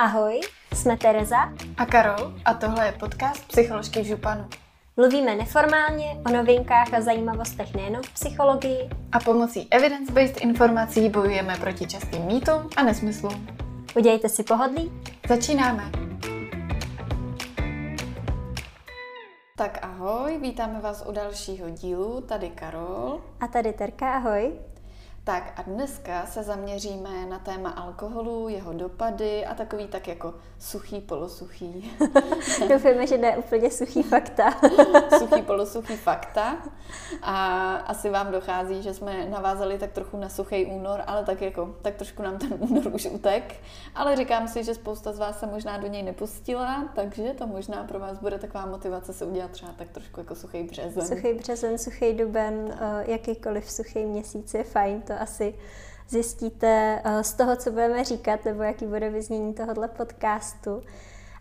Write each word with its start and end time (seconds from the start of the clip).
Ahoj, 0.00 0.40
jsme 0.74 0.96
Tereza 0.96 1.36
a 1.76 1.86
Karol 1.86 2.34
a 2.44 2.54
tohle 2.54 2.86
je 2.86 2.92
podcast 2.92 3.48
Psycholožky 3.48 4.00
v 4.00 4.04
županu. 4.04 4.48
Mluvíme 4.96 5.34
neformálně 5.34 6.16
o 6.26 6.32
novinkách 6.32 6.94
a 6.94 7.00
zajímavostech 7.00 7.74
nejen 7.74 8.02
v 8.02 8.14
psychologii. 8.14 8.90
A 9.12 9.18
pomocí 9.20 9.68
evidence-based 9.70 10.40
informací 10.40 11.08
bojujeme 11.08 11.56
proti 11.56 11.86
častým 11.86 12.22
mýtům 12.22 12.70
a 12.76 12.82
nesmyslům. 12.82 13.46
Udějte 13.96 14.28
si 14.28 14.42
pohodlí. 14.42 14.92
Začínáme. 15.28 15.90
Tak 19.56 19.78
ahoj, 19.82 20.38
vítáme 20.38 20.80
vás 20.80 21.04
u 21.08 21.12
dalšího 21.12 21.70
dílu, 21.70 22.20
tady 22.20 22.48
Karol. 22.48 23.20
A 23.40 23.46
tady 23.46 23.72
Terka, 23.72 24.12
ahoj. 24.12 24.52
Tak 25.28 25.52
a 25.56 25.62
dneska 25.62 26.26
se 26.26 26.42
zaměříme 26.42 27.26
na 27.26 27.38
téma 27.38 27.70
alkoholu, 27.70 28.48
jeho 28.48 28.72
dopady 28.72 29.46
a 29.46 29.54
takový 29.54 29.86
tak 29.86 30.08
jako 30.08 30.34
suchý, 30.58 31.00
polosuchý. 31.00 31.92
Doufáme, 32.68 33.06
že 33.06 33.18
ne 33.18 33.36
úplně 33.36 33.70
suchý 33.70 34.02
fakta. 34.02 34.50
suchý, 35.18 35.42
polosuchý 35.42 35.96
fakta. 35.96 36.56
A 37.22 37.74
asi 37.74 38.10
vám 38.10 38.32
dochází, 38.32 38.82
že 38.82 38.94
jsme 38.94 39.26
navázali 39.26 39.78
tak 39.78 39.92
trochu 39.92 40.16
na 40.16 40.28
suchý 40.28 40.66
únor, 40.66 41.02
ale 41.06 41.24
tak 41.24 41.42
jako, 41.42 41.74
tak 41.82 41.94
trošku 41.94 42.22
nám 42.22 42.38
ten 42.38 42.54
únor 42.58 42.86
už 42.94 43.06
utek. 43.06 43.54
Ale 43.94 44.16
říkám 44.16 44.48
si, 44.48 44.64
že 44.64 44.74
spousta 44.74 45.12
z 45.12 45.18
vás 45.18 45.38
se 45.38 45.46
možná 45.46 45.78
do 45.78 45.86
něj 45.86 46.02
nepustila, 46.02 46.88
takže 46.94 47.34
to 47.38 47.46
možná 47.46 47.84
pro 47.84 47.98
vás 47.98 48.18
bude 48.18 48.38
taková 48.38 48.66
motivace 48.66 49.12
se 49.12 49.24
udělat 49.24 49.50
třeba 49.50 49.72
tak 49.72 49.88
trošku 49.88 50.20
jako 50.20 50.34
suchý 50.34 50.62
březen. 50.62 51.06
Suchý 51.06 51.32
březen, 51.32 51.78
suchý 51.78 52.12
duben, 52.12 52.74
tak. 52.78 53.08
jakýkoliv 53.08 53.70
suchý 53.70 54.04
měsíc 54.04 54.54
je 54.54 54.64
fajn, 54.64 55.02
to 55.02 55.17
asi 55.18 55.54
zjistíte 56.08 57.02
eh, 57.04 57.24
z 57.24 57.32
toho, 57.32 57.56
co 57.56 57.70
budeme 57.70 58.04
říkat, 58.04 58.44
nebo 58.44 58.62
jaký 58.62 58.86
bude 58.86 59.10
vyznění 59.10 59.54
tohohle 59.54 59.88
podcastu. 59.88 60.82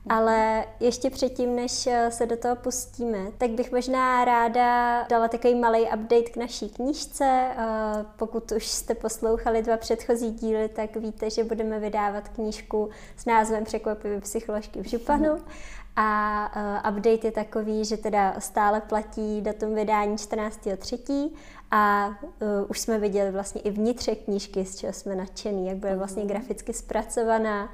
Ale 0.10 0.66
ještě 0.80 1.10
předtím, 1.10 1.56
než 1.56 1.88
eh, 1.88 2.12
se 2.12 2.26
do 2.26 2.38
toho 2.38 2.56
pustíme, 2.56 3.20
tak 3.38 3.50
bych 3.50 3.72
možná 3.72 4.26
ráda 4.26 5.04
dala 5.04 5.28
takový 5.28 5.56
malý 5.56 5.82
update 5.82 6.30
k 6.30 6.38
naší 6.38 6.70
knížce. 6.70 7.26
Eh, 7.26 7.56
pokud 8.18 8.52
už 8.52 8.68
jste 8.68 8.96
poslouchali 8.96 9.62
dva 9.62 9.78
předchozí 9.78 10.32
díly, 10.32 10.70
tak 10.70 10.96
víte, 10.96 11.30
že 11.30 11.44
budeme 11.44 11.80
vydávat 11.80 12.30
knížku 12.30 12.90
s 13.18 13.26
názvem 13.26 13.64
Překvapivé 13.64 14.22
psycholožky 14.22 14.82
v 14.82 14.88
županu. 14.88 15.38
A 16.00 16.90
update 16.90 17.28
je 17.28 17.32
takový, 17.32 17.86
že 17.86 17.98
teda 17.98 18.36
stále 18.40 18.82
platí 18.82 19.42
datum 19.42 19.76
vydání 19.76 20.16
14.3. 20.16 21.30
A 21.72 22.08
uh, 22.08 22.48
už 22.68 22.80
jsme 22.80 23.00
viděli 23.00 23.32
vlastně 23.32 23.62
i 23.62 23.72
vnitřek 23.72 24.24
knížky, 24.24 24.66
z 24.66 24.76
čeho 24.76 24.94
jsme 24.94 25.16
nadšený, 25.16 25.68
jak 25.68 25.78
bude 25.78 25.96
vlastně 25.96 26.24
mhm. 26.24 26.32
graficky 26.32 26.74
zpracovaná 26.74 27.70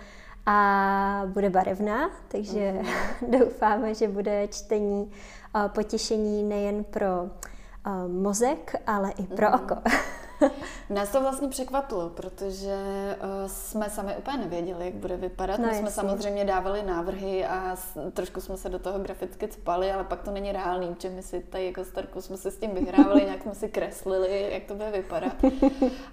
a 0.45 1.21
bude 1.25 1.49
barevná, 1.49 2.09
takže 2.27 2.73
uh-huh. 2.81 3.39
doufáme, 3.39 3.95
že 3.95 4.07
bude 4.07 4.47
čtení 4.47 5.11
uh, 5.55 5.67
potěšení 5.67 6.43
nejen 6.43 6.83
pro 6.83 7.23
uh, 7.23 8.11
mozek, 8.11 8.75
ale 8.87 9.11
i 9.11 9.23
pro 9.23 9.47
uh-huh. 9.47 9.63
oko. 9.63 9.75
Nás 10.89 11.09
to 11.09 11.21
vlastně 11.21 11.47
překvapilo, 11.47 12.09
protože 12.09 12.75
uh, 13.17 13.47
jsme 13.47 13.89
sami 13.89 14.15
úplně 14.17 14.37
nevěděli, 14.37 14.85
jak 14.85 14.93
bude 14.93 15.17
vypadat. 15.17 15.59
No, 15.59 15.67
My 15.67 15.75
jsme 15.75 15.91
samozřejmě 15.91 16.45
dávali 16.45 16.83
návrhy 16.83 17.45
a 17.45 17.75
trošku 18.13 18.41
jsme 18.41 18.57
se 18.57 18.69
do 18.69 18.79
toho 18.79 18.99
graficky 18.99 19.51
spali, 19.51 19.91
ale 19.91 20.03
pak 20.03 20.23
to 20.23 20.31
není 20.31 20.51
reálný, 20.51 20.95
že 20.99 21.09
my 21.09 21.23
si 21.23 21.39
tady 21.39 21.65
jako 21.65 21.85
starku 21.85 22.21
jsme 22.21 22.37
si 22.37 22.51
s 22.51 22.57
tím 22.57 22.71
vyhrávali, 22.71 23.21
nějak 23.25 23.41
jsme 23.41 23.55
si 23.55 23.69
kreslili, 23.69 24.49
jak 24.51 24.63
to 24.63 24.75
bude 24.75 24.91
vypadat. 24.91 25.35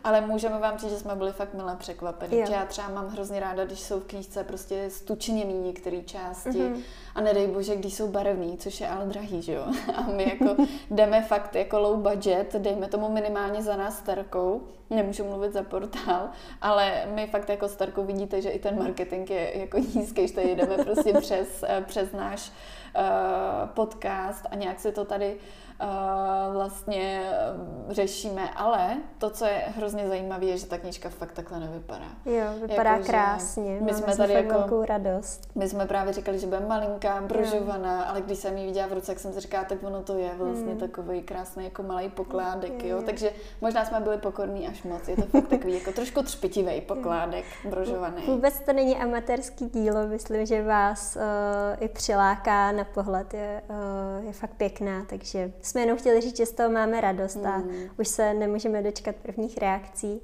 ale 0.04 0.20
můžeme 0.20 0.58
vám 0.58 0.78
říct, 0.78 0.90
že 0.90 0.98
jsme 0.98 1.14
byli 1.14 1.32
fakt 1.32 1.54
milé 1.54 1.76
překvapeni. 1.76 2.46
Že 2.46 2.52
já 2.52 2.66
třeba 2.66 2.88
mám 2.88 3.08
hrozně 3.08 3.40
ráda, 3.40 3.64
když 3.64 3.80
jsou 3.80 4.00
v 4.00 4.04
knížce 4.04 4.44
prostě 4.44 4.90
stučněný 4.90 5.54
některé 5.54 6.02
části 6.02 6.50
mm-hmm. 6.50 6.80
a 7.14 7.20
nedej 7.20 7.46
bože, 7.46 7.76
když 7.76 7.94
jsou 7.94 8.08
barevný, 8.08 8.58
což 8.58 8.80
je 8.80 8.88
ale 8.88 9.06
drahý, 9.06 9.42
že 9.42 9.52
jo. 9.52 9.64
A 9.96 10.02
my 10.02 10.28
jako 10.28 10.62
jdeme 10.90 11.22
fakt 11.22 11.54
jako 11.54 11.78
low 11.78 11.96
budget, 11.96 12.54
dejme 12.58 12.88
tomu 12.88 13.08
minimálně 13.08 13.62
za 13.62 13.76
nás 13.76 14.02
starkou, 14.20 14.62
nemůžu 14.90 15.24
mluvit 15.24 15.52
za 15.52 15.62
portál, 15.62 16.28
ale 16.62 17.06
my 17.14 17.26
fakt 17.26 17.48
jako 17.48 17.68
starkou 17.68 18.04
vidíte, 18.04 18.42
že 18.42 18.50
i 18.50 18.58
ten 18.58 18.78
marketing 18.78 19.30
je 19.30 19.58
jako 19.58 19.78
nízký, 19.78 20.28
že 20.28 20.42
jdeme 20.42 20.84
prostě 20.84 21.12
přes, 21.20 21.64
eh, 21.68 21.84
přes 21.86 22.12
náš 22.12 22.50
uh, 22.50 23.68
podcast 23.68 24.46
a 24.50 24.54
nějak 24.54 24.80
si 24.80 24.92
to 24.92 25.04
tady 25.04 25.36
vlastně 26.52 27.30
řešíme, 27.88 28.50
ale 28.56 28.96
to, 29.18 29.30
co 29.30 29.44
je 29.44 29.64
hrozně 29.76 30.08
zajímavé, 30.08 30.44
je, 30.44 30.58
že 30.58 30.66
ta 30.66 30.78
knížka 30.78 31.08
fakt 31.08 31.32
takhle 31.32 31.60
nevypadá. 31.60 32.04
Jo, 32.24 32.44
vypadá 32.68 32.90
jako, 32.90 33.04
krásně. 33.04 33.80
My 33.80 33.94
jsme 33.94 34.16
tady 34.16 34.32
jako, 34.32 34.54
velkou 34.54 34.84
radost. 34.84 35.48
My 35.54 35.68
jsme 35.68 35.86
právě 35.86 36.12
říkali, 36.12 36.38
že 36.38 36.46
bude 36.46 36.60
malinká, 36.60 37.20
brožovaná, 37.20 38.04
ale 38.04 38.20
když 38.20 38.38
jsem 38.38 38.56
ji 38.56 38.66
viděla 38.66 38.86
v 38.86 38.92
ruce, 38.92 39.06
tak 39.06 39.18
jsem 39.18 39.32
si 39.32 39.40
říkala, 39.40 39.64
tak 39.64 39.82
ono 39.82 40.02
to 40.02 40.18
je 40.18 40.30
vlastně 40.38 40.70
hmm. 40.70 40.80
takový 40.80 41.22
krásný 41.22 41.64
jako 41.64 41.82
malý 41.82 42.08
pokládek, 42.08 42.84
jo. 42.84 43.02
Takže 43.02 43.32
možná 43.60 43.84
jsme 43.84 44.00
byli 44.00 44.18
pokorní 44.18 44.68
až 44.68 44.82
moc. 44.82 45.08
Je 45.08 45.16
to 45.16 45.22
fakt 45.22 45.48
takový 45.48 45.74
jako 45.74 45.92
trošku 45.92 46.22
třpitivý 46.22 46.80
pokládek, 46.80 47.44
brožovaný. 47.70 48.22
Vůbec 48.26 48.60
to 48.60 48.72
není 48.72 48.96
amatérský 48.96 49.68
dílo, 49.68 50.06
myslím, 50.06 50.46
že 50.46 50.62
vás 50.62 51.16
uh, 51.16 51.22
i 51.84 51.88
přiláká 51.88 52.72
na 52.72 52.84
pohled, 52.84 53.34
je, 53.34 53.62
uh, 53.68 54.26
je 54.26 54.32
fakt 54.32 54.54
pěkná, 54.56 55.04
takže 55.08 55.52
jsme 55.70 55.80
jenom 55.80 55.98
chtěli 55.98 56.20
říct, 56.20 56.36
že 56.36 56.46
z 56.46 56.52
toho 56.52 56.70
máme 56.70 57.00
radost 57.00 57.36
a 57.44 57.58
mm. 57.58 57.74
už 57.98 58.08
se 58.08 58.34
nemůžeme 58.34 58.82
dočkat 58.82 59.16
prvních 59.16 59.58
reakcí. 59.58 60.22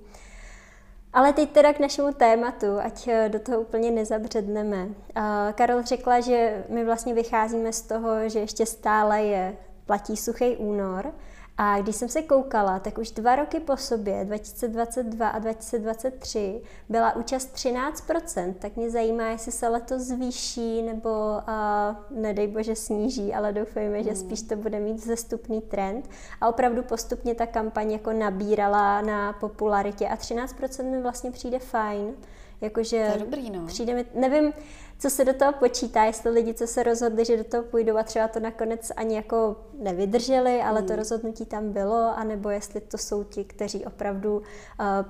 Ale 1.12 1.32
teď 1.32 1.50
teda 1.50 1.72
k 1.72 1.78
našemu 1.78 2.12
tématu, 2.12 2.66
ať 2.82 3.08
eh, 3.08 3.28
do 3.28 3.38
toho 3.38 3.60
úplně 3.60 3.90
nezabředneme. 3.90 4.88
Karol 5.54 5.82
řekla, 5.82 6.20
že 6.20 6.64
my 6.68 6.84
vlastně 6.84 7.14
vycházíme 7.14 7.72
z 7.72 7.82
toho, 7.82 8.28
že 8.28 8.38
ještě 8.38 8.66
stále 8.66 9.22
je 9.22 9.56
platí 9.86 10.16
suchý 10.16 10.56
únor 10.56 11.12
a 11.58 11.80
když 11.80 11.96
jsem 11.96 12.08
se 12.08 12.22
koukala, 12.22 12.78
tak 12.78 12.98
už 12.98 13.10
dva 13.10 13.36
roky 13.36 13.60
po 13.60 13.76
sobě, 13.76 14.24
2022 14.24 15.28
a 15.28 15.38
2023, 15.38 16.62
byla 16.88 17.16
účast 17.16 17.54
13%, 17.54 18.54
tak 18.54 18.76
mě 18.76 18.90
zajímá, 18.90 19.24
jestli 19.24 19.52
se 19.52 19.68
letos 19.68 20.02
zvýší 20.02 20.82
nebo 20.82 21.10
a, 21.46 21.96
nedej 22.10 22.46
bože 22.46 22.76
sníží, 22.76 23.34
ale 23.34 23.52
doufejme, 23.52 24.02
že 24.02 24.10
hmm. 24.10 24.18
spíš 24.18 24.42
to 24.42 24.56
bude 24.56 24.80
mít 24.80 25.04
zestupný 25.04 25.60
trend. 25.60 26.10
A 26.40 26.48
opravdu 26.48 26.82
postupně 26.82 27.34
ta 27.34 27.46
kampaň 27.46 27.92
jako 27.92 28.12
nabírala 28.12 29.00
na 29.00 29.32
popularitě 29.32 30.08
a 30.08 30.16
13% 30.16 30.90
mi 30.90 31.02
vlastně 31.02 31.30
přijde 31.30 31.58
fajn. 31.58 32.14
Jakože 32.60 33.06
to 33.06 33.18
je 33.18 33.24
dobrý, 33.24 33.50
no. 33.50 33.66
Přijde 33.66 33.94
mi, 33.94 34.04
nevím, 34.14 34.52
co 34.98 35.10
se 35.10 35.24
do 35.24 35.34
toho 35.34 35.52
počítá, 35.52 36.04
jestli 36.04 36.30
lidi, 36.30 36.54
co 36.54 36.66
se 36.66 36.82
rozhodli, 36.82 37.24
že 37.24 37.36
do 37.36 37.44
toho 37.44 37.62
půjdou 37.62 37.96
a 37.96 38.02
třeba 38.02 38.28
to 38.28 38.40
nakonec 38.40 38.92
ani 38.96 39.16
jako 39.16 39.56
nevydrželi, 39.78 40.62
ale 40.62 40.80
mm. 40.80 40.86
to 40.86 40.92
hmm. 40.92 40.98
rozhodnutí 40.98 41.46
tam 41.46 41.72
bylo, 41.72 42.18
anebo 42.18 42.50
jestli 42.50 42.80
to 42.80 42.98
jsou 42.98 43.24
ti, 43.24 43.44
kteří 43.44 43.84
opravdu 43.84 44.36
uh, 44.36 44.44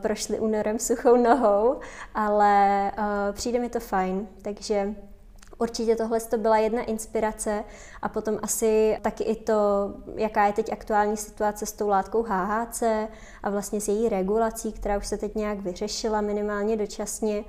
prošli 0.02 0.40
únorem 0.40 0.78
suchou 0.78 1.16
nohou, 1.16 1.80
ale 2.14 2.92
uh, 2.98 3.04
přijde 3.32 3.58
mi 3.58 3.68
to 3.68 3.80
fajn, 3.80 4.28
takže 4.42 4.94
Určitě 5.58 5.96
tohle 5.96 6.20
to 6.20 6.38
byla 6.38 6.58
jedna 6.58 6.82
inspirace 6.82 7.64
a 8.02 8.08
potom 8.08 8.38
asi 8.42 8.98
taky 9.02 9.24
i 9.24 9.36
to, 9.36 9.54
jaká 10.14 10.46
je 10.46 10.52
teď 10.52 10.72
aktuální 10.72 11.16
situace 11.16 11.66
s 11.66 11.72
tou 11.72 11.88
látkou 11.88 12.22
HHC 12.22 12.82
a 13.42 13.50
vlastně 13.50 13.80
s 13.80 13.88
její 13.88 14.08
regulací, 14.08 14.72
která 14.72 14.98
už 14.98 15.06
se 15.06 15.18
teď 15.18 15.34
nějak 15.34 15.58
vyřešila 15.58 16.20
minimálně 16.20 16.76
dočasně. 16.76 17.44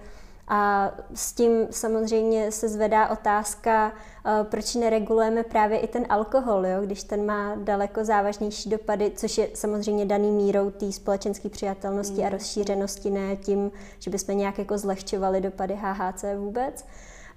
A 0.47 0.91
s 1.13 1.33
tím 1.33 1.67
samozřejmě 1.71 2.51
se 2.51 2.69
zvedá 2.69 3.09
otázka, 3.09 3.93
eh, 4.25 4.43
proč 4.43 4.75
neregulujeme 4.75 5.43
právě 5.43 5.79
i 5.79 5.87
ten 5.87 6.05
alkohol, 6.09 6.65
jo? 6.65 6.81
když 6.81 7.03
ten 7.03 7.25
má 7.25 7.55
daleko 7.55 8.05
závažnější 8.05 8.69
dopady, 8.69 9.11
což 9.15 9.37
je 9.37 9.49
samozřejmě 9.53 10.05
daný 10.05 10.31
mírou 10.31 10.71
té 10.71 10.91
společenské 10.91 11.49
přijatelnosti 11.49 12.21
a 12.21 12.25
mm. 12.25 12.31
rozšířenosti, 12.31 13.09
ne 13.09 13.35
tím, 13.35 13.71
že 13.99 14.11
bychom 14.11 14.37
nějak 14.37 14.59
jako 14.59 14.77
zlehčovali 14.77 15.41
dopady 15.41 15.75
HHC 15.81 16.25
vůbec 16.37 16.85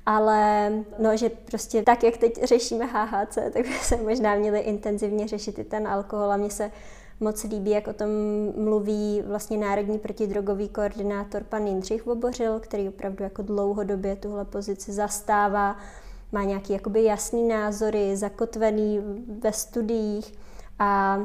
ale 0.06 0.70
no, 0.98 1.16
že 1.16 1.28
prostě 1.28 1.82
tak, 1.82 2.02
jak 2.04 2.16
teď 2.16 2.44
řešíme 2.44 2.84
HHC, 2.84 3.34
tak 3.52 3.68
by 3.68 3.74
se 3.82 3.96
možná 3.96 4.34
měli 4.34 4.60
intenzivně 4.60 5.28
řešit 5.28 5.58
i 5.58 5.64
ten 5.64 5.88
alkohol 5.88 6.32
a 6.32 6.36
mně 6.36 6.50
se 6.50 6.70
moc 7.20 7.44
líbí, 7.44 7.70
jak 7.70 7.88
o 7.88 7.92
tom 7.92 8.08
mluví 8.56 9.22
vlastně 9.26 9.58
Národní 9.58 9.98
protidrogový 9.98 10.68
koordinátor 10.68 11.44
pan 11.44 11.66
Jindřich 11.66 12.06
Vobořil, 12.06 12.60
který 12.60 12.88
opravdu 12.88 13.24
jako 13.24 13.42
dlouhodobě 13.42 14.16
tuhle 14.16 14.44
pozici 14.44 14.92
zastává, 14.92 15.76
má 16.32 16.44
nějaký 16.44 16.72
jakoby 16.72 17.04
jasný 17.04 17.48
názory, 17.48 18.16
zakotvený 18.16 19.00
ve 19.40 19.52
studiích 19.52 20.34
a 20.78 21.20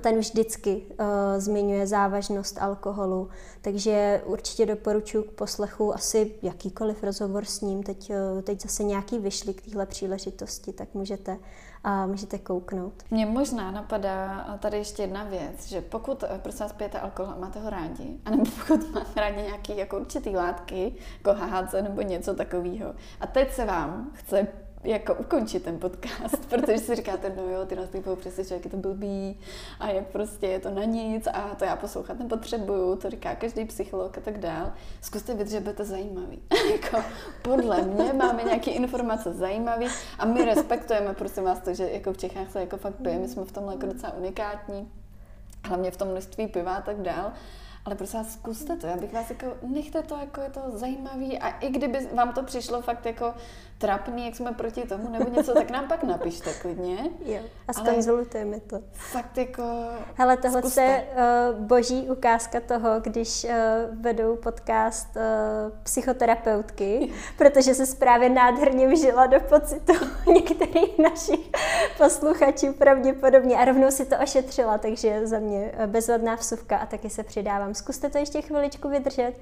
ten 0.00 0.18
vždycky 0.18 0.76
uh, 0.76 1.06
zmiňuje 1.38 1.86
závažnost 1.86 2.58
alkoholu, 2.58 3.28
takže 3.60 4.22
určitě 4.26 4.66
doporučuji 4.66 5.22
k 5.22 5.30
poslechu 5.30 5.94
asi 5.94 6.34
jakýkoliv 6.42 7.02
rozhovor 7.02 7.44
s 7.44 7.60
ním. 7.60 7.82
Teď, 7.82 8.10
uh, 8.10 8.42
teď 8.42 8.62
zase 8.62 8.84
nějaký 8.84 9.18
vyšli 9.18 9.54
k 9.54 9.62
téhle 9.62 9.86
příležitosti, 9.86 10.72
tak 10.72 10.94
můžete, 10.94 11.38
uh, 11.84 12.10
můžete 12.10 12.38
kouknout. 12.38 12.92
Mně 13.10 13.26
možná 13.26 13.70
napadá 13.70 14.44
tady 14.60 14.76
ještě 14.76 15.02
jedna 15.02 15.24
věc, 15.24 15.68
že 15.68 15.80
pokud 15.80 16.22
eh, 16.24 16.40
prosím 16.42 16.60
vás 16.60 16.72
pijete 16.72 17.00
alkohol 17.00 17.32
a 17.32 17.40
máte 17.40 17.60
ho 17.60 17.70
rádi, 17.70 18.18
anebo 18.24 18.44
pokud 18.58 18.94
máte 18.94 19.20
rádi 19.20 19.42
nějaký 19.42 19.76
jako 19.76 19.98
určitý 19.98 20.36
látky, 20.36 20.94
jako 21.16 21.40
HHC 21.40 21.72
nebo 21.82 22.02
něco 22.02 22.34
takového, 22.34 22.94
a 23.20 23.26
teď 23.26 23.52
se 23.52 23.64
vám 23.64 24.10
chce 24.14 24.46
jako 24.84 25.14
ukončit 25.14 25.62
ten 25.62 25.78
podcast, 25.78 26.46
protože 26.48 26.78
si 26.78 26.94
říkáte, 26.94 27.32
no 27.36 27.42
jo, 27.42 27.66
ty 27.66 27.76
nás 27.76 27.88
budou 27.88 28.16
přesvědčit, 28.16 28.54
jak 28.54 28.64
je 28.64 28.70
to 28.70 28.76
blbý 28.76 29.38
a 29.80 29.88
jak 29.90 30.06
prostě 30.06 30.46
je 30.46 30.60
to 30.60 30.70
na 30.70 30.84
nic 30.84 31.26
a 31.26 31.54
to 31.58 31.64
já 31.64 31.76
poslouchat 31.76 32.18
nepotřebuju, 32.18 32.96
to 32.96 33.10
říká 33.10 33.34
každý 33.34 33.64
psycholog 33.64 34.18
a 34.18 34.20
tak 34.20 34.38
dál. 34.38 34.72
Zkuste 35.00 35.34
vydržet, 35.34 35.60
budete 35.60 35.84
zajímavý. 35.84 36.42
jako 36.72 37.04
podle 37.42 37.82
mě 37.82 38.12
máme 38.12 38.42
nějaké 38.42 38.70
informace 38.70 39.32
zajímavé 39.32 39.86
a 40.18 40.24
my 40.24 40.44
respektujeme, 40.44 41.14
prosím 41.14 41.44
vás, 41.44 41.60
to, 41.60 41.74
že 41.74 41.90
jako 41.90 42.12
v 42.12 42.16
Čechách 42.16 42.50
se 42.50 42.60
jako 42.60 42.76
fakt 42.76 42.94
pije, 43.02 43.18
my 43.18 43.28
jsme 43.28 43.44
v 43.44 43.52
tomhle 43.52 43.74
jako 43.74 43.86
docela 43.86 44.12
unikátní, 44.12 44.92
hlavně 45.64 45.90
v 45.90 45.96
tom 45.96 46.08
množství 46.08 46.46
piva 46.46 46.74
a 46.74 46.82
tak 46.82 47.02
dál. 47.02 47.32
Ale 47.84 47.94
prosím 47.94 48.18
vás, 48.18 48.32
zkuste 48.32 48.76
to. 48.76 48.86
Já 48.86 48.96
bych 48.96 49.12
vás 49.12 49.30
jako, 49.30 49.46
nechte 49.62 50.02
to, 50.02 50.16
jako 50.16 50.40
je 50.40 50.50
to 50.50 50.60
zajímavý 50.72 51.38
a 51.38 51.48
i 51.48 51.70
kdyby 51.70 52.08
vám 52.14 52.32
to 52.32 52.42
přišlo 52.42 52.82
fakt 52.82 53.06
jako 53.06 53.34
trapný, 53.78 54.26
jak 54.26 54.36
jsme 54.36 54.52
proti 54.52 54.82
tomu, 54.82 55.10
nebo 55.10 55.30
něco, 55.30 55.54
tak 55.54 55.70
nám 55.70 55.88
pak 55.88 56.02
napište 56.02 56.52
klidně. 56.52 56.96
Jo, 57.24 57.38
a 57.68 57.72
skonzultujeme 57.72 58.60
to. 58.60 58.80
Fakt 58.92 59.38
jako 59.38 59.62
Hele, 60.14 60.36
tohle 60.36 60.62
je 60.82 61.06
uh, 61.52 61.60
boží 61.60 62.10
ukázka 62.10 62.60
toho, 62.60 63.00
když 63.00 63.44
uh, 63.44 63.50
vedou 64.00 64.36
podcast 64.36 65.16
uh, 65.16 65.22
psychoterapeutky, 65.82 67.12
protože 67.38 67.74
se 67.74 67.96
právě 67.96 68.28
nádherně 68.28 68.88
vžila 68.88 69.26
do 69.26 69.40
pocitu 69.40 69.92
některých 70.32 70.98
našich 70.98 71.50
posluchačů 71.98 72.72
pravděpodobně 72.72 73.56
a 73.56 73.64
rovnou 73.64 73.90
si 73.90 74.06
to 74.06 74.16
ošetřila, 74.22 74.78
takže 74.78 75.26
za 75.26 75.38
mě 75.38 75.72
bezvadná 75.86 76.34
vsuvka 76.34 76.76
a 76.76 76.86
taky 76.86 77.10
se 77.10 77.22
přidávám. 77.22 77.74
Zkuste 77.74 78.10
to 78.10 78.18
ještě 78.18 78.42
chviličku 78.42 78.88
vydržet 78.88 79.34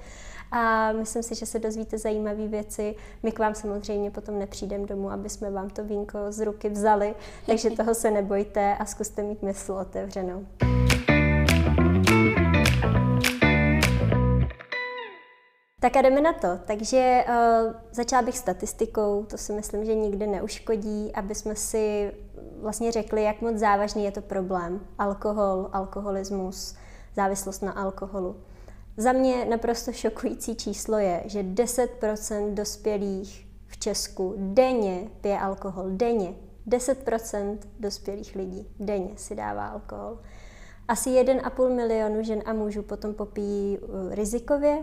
a 0.53 0.93
myslím 0.93 1.23
si, 1.23 1.35
že 1.35 1.47
se 1.47 1.59
dozvíte 1.59 1.99
zajímavé 1.99 2.49
věci. 2.49 2.95
My 3.23 3.33
k 3.33 3.39
vám 3.39 3.55
samozřejmě 3.55 4.11
potom 4.11 4.39
nepřijdeme 4.39 4.87
domů, 4.87 5.11
aby 5.11 5.29
jsme 5.29 5.51
vám 5.51 5.71
to 5.71 5.85
vínko 5.85 6.19
z 6.29 6.45
ruky 6.45 6.69
vzali, 6.69 7.15
takže 7.47 7.71
toho 7.71 7.95
se 7.95 8.11
nebojte 8.11 8.77
a 8.77 8.85
zkuste 8.85 9.23
mít 9.23 9.43
mysl 9.43 9.73
otevřenou. 9.73 10.47
Tak 15.81 15.97
a 15.97 16.03
jdeme 16.03 16.21
na 16.21 16.33
to. 16.33 16.49
Takže 16.65 17.25
uh, 17.29 17.73
začala 17.93 18.23
bych 18.23 18.39
statistikou, 18.39 19.27
to 19.31 19.39
si 19.39 19.53
myslím, 19.53 19.85
že 19.85 19.95
nikdy 19.95 20.27
neuškodí, 20.27 21.13
aby 21.15 21.35
jsme 21.35 21.57
si 21.57 22.13
vlastně 22.61 22.93
řekli, 22.93 23.23
jak 23.23 23.41
moc 23.41 23.57
závažný 23.57 24.05
je 24.05 24.13
to 24.13 24.21
problém. 24.21 24.81
Alkohol, 24.99 25.69
alkoholismus, 25.73 26.77
závislost 27.17 27.63
na 27.63 27.73
alkoholu. 27.73 28.37
Za 28.97 29.13
mě 29.13 29.45
naprosto 29.45 29.93
šokující 29.93 30.57
číslo 30.57 30.99
je, 30.99 31.23
že 31.25 31.43
10% 31.43 32.55
dospělých 32.55 33.47
v 33.67 33.79
Česku 33.79 34.35
denně 34.37 35.09
pije 35.21 35.39
alkohol. 35.39 35.85
Denně. 35.91 36.35
10% 36.69 37.59
dospělých 37.81 38.37
lidí 38.37 38.69
denně 38.81 39.11
si 39.17 39.35
dává 39.35 39.67
alkohol. 39.67 40.19
Asi 40.89 41.11
1,5 41.11 41.75
milionu 41.75 42.23
žen 42.23 42.43
a 42.47 42.53
mužů 42.53 42.83
potom 42.83 43.15
popíjí 43.15 43.79
uh, 43.79 44.15
rizikově. 44.15 44.79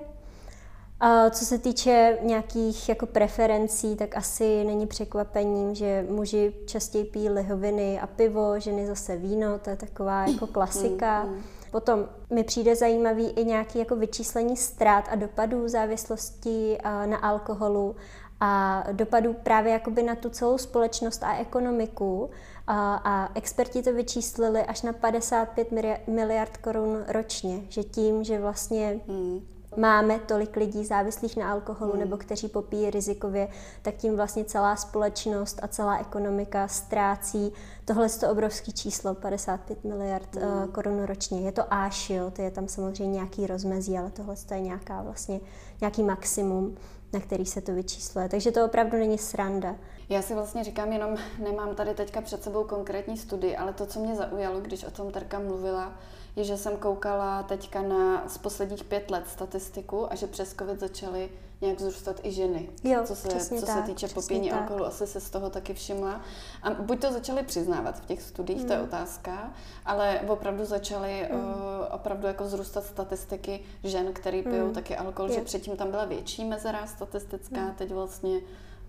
A 1.00 1.29
co 1.29 1.45
se 1.45 1.57
týče 1.57 2.17
nějakých 2.21 2.89
jako 2.89 3.06
preferencí, 3.06 3.95
tak 3.95 4.17
asi 4.17 4.63
není 4.63 4.88
překvapením, 4.88 5.75
že 5.75 6.06
muži 6.09 6.53
častěji 6.65 7.03
pijí 7.03 7.29
lihoviny 7.29 8.00
a 8.00 8.07
pivo, 8.07 8.59
ženy 8.59 8.88
zase 8.88 9.17
víno, 9.17 9.59
to 9.59 9.69
je 9.69 9.75
taková 9.75 10.27
jako 10.27 10.47
klasika. 10.47 11.23
Mm, 11.23 11.29
mm. 11.31 11.41
Potom 11.71 12.10
mi 12.30 12.44
přijde 12.44 12.75
zajímavý 12.75 13.30
i 13.30 13.45
nějaký 13.45 13.80
jako 13.80 13.95
vyčíslení 13.95 14.57
ztrát 14.57 15.06
a 15.12 15.16
dopadů 15.16 15.68
závislosti 15.68 16.77
na 17.06 17.18
alkoholu 17.18 17.95
a 18.39 18.83
dopadů 18.92 19.33
právě 19.33 19.74
jakoby 19.74 20.04
na 20.04 20.16
tu 20.16 20.30
celou 20.30 20.57
společnost 20.57 21.24
a 21.24 21.38
ekonomiku. 21.38 22.30
A, 22.68 22.95
a 22.95 23.31
experti 23.36 23.81
to 23.81 23.94
vyčíslili 23.94 24.62
až 24.62 24.81
na 24.81 24.94
55 24.94 25.71
miliard 26.07 26.57
korun 26.57 27.06
ročně, 27.07 27.62
že 27.69 27.83
tím, 27.83 28.24
že 28.24 28.39
vlastně 28.39 29.00
hmm 29.07 29.58
máme 29.77 30.19
tolik 30.19 30.56
lidí 30.56 30.86
závislých 30.86 31.38
na 31.38 31.51
alkoholu 31.51 31.92
hmm. 31.92 32.00
nebo 32.00 32.18
kteří 32.18 32.48
popíjí 32.48 32.89
rizikově, 32.89 33.48
tak 33.81 33.95
tím 33.95 34.16
vlastně 34.16 34.45
celá 34.45 34.75
společnost 34.75 35.60
a 35.62 35.68
celá 35.68 35.98
ekonomika 35.98 36.68
ztrácí 36.68 37.54
tohle 37.89 38.06
je 38.06 38.19
to 38.19 38.30
obrovské 38.30 38.71
číslo, 38.71 39.16
55 39.16 39.83
miliard 39.83 40.36
hmm. 40.36 40.54
uh, 40.54 40.66
korun 40.66 41.04
ročně. 41.04 41.42
Je 41.42 41.51
to 41.51 41.74
až, 41.74 42.10
jo, 42.10 42.31
to 42.31 42.42
je 42.42 42.51
tam 42.51 42.68
samozřejmě 42.68 43.13
nějaký 43.13 43.48
rozmezí, 43.48 43.98
ale 43.98 44.12
tohle 44.12 44.36
je 44.51 44.60
nějaká 44.60 45.01
vlastně, 45.01 45.39
nějaký 45.81 46.04
maximum, 46.04 46.77
na 47.13 47.19
který 47.19 47.45
se 47.45 47.62
to 47.62 47.74
vyčísluje. 47.74 48.30
Takže 48.30 48.51
to 48.51 48.66
opravdu 48.66 48.98
není 48.98 49.18
sranda. 49.18 49.75
Já 50.10 50.21
si 50.21 50.33
vlastně 50.33 50.63
říkám, 50.63 50.92
jenom 50.92 51.18
nemám 51.44 51.75
tady 51.75 51.94
teďka 51.94 52.21
před 52.21 52.44
sebou 52.44 52.63
konkrétní 52.63 53.18
studii, 53.18 53.57
ale 53.57 53.74
to, 53.74 53.86
co 53.86 54.00
mě 54.00 54.16
zaujalo, 54.16 54.60
když 54.60 54.83
o 54.83 54.92
tom 54.92 55.12
Terka 55.12 55.39
mluvila, 55.39 55.94
je, 56.39 56.45
že 56.45 56.57
jsem 56.57 56.77
koukala 56.77 57.44
teďka 57.44 57.81
na 57.81 58.30
z 58.30 58.38
posledních 58.38 58.83
pět 58.83 59.12
let 59.12 59.24
statistiku 59.27 60.12
a 60.12 60.15
že 60.15 60.27
přes 60.27 60.56
COVID 60.59 60.80
začaly 60.80 61.30
nějak 61.62 61.77
vzrůstat 61.77 62.19
i 62.24 62.31
ženy. 62.31 62.69
Jo, 62.83 63.01
co 63.06 63.15
se, 63.15 63.27
co 63.27 63.65
tak, 63.65 63.75
se 63.75 63.81
týče 63.81 64.07
popíjení 64.07 64.50
tak. 64.50 64.62
alkoholu, 64.62 64.86
asi 64.86 65.07
se 65.07 65.19
z 65.19 65.30
toho 65.30 65.50
taky 65.50 65.74
všimla. 65.74 66.21
A 66.63 66.69
buď 66.69 67.01
to 67.01 67.12
začaly 67.12 67.44
přiznávat 67.44 68.00
v 68.00 68.06
těch 68.06 68.21
studiích, 68.21 68.62
mm. 68.62 68.68
to 68.68 68.74
je 68.74 68.80
hmm. 68.80 68.88
otázka, 68.88 69.53
ale 69.86 70.19
opravdu 70.27 70.65
začaly 70.65 71.30
mm. 71.31 71.39
uh, 71.39 71.45
opravdu 71.91 72.27
jako 72.27 72.44
vzrůstat 72.44 72.83
statistiky 72.83 73.59
žen, 73.83 74.13
který 74.13 74.44
pijou 74.44 74.68
mm. 74.68 74.74
taky 74.74 74.97
alkohol, 74.97 75.30
je. 75.30 75.35
že 75.35 75.42
předtím 75.42 75.77
tam 75.77 75.92
byla 75.92 76.06
větší 76.06 76.45
mezera 76.45 76.88
statistická, 76.88 77.62
mm. 77.62 77.74
teď 77.74 77.92
vlastně 77.92 78.39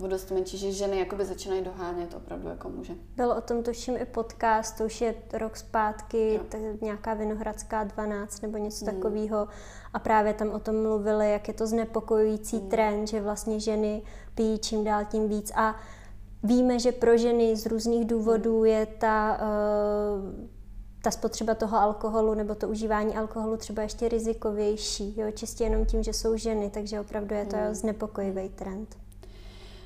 o 0.01 0.07
dost 0.07 0.31
menší, 0.31 0.59
že 0.59 0.73
ženy 0.73 0.99
jakoby 0.99 1.25
začínají 1.25 1.63
dohánět 1.63 2.15
opravdu 2.15 2.49
jako 2.49 2.69
muže. 2.69 2.93
Byl 3.17 3.33
o 3.33 3.41
tom 3.41 3.63
tuším 3.63 3.97
i 3.97 4.05
podcast, 4.05 4.79
to 4.79 4.85
už 4.85 5.01
je 5.01 5.15
rok 5.33 5.57
zpátky, 5.57 6.41
tak 6.49 6.61
nějaká 6.81 7.15
Vinohradská 7.15 7.85
12 7.85 8.41
nebo 8.41 8.59
něco 8.59 8.85
hmm. 8.85 8.95
takového. 8.95 9.49
A 9.93 9.99
právě 9.99 10.35
tam 10.35 10.51
o 10.51 10.59
tom 10.59 10.83
mluvili, 10.83 11.33
jak 11.33 11.49
je 11.49 11.55
to 11.55 11.67
znepokojující 11.67 12.59
hmm. 12.59 12.69
trend, 12.69 13.09
že 13.09 13.21
vlastně 13.21 13.61
ženy 13.61 14.03
pijí 14.35 14.59
čím 14.59 14.85
dál 14.85 15.05
tím 15.05 15.29
víc. 15.29 15.53
A 15.55 15.77
víme, 16.43 16.79
že 16.79 16.93
pro 16.93 17.17
ženy 17.17 17.57
z 17.57 17.67
různých 17.67 18.07
důvodů 18.07 18.57
hmm. 18.57 18.67
je 18.67 18.87
ta 18.87 19.41
uh, 19.43 20.51
ta 21.03 21.11
spotřeba 21.11 21.55
toho 21.55 21.79
alkoholu 21.79 22.35
nebo 22.35 22.55
to 22.55 22.69
užívání 22.69 23.17
alkoholu 23.17 23.57
třeba 23.57 23.83
ještě 23.83 24.09
rizikovější, 24.09 25.21
jo, 25.21 25.31
čistě 25.31 25.65
jenom 25.65 25.87
tím, 25.87 26.03
že 26.03 26.13
jsou 26.13 26.37
ženy, 26.37 26.71
takže 26.71 27.01
opravdu 27.01 27.35
je 27.35 27.47
to 27.47 27.57
hmm. 27.57 27.75
znepokojivý 27.75 28.49
trend. 28.49 29.00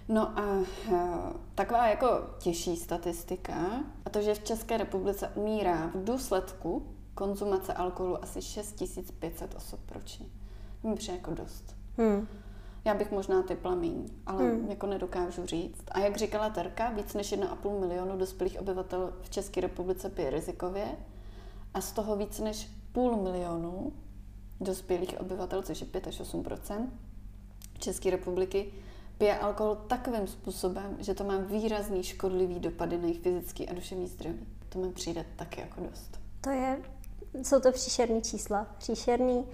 No 0.09 0.39
a 0.39 0.59
uh, 0.91 0.97
taková 1.55 1.87
jako 1.87 2.07
těžší 2.39 2.77
statistika, 2.77 3.55
a 4.05 4.11
to, 4.11 4.23
že 4.23 4.35
v 4.35 4.45
České 4.45 4.77
republice 4.77 5.31
umírá 5.35 5.91
v 5.95 6.05
důsledku 6.05 6.87
konzumace 7.15 7.73
alkoholu 7.73 8.25
asi 8.25 8.43
6500 8.43 9.55
osob 9.55 9.81
ročně. 9.91 10.27
To 10.83 10.89
mi 10.89 10.95
přijde 10.95 11.17
jako 11.17 11.35
dost. 11.35 11.77
Hmm. 11.99 12.29
Já 12.85 12.95
bych 12.95 13.13
možná 13.13 13.43
ty 13.43 13.55
plamíň, 13.57 14.09
ale 14.27 14.45
hmm. 14.45 14.71
jako 14.71 14.87
nedokážu 14.87 15.47
říct. 15.47 15.85
A 15.91 15.99
jak 15.99 16.17
říkala 16.17 16.51
Terka, 16.51 16.91
víc 16.91 17.15
než 17.15 17.33
1,5 17.33 17.81
milionu 17.81 18.19
dospělých 18.19 18.61
obyvatel 18.61 19.13
v 19.23 19.31
České 19.31 19.61
republice 19.61 20.11
pije 20.11 20.31
rizikově 20.31 20.87
a 21.75 21.81
z 21.81 21.93
toho 21.93 22.17
víc 22.17 22.41
než 22.41 22.71
půl 22.93 23.17
milionu 23.17 23.93
dospělých 24.61 25.21
obyvatel, 25.21 25.63
což 25.63 25.81
je 25.81 25.87
5 25.87 26.07
až 26.07 26.21
8 26.21 26.45
České 27.79 28.11
republiky, 28.11 28.73
pije 29.19 29.39
alkohol 29.39 29.77
takovým 29.77 30.27
způsobem, 30.27 30.97
že 30.99 31.15
to 31.15 31.25
má 31.25 31.39
výrazný 31.39 32.03
škodlivý 32.03 32.61
dopady 32.61 32.99
na 32.99 33.03
jejich 33.03 33.21
fyzický 33.21 33.69
a 33.69 33.75
duševní 33.75 34.07
zdraví. 34.07 34.47
To 34.69 34.79
mi 34.79 34.93
přijde 34.93 35.25
taky 35.37 35.61
jako 35.61 35.81
dost. 35.81 36.21
To 36.41 36.51
je, 36.51 36.79
jsou 37.43 37.61
to 37.61 37.73
příšerný 37.73 38.23
čísla, 38.23 38.67
příšerný. 38.79 39.45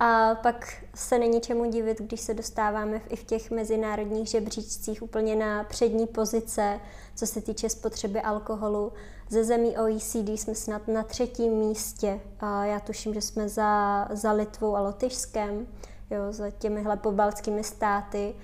A 0.00 0.34
pak 0.34 0.84
se 0.94 1.18
není 1.18 1.40
čemu 1.40 1.70
divit, 1.70 2.00
když 2.00 2.20
se 2.20 2.34
dostáváme 2.34 3.00
i 3.08 3.16
v 3.16 3.24
těch 3.24 3.50
mezinárodních 3.50 4.28
žebříčcích 4.28 5.02
úplně 5.02 5.36
na 5.36 5.64
přední 5.64 6.06
pozice, 6.06 6.80
co 7.14 7.26
se 7.26 7.40
týče 7.40 7.68
spotřeby 7.68 8.20
alkoholu. 8.20 8.92
Ze 9.28 9.44
zemí 9.44 9.76
OECD 9.78 10.28
jsme 10.28 10.54
snad 10.54 10.88
na 10.88 11.02
třetím 11.02 11.52
místě. 11.52 12.20
A 12.40 12.64
já 12.64 12.80
tuším, 12.80 13.14
že 13.14 13.20
jsme 13.20 13.48
za, 13.48 14.08
za 14.10 14.32
Litvou 14.32 14.76
a 14.76 14.80
Lotyšskem, 14.80 15.66
jo, 16.10 16.32
za 16.32 16.50
těmihle 16.50 16.96
pobaltskými 16.96 17.64
státy. 17.64 18.34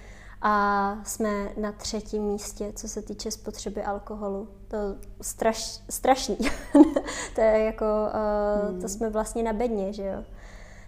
A 0.43 0.97
jsme 1.05 1.49
na 1.57 1.73
třetím 1.73 2.23
místě, 2.23 2.73
co 2.77 2.89
se 2.89 3.03
týče 3.03 3.31
spotřeby 3.31 3.83
alkoholu. 3.83 4.49
To 4.69 4.77
straš, 5.21 5.81
strašný. 5.91 6.39
to 7.35 7.41
je 7.41 7.65
jako, 7.65 7.85
uh, 7.85 8.71
hmm. 8.71 8.81
to 8.81 8.89
jsme 8.89 9.11
vlastně 9.11 9.43
na 9.43 9.53
bedně, 9.53 9.93
že 9.93 10.07
jo. 10.07 10.25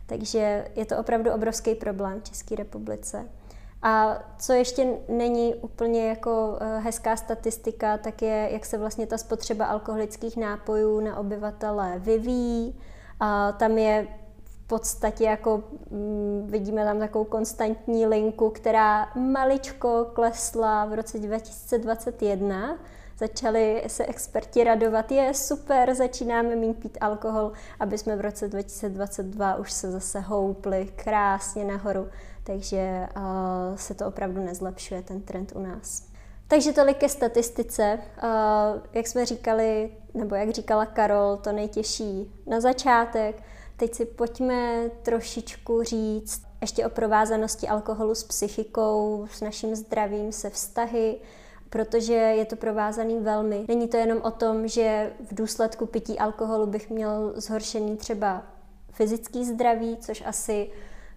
Takže 0.06 0.68
je 0.76 0.84
to 0.84 0.98
opravdu 0.98 1.32
obrovský 1.32 1.74
problém 1.74 2.20
v 2.20 2.24
České 2.24 2.56
republice. 2.56 3.28
A 3.82 4.18
co 4.38 4.52
ještě 4.52 4.96
není 5.08 5.54
úplně 5.54 6.08
jako 6.08 6.58
eh, 6.60 6.78
hezká 6.78 7.16
statistika, 7.16 7.98
tak 7.98 8.22
je, 8.22 8.48
jak 8.52 8.66
se 8.66 8.78
vlastně 8.78 9.06
ta 9.06 9.18
spotřeba 9.18 9.66
alkoholických 9.66 10.36
nápojů 10.36 11.00
na 11.00 11.16
obyvatele 11.16 11.98
vyvíjí. 11.98 12.80
A 13.20 13.52
tam 13.52 13.78
je 13.78 14.08
podstatě 14.70 15.24
jako 15.24 15.62
mm, 15.90 16.46
vidíme 16.50 16.84
tam 16.84 16.98
takovou 16.98 17.24
konstantní 17.24 18.06
linku, 18.06 18.50
která 18.50 19.08
maličko 19.14 20.06
klesla 20.14 20.84
v 20.84 20.94
roce 20.94 21.18
2021 21.18 22.78
začali 23.20 23.82
se 23.86 24.06
experti 24.06 24.64
radovat, 24.64 25.12
je 25.12 25.34
super, 25.34 25.94
začínáme 25.94 26.56
mít 26.56 26.78
pít 26.78 26.98
alkohol, 27.00 27.52
aby 27.80 27.98
jsme 27.98 28.16
v 28.16 28.20
roce 28.20 28.48
2022 28.48 29.56
už 29.56 29.72
se 29.72 29.90
zase 29.90 30.20
houpli 30.20 30.88
krásně 30.96 31.64
nahoru. 31.64 32.08
Takže 32.44 33.08
uh, 33.16 33.76
se 33.76 33.94
to 33.94 34.06
opravdu 34.06 34.44
nezlepšuje, 34.44 35.02
ten 35.02 35.20
trend 35.20 35.52
u 35.54 35.62
nás. 35.62 36.06
Takže 36.48 36.72
tolik 36.72 36.96
ke 36.96 37.08
statistice. 37.08 37.98
Uh, 38.22 38.80
jak 38.92 39.06
jsme 39.06 39.26
říkali, 39.26 39.90
nebo 40.14 40.34
jak 40.34 40.50
říkala 40.50 40.86
Karol, 40.86 41.36
to 41.36 41.52
nejtěžší 41.52 42.42
na 42.46 42.60
začátek. 42.60 43.42
Teď 43.80 43.94
si 43.94 44.06
pojďme 44.06 44.90
trošičku 45.02 45.82
říct 45.82 46.42
ještě 46.60 46.86
o 46.86 46.90
provázanosti 46.90 47.68
alkoholu 47.68 48.14
s 48.14 48.24
psychikou, 48.24 49.26
s 49.30 49.40
naším 49.40 49.74
zdravím, 49.74 50.32
se 50.32 50.50
vztahy, 50.50 51.16
protože 51.70 52.12
je 52.12 52.44
to 52.44 52.56
provázaný 52.56 53.18
velmi. 53.18 53.64
Není 53.68 53.88
to 53.88 53.96
jenom 53.96 54.22
o 54.22 54.30
tom, 54.30 54.68
že 54.68 55.12
v 55.30 55.34
důsledku 55.34 55.86
pití 55.86 56.18
alkoholu 56.18 56.66
bych 56.66 56.90
měl 56.90 57.32
zhoršený 57.36 57.96
třeba 57.96 58.42
fyzický 58.92 59.44
zdraví, 59.44 59.96
což 60.00 60.22
asi 60.26 60.70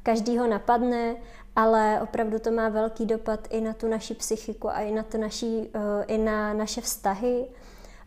každýho 0.04 0.48
napadne, 0.48 1.16
ale 1.56 2.00
opravdu 2.04 2.40
to 2.40 2.52
má 2.52 2.70
velký 2.70 3.06
dopad 3.06 3.48
i 3.50 3.62
na 3.62 3.74
tu 3.74 3.88
naši 3.88 4.14
psychiku 4.14 4.70
a 4.70 4.80
i 4.80 4.92
na, 4.92 5.04
to 5.04 5.18
naší, 5.18 5.70
eh, 5.74 6.04
i 6.08 6.18
na 6.18 6.54
naše 6.54 6.82
vztahy. 6.82 7.46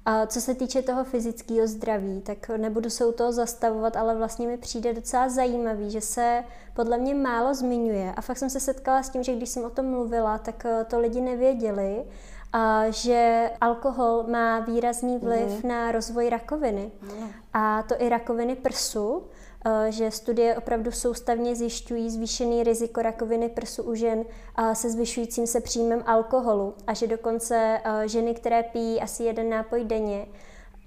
A 0.09 0.27
co 0.27 0.41
se 0.41 0.55
týče 0.55 0.83
toho 0.83 1.05
fyzického 1.05 1.67
zdraví, 1.67 2.21
tak 2.21 2.49
nebudu 2.49 2.91
se 2.91 3.07
u 3.07 3.13
toho 3.13 3.33
zastavovat, 3.33 3.97
ale 3.97 4.15
vlastně 4.15 4.47
mi 4.47 4.57
přijde 4.57 4.95
docela 4.95 5.29
zajímavý, 5.29 5.91
že 5.91 6.01
se 6.01 6.45
podle 6.75 6.99
mě 6.99 7.15
málo 7.15 7.55
zmiňuje. 7.55 8.13
A 8.17 8.21
fakt 8.21 8.39
jsem 8.39 8.51
se 8.51 8.61
setkala 8.61 9.03
s 9.03 9.11
tím, 9.11 9.23
že 9.23 9.35
když 9.35 9.49
jsem 9.49 9.65
o 9.65 9.71
tom 9.71 9.87
mluvila, 9.87 10.39
tak 10.39 10.67
eh, 10.67 10.85
to 10.85 11.01
lidi 11.01 11.21
nevěděli 11.21 12.05
a 12.53 12.91
že 12.91 13.51
alkohol 13.61 14.25
má 14.29 14.61
výrazný 14.61 15.19
vliv 15.19 15.65
mm. 15.65 15.69
na 15.69 15.93
rozvoj 15.93 16.31
rakoviny. 16.31 16.91
Mm. 17.03 17.29
A 17.53 17.83
to 17.83 17.95
i 18.03 18.09
rakoviny 18.09 18.57
prsu, 18.57 19.23
že 19.89 20.11
studie 20.11 20.57
opravdu 20.57 20.93
soustavně 20.93 21.57
zjišťují 21.57 22.11
zvýšený 22.11 22.63
riziko 22.63 23.03
rakoviny 23.03 23.49
prsu 23.49 23.83
u 23.83 23.95
žen 23.95 24.25
se 24.73 24.91
zvyšujícím 24.91 25.47
se 25.47 25.61
příjmem 25.61 26.03
alkoholu 26.07 26.75
a 26.87 26.95
že 26.95 27.07
dokonce 27.07 27.81
e, 27.85 28.09
ženy, 28.09 28.35
které 28.35 28.63
pijí 28.63 29.01
asi 29.01 29.23
jeden 29.23 29.51
nápoj 29.51 29.85
denně, 29.85 30.27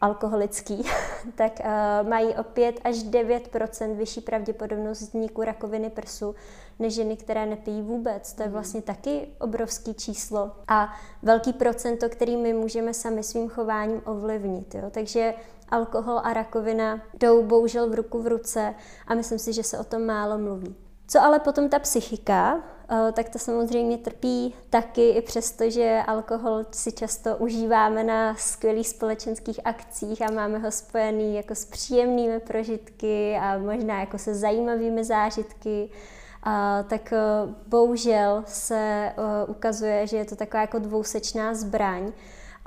alkoholický, 0.02 0.84
tak 1.36 1.60
uh, 1.60 2.10
mají 2.10 2.36
o 2.36 2.44
5 2.44 2.80
až 2.84 2.96
9% 2.96 3.96
vyšší 3.96 4.22
pravděpodobnost 4.22 5.02
vzniku 5.02 5.44
rakoviny 5.44 5.90
prsu 5.90 6.36
než 6.80 6.94
ženy, 6.94 7.18
které 7.18 7.46
nepijí 7.46 7.82
vůbec. 7.82 8.34
To 8.34 8.42
je 8.42 8.48
mhm. 8.48 8.54
vlastně 8.54 8.82
taky 8.82 9.28
obrovský 9.40 9.94
číslo 9.94 10.52
a 10.68 10.94
velký 11.24 11.54
procento, 11.54 12.10
který 12.10 12.38
my 12.38 12.54
můžeme 12.54 12.94
sami 12.94 13.24
svým 13.24 13.50
chováním 13.50 14.02
ovlivnit. 14.06 14.76
Jo? 14.76 14.84
Takže 14.92 15.34
alkohol 15.70 16.22
a 16.24 16.34
rakovina 16.34 17.02
jdou 17.20 17.44
bohužel 17.44 17.90
v 17.90 17.94
ruku 17.94 18.22
v 18.22 18.28
ruce 18.28 18.76
a 19.08 19.14
myslím 19.14 19.40
si, 19.40 19.54
že 19.54 19.64
se 19.64 19.80
o 19.80 19.84
tom 19.84 20.06
málo 20.06 20.38
mluví. 20.38 20.76
Co 21.10 21.22
ale 21.22 21.40
potom 21.40 21.70
ta 21.70 21.80
psychika, 21.80 22.64
eh, 22.90 23.12
tak 23.12 23.30
to 23.30 23.40
samozřejmě 23.40 23.98
trpí 23.98 24.56
taky 24.70 25.10
i 25.10 25.22
přesto, 25.22 25.70
že 25.70 26.02
alkohol 26.08 26.66
si 26.72 26.92
často 26.92 27.38
užíváme 27.38 28.04
na 28.04 28.36
skvělých 28.36 28.90
společenských 28.90 29.60
akcích 29.66 30.22
a 30.22 30.32
máme 30.32 30.58
ho 30.58 30.72
spojený 30.72 31.36
jako 31.36 31.56
s 31.56 31.66
příjemnými 31.66 32.40
prožitky 32.40 33.38
a 33.42 33.58
možná 33.58 34.00
jako 34.00 34.18
se 34.18 34.36
zajímavými 34.36 35.04
zážitky, 35.04 35.90
a, 36.44 36.84
tak 36.84 37.14
eh, 37.14 37.20
bohužel 37.68 38.44
se 38.48 39.12
ukazuje, 39.48 40.08
že 40.08 40.18
je 40.18 40.26
to 40.26 40.36
taková 40.36 40.62
jako 40.62 40.80
dvousečná 40.80 41.54
zbraň. 41.54 42.12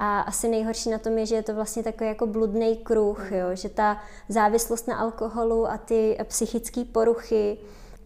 A 0.04 0.20
asi 0.20 0.48
nejhorší 0.48 0.90
na 0.90 0.98
tom 0.98 1.18
je, 1.18 1.26
že 1.26 1.34
je 1.34 1.42
to 1.42 1.54
vlastně 1.54 1.82
takový 1.82 2.08
jako 2.08 2.26
bludný 2.26 2.76
kruh, 2.76 3.32
jo? 3.32 3.46
že 3.52 3.68
ta 3.68 4.02
závislost 4.28 4.88
na 4.88 4.96
alkoholu 4.96 5.66
a 5.66 5.78
ty 5.78 6.18
psychické 6.24 6.84
poruchy 6.84 7.58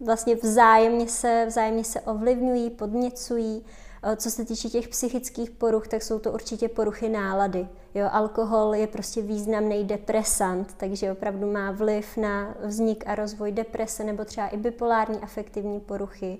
vlastně 0.05 0.35
vzájemně 0.35 1.07
se, 1.07 1.45
vzájemně 1.47 1.83
se 1.83 2.01
ovlivňují, 2.01 2.69
podněcují. 2.69 3.65
Eh, 4.03 4.15
co 4.15 4.31
se 4.31 4.45
týče 4.45 4.69
těch 4.69 4.87
psychických 4.87 5.51
poruch, 5.51 5.87
tak 5.87 6.03
jsou 6.03 6.19
to 6.19 6.31
určitě 6.31 6.69
poruchy 6.69 7.09
nálady. 7.09 7.67
Jo, 7.95 8.09
alkohol 8.11 8.75
je 8.75 8.87
prostě 8.87 9.21
významný 9.21 9.83
depresant, 9.83 10.73
takže 10.77 11.11
opravdu 11.11 11.51
má 11.51 11.71
vliv 11.71 12.17
na 12.17 12.55
vznik 12.63 13.03
a 13.07 13.15
rozvoj 13.15 13.51
deprese 13.51 14.03
nebo 14.03 14.25
třeba 14.25 14.47
i 14.47 14.57
bipolární 14.57 15.19
afektivní 15.19 15.79
poruchy. 15.79 16.39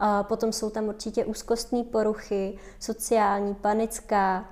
A 0.00 0.22
potom 0.22 0.52
jsou 0.52 0.70
tam 0.70 0.88
určitě 0.88 1.24
úzkostní 1.24 1.84
poruchy, 1.84 2.58
sociální, 2.80 3.54
panická, 3.54 4.44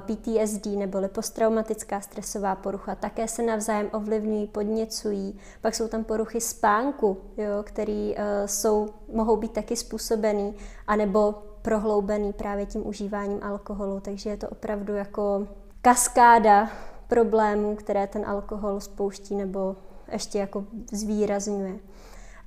PTSD 0.00 0.66
neboli 0.66 1.08
posttraumatická 1.08 2.00
stresová 2.00 2.54
porucha, 2.54 2.94
také 2.94 3.28
se 3.28 3.42
navzájem 3.42 3.90
ovlivňují, 3.92 4.46
podněcují. 4.46 5.38
Pak 5.60 5.74
jsou 5.74 5.88
tam 5.88 6.04
poruchy 6.04 6.40
spánku, 6.40 7.16
které 7.62 8.12
uh, 8.18 8.46
jsou, 8.46 8.88
mohou 9.12 9.36
být 9.36 9.52
taky 9.52 9.76
způsobený, 9.76 10.54
anebo 10.86 11.34
prohloubený 11.62 12.32
právě 12.32 12.66
tím 12.66 12.86
užíváním 12.86 13.42
alkoholu. 13.42 14.00
Takže 14.00 14.30
je 14.30 14.36
to 14.36 14.48
opravdu 14.48 14.94
jako 14.94 15.48
kaskáda 15.82 16.68
problémů, 17.08 17.76
které 17.76 18.06
ten 18.06 18.24
alkohol 18.26 18.80
spouští 18.80 19.34
nebo 19.34 19.76
ještě 20.12 20.38
jako 20.38 20.64
zvýrazňuje. 20.92 21.78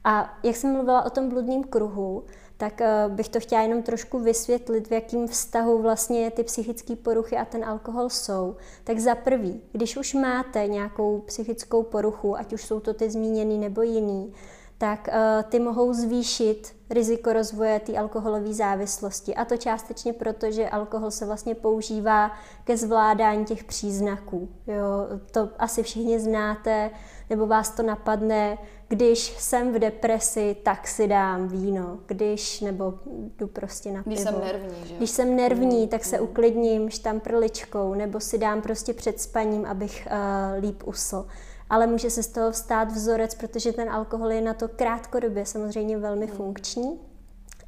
A 0.03 0.38
jak 0.43 0.55
jsem 0.55 0.74
mluvila 0.74 1.05
o 1.05 1.10
tom 1.10 1.29
bludném 1.29 1.63
kruhu, 1.63 2.24
tak 2.58 2.82
eh, 2.82 3.06
bych 3.08 3.30
to 3.30 3.40
chtěla 3.40 3.62
jenom 3.62 3.84
trošku 3.84 4.20
vysvětlit, 4.20 4.88
v 4.88 4.92
jakém 4.92 5.28
vztahu 5.28 5.82
vlastně 5.82 6.32
ty 6.32 6.44
psychické 6.44 6.96
poruchy 6.96 7.38
a 7.38 7.46
ten 7.46 7.66
alkohol 7.66 8.10
jsou. 8.10 8.56
Tak 8.84 9.00
za 9.00 9.16
prvý, 9.16 9.62
když 9.72 9.98
už 9.98 10.14
máte 10.14 10.68
nějakou 10.68 11.20
psychickou 11.20 11.84
poruchu, 11.84 12.38
ať 12.38 12.54
už 12.54 12.66
jsou 12.66 12.80
to 12.80 12.94
ty 12.94 13.10
zmíněný 13.10 13.58
nebo 13.58 13.82
jiný, 13.82 14.34
tak 14.78 15.08
uh, 15.08 15.50
ty 15.50 15.60
mohou 15.60 15.94
zvýšit 15.94 16.76
riziko 16.90 17.34
rozvoje 17.34 17.80
té 17.80 17.98
alkoholové 17.98 18.54
závislosti. 18.54 19.36
A 19.36 19.46
to 19.46 19.58
částečně 19.58 20.14
proto, 20.14 20.52
že 20.52 20.70
alkohol 20.70 21.12
se 21.12 21.26
vlastně 21.26 21.56
používá 21.56 22.32
ke 22.64 22.78
zvládání 22.78 23.46
těch 23.46 23.64
příznaků. 23.64 24.50
Jo, 24.68 25.20
to 25.32 25.50
asi 25.60 25.84
všichni 25.84 26.20
znáte, 26.20 26.92
nebo 27.29 27.48
vás 27.48 27.69
to 27.69 27.84
napadne, 27.84 28.57
když 28.88 29.19
jsem 29.19 29.74
v 29.74 29.79
depresi, 29.79 30.55
tak 30.63 30.88
si 30.88 31.07
dám 31.07 31.48
víno, 31.48 32.00
když, 32.05 32.62
nebo 32.62 32.93
jdu 33.38 33.48
prostě 33.48 33.91
na 33.91 34.03
pivo. 34.03 34.15
Když 34.15 34.24
jsem 34.24 34.39
nervní, 34.39 34.75
že? 34.86 34.96
Když 34.96 35.10
jsem 35.10 35.36
nervní, 35.36 35.81
mm, 35.81 35.88
tak 35.88 36.05
se 36.05 36.17
mm. 36.17 36.24
uklidním 36.24 36.89
štamprličkou, 36.89 37.93
nebo 37.93 38.19
si 38.19 38.38
dám 38.38 38.62
prostě 38.62 38.93
před 38.93 39.22
spaním, 39.22 39.65
abych 39.65 40.07
uh, 40.12 40.63
líp 40.63 40.84
usl 40.86 41.25
ale 41.69 41.88
může 41.88 42.10
se 42.10 42.24
z 42.24 42.27
toho 42.27 42.51
vstát 42.51 42.91
vzorec, 42.91 43.36
protože 43.36 43.74
ten 43.74 43.89
alkohol 43.89 44.31
je 44.31 44.41
na 44.41 44.53
to 44.53 44.67
krátkodobě 44.67 45.46
samozřejmě 45.46 45.98
velmi 45.98 46.25
hmm. 46.25 46.36
funkční, 46.36 47.00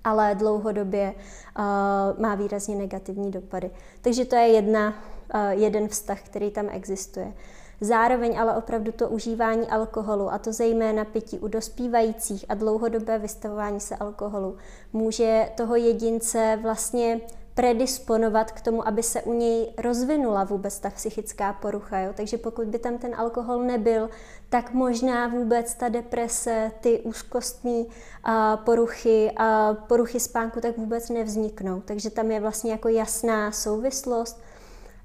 ale 0.03 0.35
dlouhodobě 0.35 1.13
uh, 1.13 2.21
má 2.21 2.35
výrazně 2.35 2.75
negativní 2.75 3.31
dopady. 3.31 3.71
Takže 4.01 4.25
to 4.25 4.35
je 4.35 4.47
jedna, 4.47 4.93
uh, 5.33 5.41
jeden 5.49 5.87
vztah, 5.87 6.21
který 6.21 6.51
tam 6.51 6.69
existuje. 6.71 7.33
Zároveň 7.81 8.39
ale 8.39 8.55
opravdu 8.55 8.91
to 8.91 9.09
užívání 9.09 9.67
alkoholu, 9.67 10.33
a 10.33 10.38
to 10.38 10.53
zejména 10.53 11.05
pití 11.05 11.39
u 11.39 11.48
dospívajících 11.48 12.45
a 12.50 12.53
dlouhodobé 12.53 13.19
vystavování 13.19 13.79
se 13.79 13.95
alkoholu, 13.95 14.57
může 14.93 15.50
toho 15.55 15.75
jedince 15.75 16.59
vlastně 16.62 17.21
predisponovat 17.59 18.51
k 18.51 18.62
tomu, 18.62 18.88
aby 18.88 19.03
se 19.03 19.21
u 19.21 19.33
něj 19.33 19.74
rozvinula 19.77 20.43
vůbec 20.43 20.79
ta 20.79 20.89
psychická 20.89 21.53
porucha. 21.53 22.00
Jo? 22.00 22.13
Takže 22.15 22.38
pokud 22.38 22.67
by 22.67 22.79
tam 22.79 22.98
ten 22.98 23.15
alkohol 23.15 23.63
nebyl, 23.63 24.09
tak 24.50 24.74
možná 24.74 25.27
vůbec 25.27 25.74
ta 25.74 25.89
deprese, 25.89 26.71
ty 26.81 27.00
úzkostní 27.00 27.88
a 28.24 28.57
poruchy 28.57 29.31
a 29.38 29.74
poruchy 29.74 30.19
spánku 30.19 30.62
tak 30.62 30.77
vůbec 30.77 31.09
nevzniknou. 31.09 31.81
Takže 31.86 32.09
tam 32.09 32.31
je 32.31 32.39
vlastně 32.39 32.71
jako 32.71 32.88
jasná 32.88 33.51
souvislost. 33.51 34.41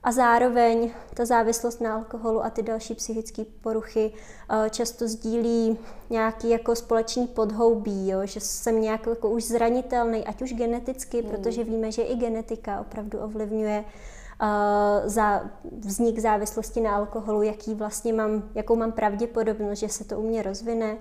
A 0.04 0.12
zároveň 0.12 0.90
ta 1.14 1.24
závislost 1.24 1.80
na 1.80 1.94
alkoholu 1.94 2.44
a 2.44 2.50
ty 2.50 2.62
další 2.62 2.94
psychické 2.94 3.44
poruchy 3.60 4.12
eh, 4.50 4.70
často 4.70 5.08
sdílí 5.08 5.78
nějaký 6.10 6.50
jako 6.50 6.76
společný 6.76 7.26
podhoubí, 7.26 8.08
jo? 8.08 8.20
že 8.24 8.40
jsem 8.40 8.80
nějak 8.80 9.06
jako 9.06 9.30
už 9.30 9.44
zranitelný, 9.44 10.26
ať 10.26 10.42
už 10.42 10.52
geneticky, 10.52 11.22
mm. 11.22 11.30
protože 11.30 11.64
víme, 11.64 11.92
že 11.92 12.02
i 12.02 12.16
genetika 12.16 12.80
opravdu 12.80 13.18
ovlivňuje 13.18 13.84
uh, 13.84 14.46
za 15.04 15.44
vznik 15.78 16.18
závislosti 16.18 16.80
na 16.80 16.96
alkoholu, 16.96 17.42
jaký 17.42 17.74
vlastně 17.74 18.12
mám, 18.12 18.50
jakou 18.54 18.76
mám 18.76 18.92
pravděpodobnost, 18.92 19.78
že 19.78 19.88
se 19.88 20.04
to 20.04 20.18
u 20.18 20.22
mě 20.22 20.42
rozvine. 20.42 20.96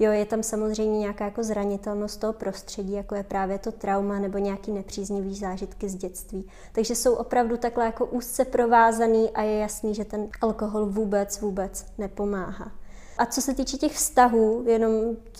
Jo, 0.00 0.12
je 0.12 0.24
tam 0.26 0.42
samozřejmě 0.42 0.98
nějaká 0.98 1.24
jako 1.24 1.42
zranitelnost 1.42 2.20
toho 2.20 2.32
prostředí, 2.32 2.92
jako 2.92 3.14
je 3.14 3.22
právě 3.22 3.58
to 3.58 3.72
trauma 3.72 4.18
nebo 4.18 4.38
nějaký 4.38 4.72
nepříznivý 4.72 5.34
zážitky 5.34 5.88
z 5.88 5.94
dětství. 5.94 6.48
Takže 6.72 6.94
jsou 6.94 7.14
opravdu 7.14 7.56
takhle 7.56 7.84
jako 7.84 8.06
úzce 8.06 8.44
provázaný 8.44 9.30
a 9.30 9.42
je 9.42 9.58
jasný, 9.58 9.94
že 9.94 10.04
ten 10.04 10.28
alkohol 10.40 10.86
vůbec, 10.86 11.40
vůbec 11.40 11.86
nepomáhá. 11.98 12.72
A 13.18 13.26
co 13.26 13.42
se 13.42 13.54
týče 13.54 13.76
těch 13.76 13.92
vztahů, 13.92 14.64
jenom 14.66 14.92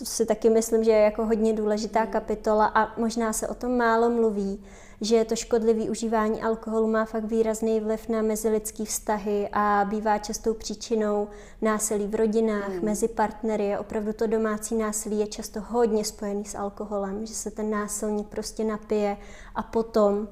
si 0.03 0.25
taky 0.25 0.49
myslím, 0.49 0.83
že 0.83 0.91
je 0.91 1.01
jako 1.01 1.25
hodně 1.25 1.53
důležitá 1.53 2.05
kapitola 2.05 2.65
a 2.65 2.99
možná 2.99 3.33
se 3.33 3.47
o 3.47 3.53
tom 3.53 3.77
málo 3.77 4.09
mluví, 4.09 4.63
že 5.01 5.25
to 5.25 5.35
škodlivé 5.35 5.89
užívání 5.89 6.41
alkoholu 6.41 6.87
má 6.87 7.05
fakt 7.05 7.23
výrazný 7.23 7.79
vliv 7.79 8.09
na 8.09 8.21
mezilidský 8.21 8.85
vztahy 8.85 9.49
a 9.51 9.85
bývá 9.89 10.17
častou 10.17 10.53
příčinou 10.53 11.27
násilí 11.61 12.07
v 12.07 12.15
rodinách, 12.15 12.69
mm. 12.69 12.85
mezi 12.85 13.07
partnery. 13.07 13.77
Opravdu 13.77 14.13
to 14.13 14.27
domácí 14.27 14.75
násilí 14.75 15.19
je 15.19 15.27
často 15.27 15.61
hodně 15.67 16.05
spojený 16.05 16.45
s 16.45 16.55
alkoholem, 16.55 17.25
že 17.25 17.33
se 17.33 17.51
ten 17.51 17.69
násilník 17.69 18.27
prostě 18.27 18.63
napije 18.63 19.17
a 19.55 19.63
potom 19.63 20.17
uh, 20.17 20.27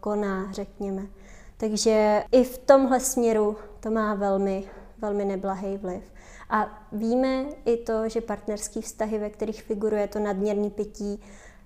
koná, 0.00 0.52
řekněme. 0.52 1.02
Takže 1.56 2.24
i 2.32 2.44
v 2.44 2.58
tomhle 2.58 3.00
směru 3.00 3.56
to 3.80 3.90
má 3.90 4.14
velmi, 4.14 4.64
velmi 4.98 5.24
neblahý 5.24 5.76
vliv. 5.76 6.02
A 6.50 6.82
víme 6.92 7.44
i 7.64 7.76
to, 7.76 8.08
že 8.08 8.20
partnerské 8.20 8.80
vztahy, 8.80 9.18
ve 9.18 9.30
kterých 9.30 9.62
figuruje 9.62 10.08
to 10.08 10.18
nadměrné 10.18 10.70
pití, 10.70 11.20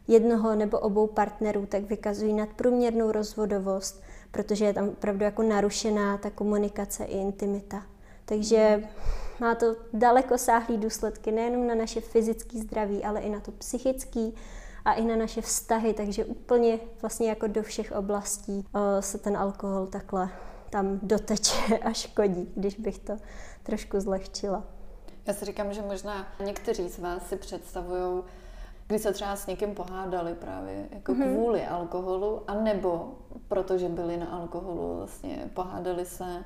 jednoho 0.09 0.55
nebo 0.55 0.79
obou 0.79 1.07
partnerů, 1.07 1.67
tak 1.67 1.83
vykazují 1.83 2.33
nadprůměrnou 2.33 3.13
rozvodovost, 3.13 4.03
protože 4.31 4.65
je 4.65 4.73
tam 4.73 4.89
opravdu 4.89 5.25
jako 5.25 5.43
narušená 5.43 6.19
ta 6.19 6.31
komunikace 6.31 7.05
i 7.05 7.19
intimita. 7.19 7.83
Takže 8.25 8.89
má 9.41 9.55
to 9.55 9.77
daleko 9.93 10.39
sáhlý 10.39 10.79
důsledky 10.79 11.33
nejenom 11.33 11.67
na 11.67 11.75
naše 11.75 12.01
fyzické 12.01 12.59
zdraví, 12.59 13.05
ale 13.05 13.21
i 13.21 13.31
na 13.31 13.41
to 13.41 13.53
psychické 13.53 14.31
a 14.85 14.93
i 14.93 15.05
na 15.05 15.17
naše 15.17 15.41
vztahy, 15.41 15.95
takže 15.95 16.25
úplně 16.25 16.79
vlastně 17.03 17.29
jako 17.29 17.47
do 17.47 17.63
všech 17.63 17.93
oblastí 17.93 18.65
eh, 18.75 19.03
se 19.03 19.19
ten 19.19 19.37
alkohol 19.37 19.87
takhle 19.87 20.31
tam 20.71 20.99
doteče 21.03 21.79
a 21.85 21.93
škodí, 21.93 22.53
když 22.57 22.77
bych 22.77 22.99
to 22.99 23.17
trošku 23.63 24.01
zlehčila. 24.01 24.65
Já 25.27 25.35
si 25.35 25.45
říkám, 25.45 25.73
že 25.73 25.83
možná 25.83 26.27
někteří 26.45 26.89
z 26.89 26.99
vás 26.99 27.29
si 27.29 27.37
představují 27.37 28.23
kdy 28.93 28.99
se 28.99 29.13
třeba 29.13 29.37
s 29.37 29.47
někým 29.47 29.75
pohádali 29.75 30.35
právě 30.35 30.89
jako 30.91 31.13
mm-hmm. 31.13 31.35
kvůli 31.35 31.67
alkoholu, 31.67 32.43
a 32.47 32.55
nebo 32.55 33.15
protože 33.49 33.89
byli 33.89 34.17
na 34.17 34.27
alkoholu, 34.27 34.97
vlastně 34.97 35.51
pohádali 35.55 36.05
se, 36.05 36.45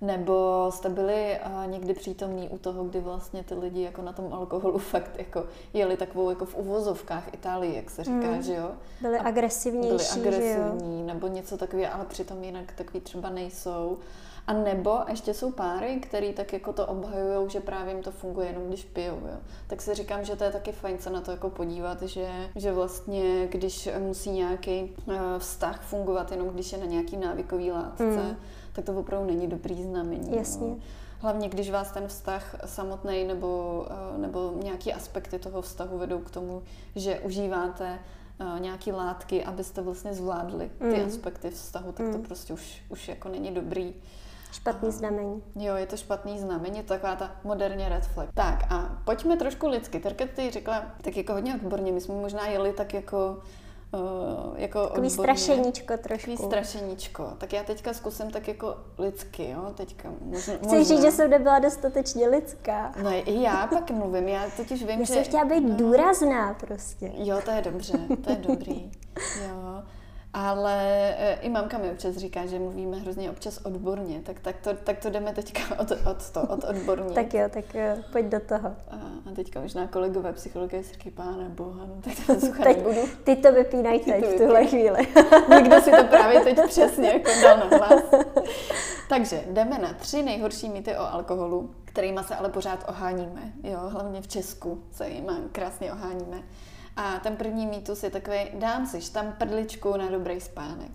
nebo 0.00 0.66
jste 0.70 0.88
byli 0.88 1.38
uh, 1.46 1.70
někdy 1.70 1.94
přítomní 1.94 2.48
u 2.48 2.58
toho, 2.58 2.84
kdy 2.84 3.00
vlastně 3.00 3.42
ty 3.42 3.54
lidi 3.54 3.82
jako 3.82 4.02
na 4.02 4.12
tom 4.12 4.32
alkoholu 4.32 4.78
fakt 4.92 5.18
jako 5.18 5.44
jeli 5.72 5.96
takovou 5.96 6.30
jako 6.30 6.44
v 6.44 6.56
uvozovkách 6.56 7.34
Itálii, 7.34 7.76
jak 7.76 7.90
se 7.90 8.04
říká, 8.04 8.30
mm. 8.30 8.42
že 8.42 8.54
jo? 8.54 8.70
Byli 9.00 9.18
agresivnější, 9.18 10.20
Byli 10.20 10.36
agresivní, 10.36 11.02
nebo 11.02 11.26
něco 11.26 11.56
takového, 11.56 11.94
ale 11.94 12.04
přitom 12.04 12.44
jinak 12.44 12.72
takový 12.72 13.00
třeba 13.00 13.30
nejsou. 13.30 13.98
A 14.46 14.52
nebo 14.52 14.98
ještě 15.08 15.34
jsou 15.34 15.52
páry, 15.52 16.00
který 16.02 16.32
tak 16.32 16.52
jako 16.52 16.72
to 16.72 16.86
obhajují, 16.86 17.50
že 17.50 17.60
právě 17.60 17.94
jim 17.94 18.02
to 18.02 18.10
funguje 18.10 18.46
jenom 18.46 18.68
když 18.68 18.84
pijou. 18.84 19.14
Jo. 19.14 19.36
Tak 19.66 19.82
si 19.82 19.94
říkám, 19.94 20.24
že 20.24 20.36
to 20.36 20.44
je 20.44 20.52
taky 20.52 20.72
fajn 20.72 20.98
se 20.98 21.10
na 21.10 21.20
to 21.20 21.30
jako 21.30 21.50
podívat, 21.50 22.02
že, 22.02 22.28
že 22.56 22.72
vlastně 22.72 23.46
když 23.46 23.88
musí 23.98 24.30
nějaký 24.30 24.94
uh, 25.06 25.14
vztah 25.38 25.82
fungovat 25.82 26.30
jenom 26.30 26.48
když 26.48 26.72
je 26.72 26.78
na 26.78 26.86
nějaký 26.86 27.16
návykový 27.16 27.70
látce, 27.70 28.04
mm. 28.04 28.36
tak 28.72 28.84
to 28.84 28.92
opravdu 28.92 29.26
není 29.26 29.46
dobrý 29.46 29.82
znamení. 29.82 30.36
Jasně. 30.36 30.68
Jo. 30.68 30.76
Hlavně, 31.18 31.48
když 31.48 31.70
vás 31.70 31.92
ten 31.92 32.08
vztah 32.08 32.56
samotný 32.64 33.24
nebo, 33.24 33.84
uh, 34.14 34.20
nebo 34.20 34.52
nějaký 34.62 34.92
aspekty 34.92 35.38
toho 35.38 35.62
vztahu 35.62 35.98
vedou 35.98 36.18
k 36.18 36.30
tomu, 36.30 36.62
že 36.96 37.20
užíváte 37.20 37.98
uh, 38.40 38.60
nějaký 38.60 38.92
látky, 38.92 39.44
abyste 39.44 39.82
vlastně 39.82 40.14
zvládli 40.14 40.70
ty 40.78 40.98
mm. 40.98 41.06
aspekty 41.06 41.50
vztahu, 41.50 41.92
tak 41.92 42.06
mm. 42.06 42.12
to 42.12 42.18
prostě 42.18 42.52
už, 42.52 42.82
už 42.88 43.08
jako 43.08 43.28
není 43.28 43.50
dobrý. 43.50 43.94
Špatný 44.52 44.90
znamení. 44.90 45.42
Jo, 45.56 45.76
je 45.76 45.86
to 45.86 45.96
špatný 45.96 46.38
znamení, 46.38 46.76
je 46.76 46.82
to 46.82 46.94
taková 46.94 47.16
ta 47.16 47.30
moderně 47.44 47.88
red 47.88 48.06
flag. 48.06 48.28
Tak 48.34 48.64
a 48.72 48.98
pojďme 49.04 49.36
trošku 49.36 49.68
lidsky. 49.68 50.00
Terka 50.00 50.24
ty 50.36 50.50
řekla 50.50 50.84
tak 51.02 51.16
jako 51.16 51.32
hodně 51.32 51.54
odborně, 51.54 51.92
my 51.92 52.00
jsme 52.00 52.14
možná 52.14 52.46
jeli 52.46 52.72
tak 52.72 52.94
jako 52.94 53.38
Uh, 53.94 54.00
jako 54.56 54.86
Takový 54.86 55.08
odborně. 55.08 55.10
strašeníčko 55.10 55.96
trošku. 55.96 56.30
Takový 56.30 56.36
strašeníčko. 56.36 57.32
Tak 57.38 57.52
já 57.52 57.62
teďka 57.62 57.92
zkusím 57.94 58.30
tak 58.30 58.48
jako 58.48 58.76
lidsky, 58.98 59.50
jo, 59.50 59.72
teďka. 59.74 60.08
Možná, 60.20 60.54
Chceš 60.64 60.88
říct, 60.88 61.02
že 61.02 61.10
jsem 61.10 61.30
nebyla 61.30 61.58
dostatečně 61.58 62.28
lidská? 62.28 62.92
No 63.02 63.10
i 63.10 63.42
já 63.42 63.66
pak 63.66 63.90
mluvím, 63.90 64.28
já 64.28 64.50
totiž 64.56 64.80
vím, 64.84 65.00
já 65.00 65.04
že... 65.06 65.14
Já 65.14 65.16
jsem 65.16 65.24
chtěla 65.24 65.44
být 65.44 65.60
no. 65.60 65.76
důrazná 65.76 66.54
prostě. 66.54 67.12
Jo, 67.14 67.40
to 67.44 67.50
je 67.50 67.62
dobře, 67.62 67.98
to 68.24 68.30
je 68.30 68.36
dobrý. 68.36 68.92
Jo. 69.48 69.82
Ale 70.34 70.74
e, 71.18 71.34
i 71.40 71.48
mamka 71.48 71.78
mi 71.78 71.90
občas 71.90 72.16
říká, 72.16 72.46
že 72.46 72.58
mluvíme 72.58 72.96
hrozně 72.96 73.30
občas 73.30 73.58
odborně, 73.58 74.20
tak, 74.22 74.40
tak, 74.40 74.56
to, 74.60 74.74
tak 74.74 74.98
to 74.98 75.10
jdeme 75.10 75.32
teďka 75.32 75.60
od, 75.80 75.90
od, 75.90 76.30
to, 76.30 76.42
od 76.42 76.64
odborně. 76.64 77.14
tak 77.14 77.34
jo, 77.34 77.48
tak 77.50 77.74
jo, 77.74 77.96
pojď 78.12 78.26
do 78.26 78.40
toho. 78.40 78.68
A, 78.90 78.96
a 79.30 79.34
teďka 79.34 79.60
možná 79.60 79.86
kolegové 79.86 80.32
psychologie 80.32 80.84
si 80.84 80.92
říkají, 80.92 81.14
páne 81.14 81.48
boha, 81.48 81.86
no 81.86 81.94
tak 82.04 82.26
to 82.26 82.40
sluchat 82.46 82.64
nebudu. 82.66 83.00
Ty 83.24 83.36
to 83.36 83.52
vypínají 83.52 84.00
teď 84.00 84.24
v 84.24 84.38
tuhle 84.38 84.66
chvíli. 84.66 85.08
Někdo 85.48 85.80
si 85.80 85.90
to 85.90 86.04
právě 86.04 86.40
teď 86.40 86.58
přesně 86.68 87.08
jako 87.08 87.30
dal 87.42 87.58
na 87.58 87.76
hlas. 87.76 88.02
Takže 89.08 89.44
jdeme 89.50 89.78
na 89.78 89.92
tři 89.92 90.22
nejhorší 90.22 90.68
mýty 90.68 90.96
o 90.96 91.12
alkoholu, 91.12 91.70
kterými 91.84 92.20
se 92.24 92.36
ale 92.36 92.48
pořád 92.48 92.84
oháníme. 92.88 93.52
Jo, 93.62 93.78
hlavně 93.88 94.22
v 94.22 94.28
Česku 94.28 94.82
se 94.92 95.08
jim 95.08 95.26
krásně 95.52 95.92
oháníme. 95.92 96.42
A 96.96 97.18
ten 97.18 97.36
první 97.36 97.66
mýtus 97.66 98.02
je 98.02 98.10
takový, 98.10 98.38
dám 98.54 98.86
si 98.86 99.12
tam 99.12 99.32
prdličku 99.38 99.96
na 99.96 100.10
dobrý 100.10 100.40
spánek. 100.40 100.90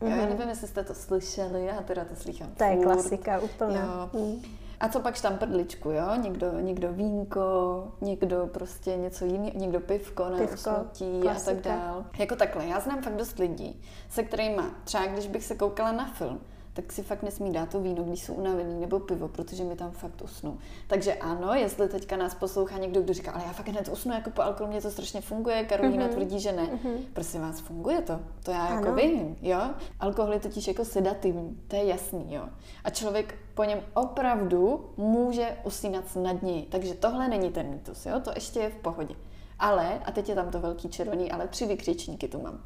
Jo, 0.00 0.08
mm-hmm. 0.08 0.10
Já 0.10 0.16
mhm. 0.16 0.28
nevím, 0.28 0.48
jestli 0.48 0.68
jste 0.68 0.84
to 0.84 0.94
slyšeli, 0.94 1.64
já 1.64 1.82
teda 1.82 2.04
to 2.04 2.16
slychám 2.16 2.48
To 2.58 2.64
je 2.64 2.76
klasika 2.76 3.38
úplně. 3.38 3.78
Mm. 4.12 4.42
A 4.80 4.88
co 4.88 5.00
pak 5.00 5.20
tam 5.20 5.38
prdličku, 5.38 5.90
jo? 5.90 6.14
Někdo, 6.22 6.52
někdo 6.60 6.92
vínko, 6.92 7.84
někdo 8.00 8.46
prostě 8.52 8.96
něco 8.96 9.24
jiného, 9.24 9.52
někdo 9.54 9.80
pivko 9.80 10.28
na 10.28 10.38
pivko, 10.38 10.54
usnutí 10.54 11.20
klasika. 11.20 11.50
a 11.50 11.54
tak 11.54 11.64
dál. 11.64 12.04
Jako 12.18 12.36
takhle, 12.36 12.66
já 12.66 12.80
znám 12.80 13.02
fakt 13.02 13.16
dost 13.16 13.38
lidí, 13.38 13.82
se 14.08 14.22
kterými 14.22 14.62
třeba 14.84 15.06
když 15.06 15.26
bych 15.26 15.44
se 15.44 15.54
koukala 15.54 15.92
na 15.92 16.06
film, 16.06 16.40
tak 16.72 16.92
si 16.92 17.02
fakt 17.02 17.22
nesmí 17.22 17.52
dát 17.52 17.68
to 17.68 17.80
víno, 17.80 18.02
když 18.02 18.24
jsou 18.24 18.34
unavený, 18.34 18.80
nebo 18.80 19.00
pivo, 19.00 19.28
protože 19.28 19.64
mi 19.64 19.76
tam 19.76 19.90
fakt 19.90 20.22
usnu. 20.22 20.58
Takže 20.86 21.14
ano, 21.14 21.54
jestli 21.54 21.88
teďka 21.88 22.16
nás 22.16 22.34
poslouchá 22.34 22.78
někdo, 22.78 23.02
kdo 23.02 23.14
říká, 23.14 23.32
ale 23.32 23.44
já 23.46 23.52
fakt 23.52 23.68
hned 23.68 23.88
usnu, 23.88 24.14
jako 24.14 24.30
po 24.30 24.42
alkoholu 24.42 24.72
mě 24.72 24.82
to 24.82 24.90
strašně 24.90 25.20
funguje, 25.20 25.64
Karolina 25.64 26.06
mm-hmm. 26.06 26.12
tvrdí, 26.12 26.40
že 26.40 26.52
ne. 26.52 26.62
Mm-hmm. 26.62 26.96
Prosím 27.12 27.40
vás, 27.40 27.60
funguje 27.60 28.02
to? 28.02 28.20
To 28.42 28.50
já 28.50 28.62
jako 28.62 28.72
ano. 28.72 28.86
jako 28.86 28.94
vím, 28.94 29.36
jo? 29.42 29.60
Alkohol 30.00 30.32
je 30.32 30.40
totiž 30.40 30.68
jako 30.68 30.84
sedativní, 30.84 31.60
to 31.68 31.76
je 31.76 31.84
jasný, 31.84 32.34
jo? 32.34 32.48
A 32.84 32.90
člověk 32.90 33.34
po 33.54 33.64
něm 33.64 33.80
opravdu 33.94 34.90
může 34.96 35.56
usínat 35.64 36.08
snadněji. 36.08 36.62
Takže 36.62 36.94
tohle 36.94 37.28
není 37.28 37.50
ten 37.50 37.66
mýtus, 37.66 38.06
jo? 38.06 38.20
To 38.20 38.30
ještě 38.34 38.60
je 38.60 38.70
v 38.70 38.76
pohodě. 38.76 39.14
Ale, 39.58 39.98
a 40.04 40.12
teď 40.12 40.28
je 40.28 40.34
tam 40.34 40.50
to 40.50 40.60
velký 40.60 40.88
červený, 40.88 41.32
ale 41.32 41.48
tři 41.48 41.66
vykřičníky 41.66 42.28
tu 42.28 42.42
mám. 42.42 42.60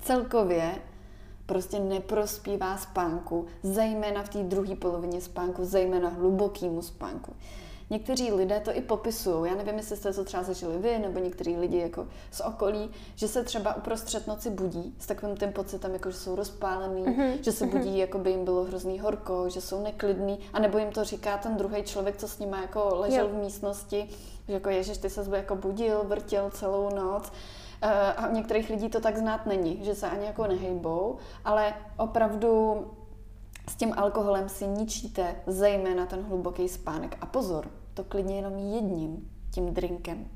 Celkově 0.00 0.74
prostě 1.46 1.80
neprospívá 1.80 2.76
spánku, 2.76 3.46
zejména 3.62 4.22
v 4.22 4.28
té 4.28 4.42
druhé 4.42 4.76
polovině 4.76 5.20
spánku, 5.20 5.64
zejména 5.64 6.08
hlubokýmu 6.08 6.82
spánku. 6.82 7.32
Někteří 7.90 8.32
lidé 8.32 8.60
to 8.60 8.76
i 8.76 8.80
popisují. 8.80 9.50
Já 9.50 9.56
nevím, 9.56 9.76
jestli 9.76 9.96
jste 9.96 10.12
to 10.12 10.24
třeba 10.24 10.42
zažili 10.42 10.78
vy, 10.78 10.98
nebo 10.98 11.18
někteří 11.18 11.56
lidi 11.56 11.78
jako 11.78 12.08
z 12.30 12.40
okolí, 12.40 12.90
že 13.14 13.28
se 13.28 13.44
třeba 13.44 13.74
uprostřed 13.74 14.26
noci 14.26 14.50
budí 14.50 14.94
s 14.98 15.06
takovým 15.06 15.36
tím 15.36 15.52
pocitem, 15.52 15.92
jako 15.92 16.10
že 16.10 16.16
jsou 16.16 16.36
rozpálený, 16.36 17.04
mm-hmm. 17.04 17.38
že 17.40 17.52
se 17.52 17.66
budí, 17.66 17.98
jako 17.98 18.18
by 18.18 18.30
jim 18.30 18.44
bylo 18.44 18.64
hrozný 18.64 19.00
horko, 19.00 19.48
že 19.48 19.60
jsou 19.60 19.82
neklidný, 19.82 20.38
anebo 20.52 20.78
jim 20.78 20.90
to 20.90 21.04
říká 21.04 21.38
ten 21.38 21.56
druhý 21.56 21.82
člověk, 21.82 22.16
co 22.16 22.28
s 22.28 22.38
nimi 22.38 22.56
jako 22.62 22.90
ležel 22.94 23.26
jo. 23.26 23.32
v 23.32 23.42
místnosti, 23.42 24.08
že 24.48 24.54
jako 24.54 24.68
ježiš, 24.68 24.98
ty 24.98 25.10
se 25.10 25.36
jako 25.36 25.56
budil, 25.56 26.04
vrtěl 26.04 26.50
celou 26.50 26.94
noc. 26.94 27.32
Eh, 27.86 28.12
a 28.12 28.28
u 28.28 28.34
některých 28.34 28.70
lidí 28.70 28.88
to 28.88 29.00
tak 29.00 29.16
znát 29.16 29.46
není, 29.46 29.84
že 29.84 29.94
se 29.94 30.10
ani 30.10 30.26
jako 30.26 30.46
nehejbou, 30.46 31.16
ale 31.44 31.74
opravdu 31.96 32.84
s 33.70 33.76
tím 33.76 33.92
alkoholem 33.96 34.48
si 34.48 34.66
ničíte 34.66 35.36
zejména 35.46 36.06
ten 36.06 36.22
hluboký 36.22 36.68
spánek. 36.68 37.16
A 37.20 37.26
pozor, 37.26 37.68
to 37.94 38.04
klidně 38.04 38.36
jenom 38.36 38.58
jedním 38.58 39.30
tím 39.50 39.74
drinkem. 39.74 40.26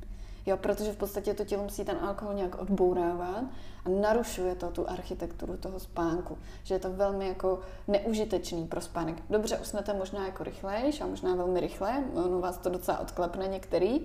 Jo, 0.46 0.56
protože 0.56 0.92
v 0.92 0.96
podstatě 0.96 1.34
to 1.34 1.44
tělo 1.44 1.62
musí 1.62 1.84
ten 1.84 1.96
alkohol 2.00 2.34
nějak 2.34 2.58
odbourávat 2.58 3.44
a 3.84 3.88
narušuje 3.88 4.54
to 4.54 4.70
tu 4.70 4.90
architekturu 4.90 5.56
toho 5.56 5.80
spánku. 5.80 6.38
Že 6.62 6.74
je 6.74 6.78
to 6.78 6.92
velmi 6.92 7.28
jako 7.28 7.60
neužitečný 7.88 8.66
pro 8.66 8.80
spánek. 8.80 9.16
Dobře, 9.30 9.58
usnete 9.58 9.94
možná 9.94 10.26
jako 10.26 10.44
rychlejš 10.44 11.00
a 11.00 11.06
možná 11.06 11.34
velmi 11.34 11.60
rychle, 11.60 12.04
ono 12.14 12.40
vás 12.40 12.58
to 12.58 12.68
docela 12.68 12.98
odklepne 12.98 13.48
některý, 13.48 14.00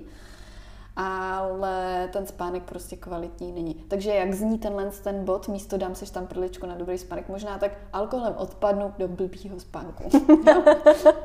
ale 0.95 2.09
ten 2.13 2.25
spánek 2.25 2.63
prostě 2.63 2.95
kvalitní 2.95 3.51
není. 3.51 3.73
Takže 3.73 4.13
jak 4.13 4.33
zní 4.33 4.59
tenhle 4.59 4.91
ten 5.03 5.25
bod, 5.25 5.47
místo 5.47 5.77
dám 5.77 5.95
seš 5.95 6.09
tam 6.09 6.27
prličku 6.27 6.65
na 6.65 6.75
dobrý 6.75 6.97
spánek, 6.97 7.29
možná 7.29 7.57
tak 7.57 7.71
alkoholem 7.93 8.33
odpadnu 8.37 8.93
do 8.97 9.07
blbýho 9.07 9.59
spánku. 9.59 10.09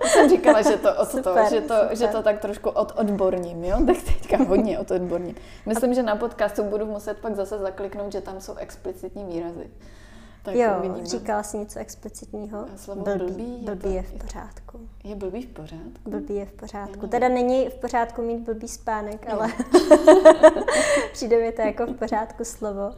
jsem 0.05 0.31
říkala, 0.31 0.63
že 0.63 0.77
to, 0.77 0.97
od 0.97 1.11
super, 1.11 1.45
to, 1.45 1.55
že, 1.55 1.61
to, 1.61 1.75
super. 1.75 1.97
že 1.97 2.09
to 2.09 2.23
tak 2.23 2.41
trošku 2.41 2.71
od 2.71 2.93
odborním, 2.97 3.65
jo? 3.65 3.79
tak 3.87 3.97
teďka 4.03 4.37
hodně 4.45 4.79
od 4.79 4.91
odborním. 4.91 5.35
Myslím, 5.67 5.95
že 5.95 6.03
na 6.03 6.17
podcastu 6.17 6.63
budu 6.63 6.87
muset 6.87 7.19
pak 7.19 7.35
zase 7.35 7.59
zakliknout, 7.59 8.13
že 8.13 8.21
tam 8.21 8.41
jsou 8.41 8.55
explicitní 8.55 9.25
výrazy. 9.25 9.71
Tak 10.49 10.57
jo, 10.57 10.71
uvidíme. 10.79 11.07
říkala 11.07 11.43
jsi 11.43 11.59
něco 11.59 11.79
explicitního. 11.79 12.67
slovo 12.77 13.03
blbý, 13.03 13.25
blbý, 13.25 13.59
blbý 13.65 13.95
je, 13.95 14.03
v 14.03 14.13
pořádku. 14.13 14.81
Je 15.05 15.15
blbý 15.15 15.43
v 15.43 15.49
pořádku? 15.49 16.11
Blbý 16.11 16.35
je 16.35 16.47
v 16.47 16.53
pořádku. 16.53 17.05
Je 17.05 17.09
teda 17.09 17.29
není 17.29 17.69
v 17.69 17.75
pořádku 17.75 18.23
mít 18.23 18.39
blbý 18.39 18.69
spánek, 18.69 19.27
no. 19.29 19.35
ale 19.35 19.53
přijde 21.13 21.39
mi 21.39 21.53
to 21.53 21.63
jako 21.63 21.87
v 21.87 21.95
pořádku 21.95 22.45
slovo. 22.45 22.93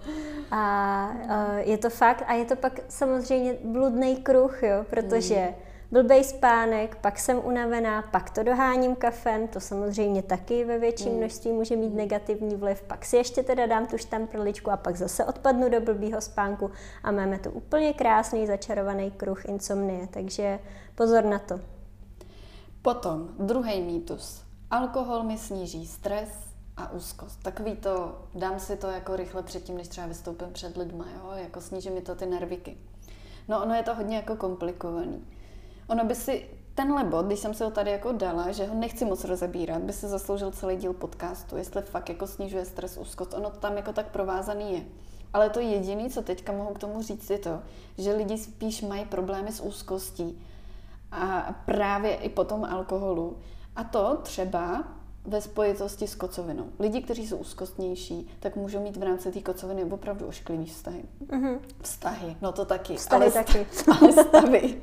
A 0.50 1.12
uh, 1.24 1.58
je 1.58 1.78
to 1.78 1.90
fakt, 1.90 2.24
a 2.26 2.34
je 2.34 2.44
to 2.44 2.56
pak 2.56 2.80
samozřejmě 2.88 3.54
bludný 3.64 4.16
kruh, 4.16 4.62
jo, 4.62 4.84
protože 4.90 5.48
mm 5.48 5.69
blbej 5.90 6.24
spánek, 6.24 6.96
pak 6.96 7.18
jsem 7.18 7.40
unavená, 7.44 8.03
pak 8.03 8.31
to 8.31 8.42
doháním 8.42 8.96
kafem, 8.96 9.48
to 9.48 9.61
samozřejmě 9.61 10.22
taky 10.22 10.64
ve 10.64 10.79
větším 10.79 11.12
mm. 11.12 11.18
množství 11.18 11.53
může 11.53 11.76
mít 11.76 11.94
negativní 11.94 12.57
vliv, 12.57 12.83
pak 12.83 13.05
si 13.05 13.16
ještě 13.16 13.42
teda 13.42 13.66
dám 13.66 13.87
tu 13.87 13.98
štamprličku 13.98 14.70
a 14.70 14.76
pak 14.76 14.96
zase 14.96 15.24
odpadnu 15.24 15.68
do 15.68 15.81
blbýho 15.81 16.20
spánku 16.20 16.70
a 17.03 17.11
máme 17.11 17.38
tu 17.38 17.50
úplně 17.50 17.92
krásný 17.92 18.46
začarovaný 18.46 19.11
kruh 19.11 19.44
insomnie, 19.44 20.07
takže 20.07 20.59
pozor 20.94 21.24
na 21.24 21.38
to. 21.38 21.61
Potom 22.83 23.29
druhý 23.38 23.83
mýtus. 23.83 24.44
Alkohol 24.70 25.22
mi 25.22 25.38
sníží 25.38 25.87
stres 25.87 26.29
a 26.76 26.92
úzkost. 26.92 27.42
Takový 27.42 27.76
to, 27.76 28.18
dám 28.35 28.61
si 28.61 28.76
to 28.76 28.87
jako 28.87 29.16
rychle 29.16 29.42
předtím, 29.42 29.76
než 29.76 29.88
třeba 29.88 30.07
vystoupím 30.07 30.53
před 30.53 30.76
lidma, 30.76 31.07
jo? 31.16 31.31
jako 31.35 31.61
sníží 31.61 31.90
mi 31.90 32.00
to 32.00 32.14
ty 32.14 32.26
nerviky. 32.26 32.76
No 33.48 33.62
ono 33.62 33.74
je 33.74 33.83
to 33.83 33.94
hodně 33.94 34.16
jako 34.16 34.37
komplikovaný. 34.37 35.24
Ono 35.90 36.05
by 36.05 36.14
si 36.14 36.46
tenhle 36.74 37.05
bod, 37.05 37.26
když 37.26 37.38
jsem 37.38 37.55
si 37.55 37.64
ho 37.64 37.70
tady 37.70 37.90
jako 37.90 38.12
dala, 38.12 38.53
že 38.53 38.66
ho 38.66 38.74
nechci 38.74 39.05
moc 39.05 39.24
rozebírat, 39.24 39.83
by 39.83 39.92
si 39.92 40.09
zasloužil 40.09 40.50
celý 40.50 40.76
díl 40.76 40.92
podcastu, 40.92 41.57
jestli 41.57 41.83
fakt 41.83 42.09
jako 42.09 42.26
snižuje 42.26 42.64
stres, 42.64 42.96
úzkost. 42.96 43.35
Ono 43.35 43.50
tam 43.50 43.76
jako 43.76 43.92
tak 43.92 44.07
provázaný 44.07 44.72
je. 44.72 44.83
Ale 45.33 45.50
to 45.50 45.61
jediné, 45.61 46.11
co 46.11 46.22
teďka 46.22 46.53
mohu 46.53 46.74
k 46.74 46.79
tomu 46.79 47.03
říct, 47.03 47.31
je 47.31 47.38
to, 47.38 47.61
že 47.98 48.12
lidi 48.12 48.38
spíš 48.38 48.83
mají 48.83 49.05
problémy 49.05 49.53
s 49.53 49.61
úzkostí 49.61 50.42
a 51.12 51.55
právě 51.64 52.14
i 52.14 52.29
po 52.29 52.44
tom 52.44 52.64
alkoholu. 52.64 53.37
A 53.76 53.85
to 53.85 54.18
třeba 54.22 54.85
ve 55.24 55.40
spojitosti 55.40 56.06
s 56.06 56.14
kocovinou. 56.14 56.66
Lidi, 56.78 57.02
kteří 57.02 57.26
jsou 57.26 57.37
úzkostnější, 57.37 58.28
tak 58.40 58.56
můžou 58.56 58.83
mít 58.83 58.96
v 58.96 59.02
rámci 59.02 59.33
té 59.33 59.40
kocoviny 59.40 59.85
opravdu 59.85 60.26
ošklivý 60.26 60.66
vztahy. 60.66 61.02
Mm-hmm. 61.26 61.59
Vztahy, 61.83 62.37
no 62.42 62.52
to 62.52 62.64
taky. 62.64 62.96
Vztahy 62.96 63.22
ale 63.22 63.33
taky. 63.33 63.66
Ale 64.00 64.12
stavy. 64.12 64.80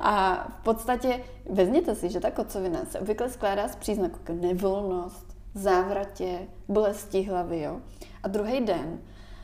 A 0.00 0.46
v 0.60 0.64
podstatě 0.64 1.24
vezměte 1.50 1.94
si, 1.94 2.10
že 2.10 2.20
ta 2.20 2.30
kocovina 2.30 2.84
se 2.84 3.00
obvykle 3.00 3.30
skládá 3.30 3.68
z 3.68 3.76
příznaků 3.76 4.18
nevolnost, 4.32 5.36
závratě, 5.54 6.48
bolesti 6.68 7.22
hlavy. 7.22 7.60
Jo? 7.60 7.80
A 8.22 8.28
druhý 8.28 8.60
den 8.60 9.00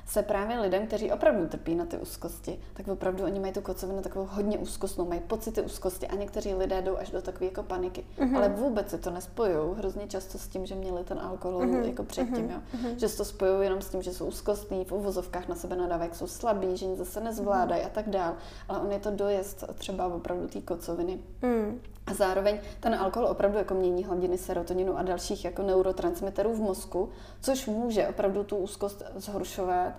se 0.07 0.23
právě 0.23 0.61
lidem, 0.61 0.87
kteří 0.87 1.13
opravdu 1.13 1.47
trpí 1.47 1.75
na 1.75 1.85
ty 1.85 1.99
úzkosti, 1.99 2.61
tak 2.75 2.89
opravdu 2.89 3.25
oni 3.25 3.41
mají 3.41 3.53
tu 3.53 3.61
kocovinu 3.61 4.03
takovou 4.03 4.29
hodně 4.31 4.59
úzkostnou, 4.59 5.09
mají 5.09 5.21
pocity 5.21 5.63
úzkosti 5.63 6.09
a 6.09 6.15
někteří 6.15 6.55
lidé 6.55 6.83
jdou 6.83 6.97
až 6.97 7.11
do 7.11 7.23
takové 7.23 7.47
jako 7.47 7.63
paniky. 7.63 8.05
Uh-huh. 8.19 8.37
Ale 8.37 8.49
vůbec 8.49 8.91
se 8.91 8.99
to 8.99 9.11
nespojují 9.11 9.77
hrozně 9.77 10.07
často 10.07 10.39
s 10.39 10.49
tím, 10.49 10.67
že 10.67 10.75
měli 10.75 11.05
ten 11.05 11.19
alkohol 11.19 11.63
uh-huh. 11.63 11.85
jako 11.85 12.03
předtím, 12.03 12.51
jo. 12.51 12.57
Uh-huh. 12.75 12.97
Že 12.97 13.09
se 13.09 13.17
to 13.17 13.25
spojují 13.25 13.65
jenom 13.65 13.83
s 13.83 13.89
tím, 13.89 14.03
že 14.03 14.15
jsou 14.15 14.27
úzkostní, 14.27 14.85
v 14.85 14.93
uvozovkách 14.93 15.49
na 15.49 15.55
sebe 15.55 15.77
nadávají, 15.77 16.11
jsou 16.13 16.27
slabí, 16.27 16.77
že 16.77 16.87
nic 16.87 16.99
zase 16.99 17.21
nezvládají 17.21 17.83
uh-huh. 17.83 17.87
a 17.87 17.91
tak 17.91 18.09
dál. 18.09 18.35
Ale 18.69 18.79
on 18.79 18.93
je 18.93 18.99
to 18.99 19.11
dojezd 19.11 19.65
třeba 19.75 20.07
opravdu 20.07 20.49
té 20.49 20.61
kocoviny. 20.61 21.19
Uh-huh. 21.43 21.75
A 22.15 22.17
zároveň 22.17 22.59
ten 22.81 22.95
alkohol 22.95 23.29
opravdu 23.29 23.59
jako 23.59 23.75
mění 23.75 24.05
hladiny 24.05 24.39
serotoninu 24.39 24.99
a 24.99 25.03
dalších 25.03 25.45
jako 25.45 25.63
neurotransmiterů 25.63 26.55
v 26.55 26.61
mozku, 26.61 27.09
což 27.41 27.67
může 27.67 28.09
opravdu 28.09 28.45
tu 28.45 28.57
úzkost 28.57 29.03
zhoršovat. 29.17 29.93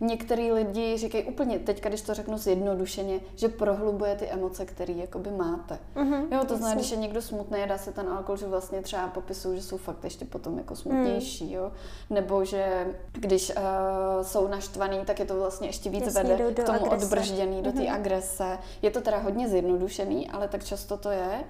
Některý 0.00 0.52
lidi 0.52 0.96
říkají 0.98 1.24
úplně, 1.24 1.58
teď, 1.58 1.82
když 1.82 2.02
to 2.02 2.14
řeknu 2.14 2.38
zjednodušeně, 2.38 3.20
že 3.34 3.48
prohlubuje 3.48 4.14
ty 4.14 4.26
emoce, 4.26 4.66
které 4.66 4.92
jakoby 4.92 5.30
máte. 5.30 5.78
Uh-huh, 5.96 6.26
jo, 6.30 6.44
to 6.44 6.56
znamená, 6.56 6.74
když 6.74 6.90
je 6.90 6.96
někdo 6.96 7.22
smutný 7.22 7.62
a 7.62 7.66
dá 7.66 7.78
se 7.78 7.92
ten 7.92 8.08
alkohol, 8.08 8.36
že 8.36 8.46
vlastně 8.46 8.82
třeba 8.82 9.08
popisují, 9.08 9.58
že 9.58 9.64
jsou 9.64 9.76
fakt 9.76 10.04
ještě 10.04 10.24
potom 10.24 10.58
jako 10.58 10.76
smutnější, 10.76 11.44
uh-huh. 11.44 11.54
jo. 11.54 11.72
Nebo 12.10 12.44
že 12.44 12.86
když 13.12 13.50
uh, 13.50 14.22
jsou 14.22 14.48
naštvaný, 14.48 14.98
tak 15.04 15.18
je 15.18 15.24
to 15.24 15.36
vlastně 15.36 15.68
ještě 15.68 15.90
víc 15.90 16.04
Jasně, 16.04 16.22
vede 16.22 16.52
k 16.52 16.64
tomu 16.64 16.86
agrese. 16.86 17.04
odbržděný, 17.04 17.62
do 17.62 17.72
té 17.72 17.78
uh-huh. 17.78 17.94
agrese. 17.94 18.58
Je 18.82 18.90
to 18.90 19.00
teda 19.00 19.18
hodně 19.18 19.48
zjednodušený, 19.48 20.30
ale 20.30 20.48
tak 20.48 20.64
často 20.64 20.96
to 20.96 21.10
je. 21.10 21.44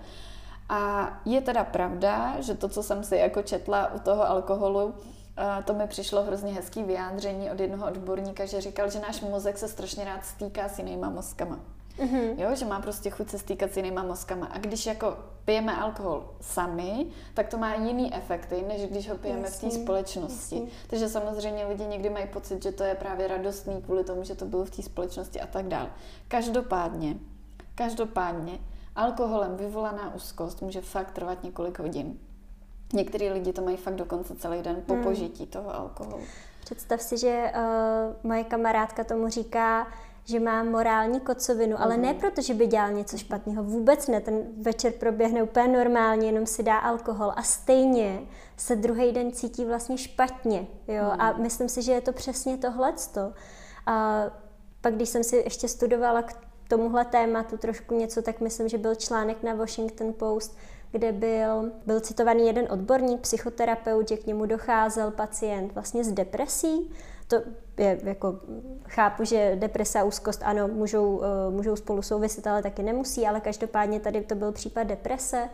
A 0.68 1.10
je 1.24 1.40
teda 1.40 1.64
pravda, 1.64 2.40
že 2.40 2.54
to, 2.54 2.68
co 2.68 2.82
jsem 2.82 3.04
si 3.04 3.16
jako 3.16 3.42
četla 3.42 3.92
u 3.94 3.98
toho 3.98 4.28
alkoholu, 4.28 4.94
to 5.64 5.74
mi 5.74 5.86
přišlo 5.86 6.22
hrozně 6.22 6.52
hezký 6.52 6.82
vyjádření 6.82 7.50
od 7.50 7.60
jednoho 7.60 7.86
odborníka, 7.86 8.46
že 8.46 8.60
říkal, 8.60 8.90
že 8.90 9.00
náš 9.00 9.20
mozek 9.20 9.58
se 9.58 9.68
strašně 9.68 10.04
rád 10.04 10.24
stýká 10.24 10.68
s 10.68 10.78
jinýma 10.78 11.10
mozkama. 11.10 11.60
Mm-hmm. 11.98 12.34
Jo, 12.38 12.54
že 12.54 12.64
má 12.66 12.80
prostě 12.80 13.10
chuť 13.10 13.30
se 13.30 13.38
stýkat 13.38 13.72
s 13.72 13.76
jinýma 13.76 14.02
mozkama. 14.02 14.46
A 14.46 14.58
když 14.58 14.86
jako 14.86 15.16
pijeme 15.44 15.76
alkohol 15.76 16.24
sami, 16.40 17.06
tak 17.34 17.48
to 17.48 17.58
má 17.58 17.74
jiný 17.74 18.14
efekty, 18.14 18.64
než 18.68 18.86
když 18.86 19.08
ho 19.08 19.16
pijeme 19.16 19.40
jasný, 19.40 19.70
v 19.70 19.72
té 19.72 19.78
společnosti. 19.78 20.54
Jasný. 20.54 20.70
Takže 20.86 21.08
samozřejmě 21.08 21.66
lidi 21.66 21.86
někdy 21.86 22.10
mají 22.10 22.26
pocit, 22.26 22.62
že 22.62 22.72
to 22.72 22.84
je 22.84 22.94
právě 22.94 23.28
radostný 23.28 23.82
kvůli 23.82 24.04
tomu, 24.04 24.24
že 24.24 24.34
to 24.34 24.44
bylo 24.44 24.64
v 24.64 24.70
té 24.70 24.82
společnosti 24.82 25.40
a 25.40 25.46
tak 25.46 25.68
dále. 25.68 25.90
Každopádně, 26.28 27.16
každopádně, 27.74 28.58
alkoholem 28.96 29.56
vyvolaná 29.56 30.14
úzkost 30.14 30.62
může 30.62 30.80
fakt 30.80 31.10
trvat 31.10 31.42
několik 31.42 31.78
hodin. 31.78 32.18
Některý 32.92 33.30
lidi 33.30 33.52
to 33.52 33.62
mají 33.62 33.76
fakt 33.76 33.94
dokonce 33.94 34.36
celý 34.36 34.62
den 34.62 34.82
po 34.86 34.94
hmm. 34.94 35.04
požití 35.04 35.46
toho 35.46 35.74
alkoholu. 35.74 36.22
Představ 36.64 37.02
si, 37.02 37.18
že 37.18 37.52
uh, 37.54 38.16
moje 38.22 38.44
kamarádka 38.44 39.04
tomu 39.04 39.28
říká, 39.28 39.86
že 40.24 40.40
má 40.40 40.62
morální 40.62 41.20
kocovinu, 41.20 41.80
ale 41.80 41.96
ne 41.96 42.12
mhm. 42.12 42.20
proto, 42.20 42.42
že 42.42 42.54
by 42.54 42.66
dělal 42.66 42.92
něco 42.92 43.18
špatného, 43.18 43.64
vůbec 43.64 44.06
ne, 44.06 44.20
ten 44.20 44.42
večer 44.62 44.92
proběhne 44.92 45.42
úplně 45.42 45.68
normálně, 45.68 46.26
jenom 46.26 46.46
si 46.46 46.62
dá 46.62 46.78
alkohol 46.78 47.32
a 47.36 47.42
stejně 47.42 48.20
se 48.56 48.76
druhý 48.76 49.12
den 49.12 49.32
cítí 49.32 49.64
vlastně 49.64 49.98
špatně, 49.98 50.66
jo, 50.88 51.04
mm. 51.04 51.20
a 51.20 51.32
myslím 51.32 51.68
si, 51.68 51.82
že 51.82 51.92
je 51.92 52.00
to 52.00 52.12
přesně 52.12 52.56
tohleto. 52.56 53.32
A 53.86 54.24
pak, 54.80 54.94
když 54.94 55.08
jsem 55.08 55.24
si 55.24 55.36
ještě 55.36 55.68
studovala 55.68 56.22
k 56.22 56.45
tomuhle 56.68 57.04
tématu 57.04 57.56
trošku 57.56 57.94
něco, 57.94 58.22
tak 58.22 58.40
myslím, 58.40 58.68
že 58.68 58.78
byl 58.78 58.94
článek 58.94 59.42
na 59.42 59.54
Washington 59.54 60.12
Post, 60.12 60.56
kde 60.92 61.12
byl, 61.12 61.70
byl 61.86 62.00
citovaný 62.00 62.46
jeden 62.46 62.66
odborník, 62.70 63.20
psychoterapeut, 63.20 64.08
že 64.08 64.16
k 64.16 64.26
němu 64.26 64.46
docházel 64.46 65.10
pacient 65.10 65.72
vlastně 65.74 66.04
s 66.04 66.12
depresí. 66.12 66.90
To 67.28 67.36
je 67.78 68.00
jako, 68.02 68.40
chápu, 68.88 69.24
že 69.24 69.56
deprese 69.56 70.00
a 70.00 70.04
úzkost, 70.04 70.42
ano, 70.44 70.68
můžou, 70.68 71.22
eh, 71.22 71.50
můžou 71.50 71.76
spolu 71.76 72.02
souviset, 72.02 72.46
ale 72.46 72.62
taky 72.62 72.82
nemusí, 72.82 73.26
ale 73.26 73.40
každopádně 73.40 74.00
tady 74.00 74.20
to 74.20 74.34
byl 74.34 74.52
případ 74.52 74.82
deprese 74.82 75.48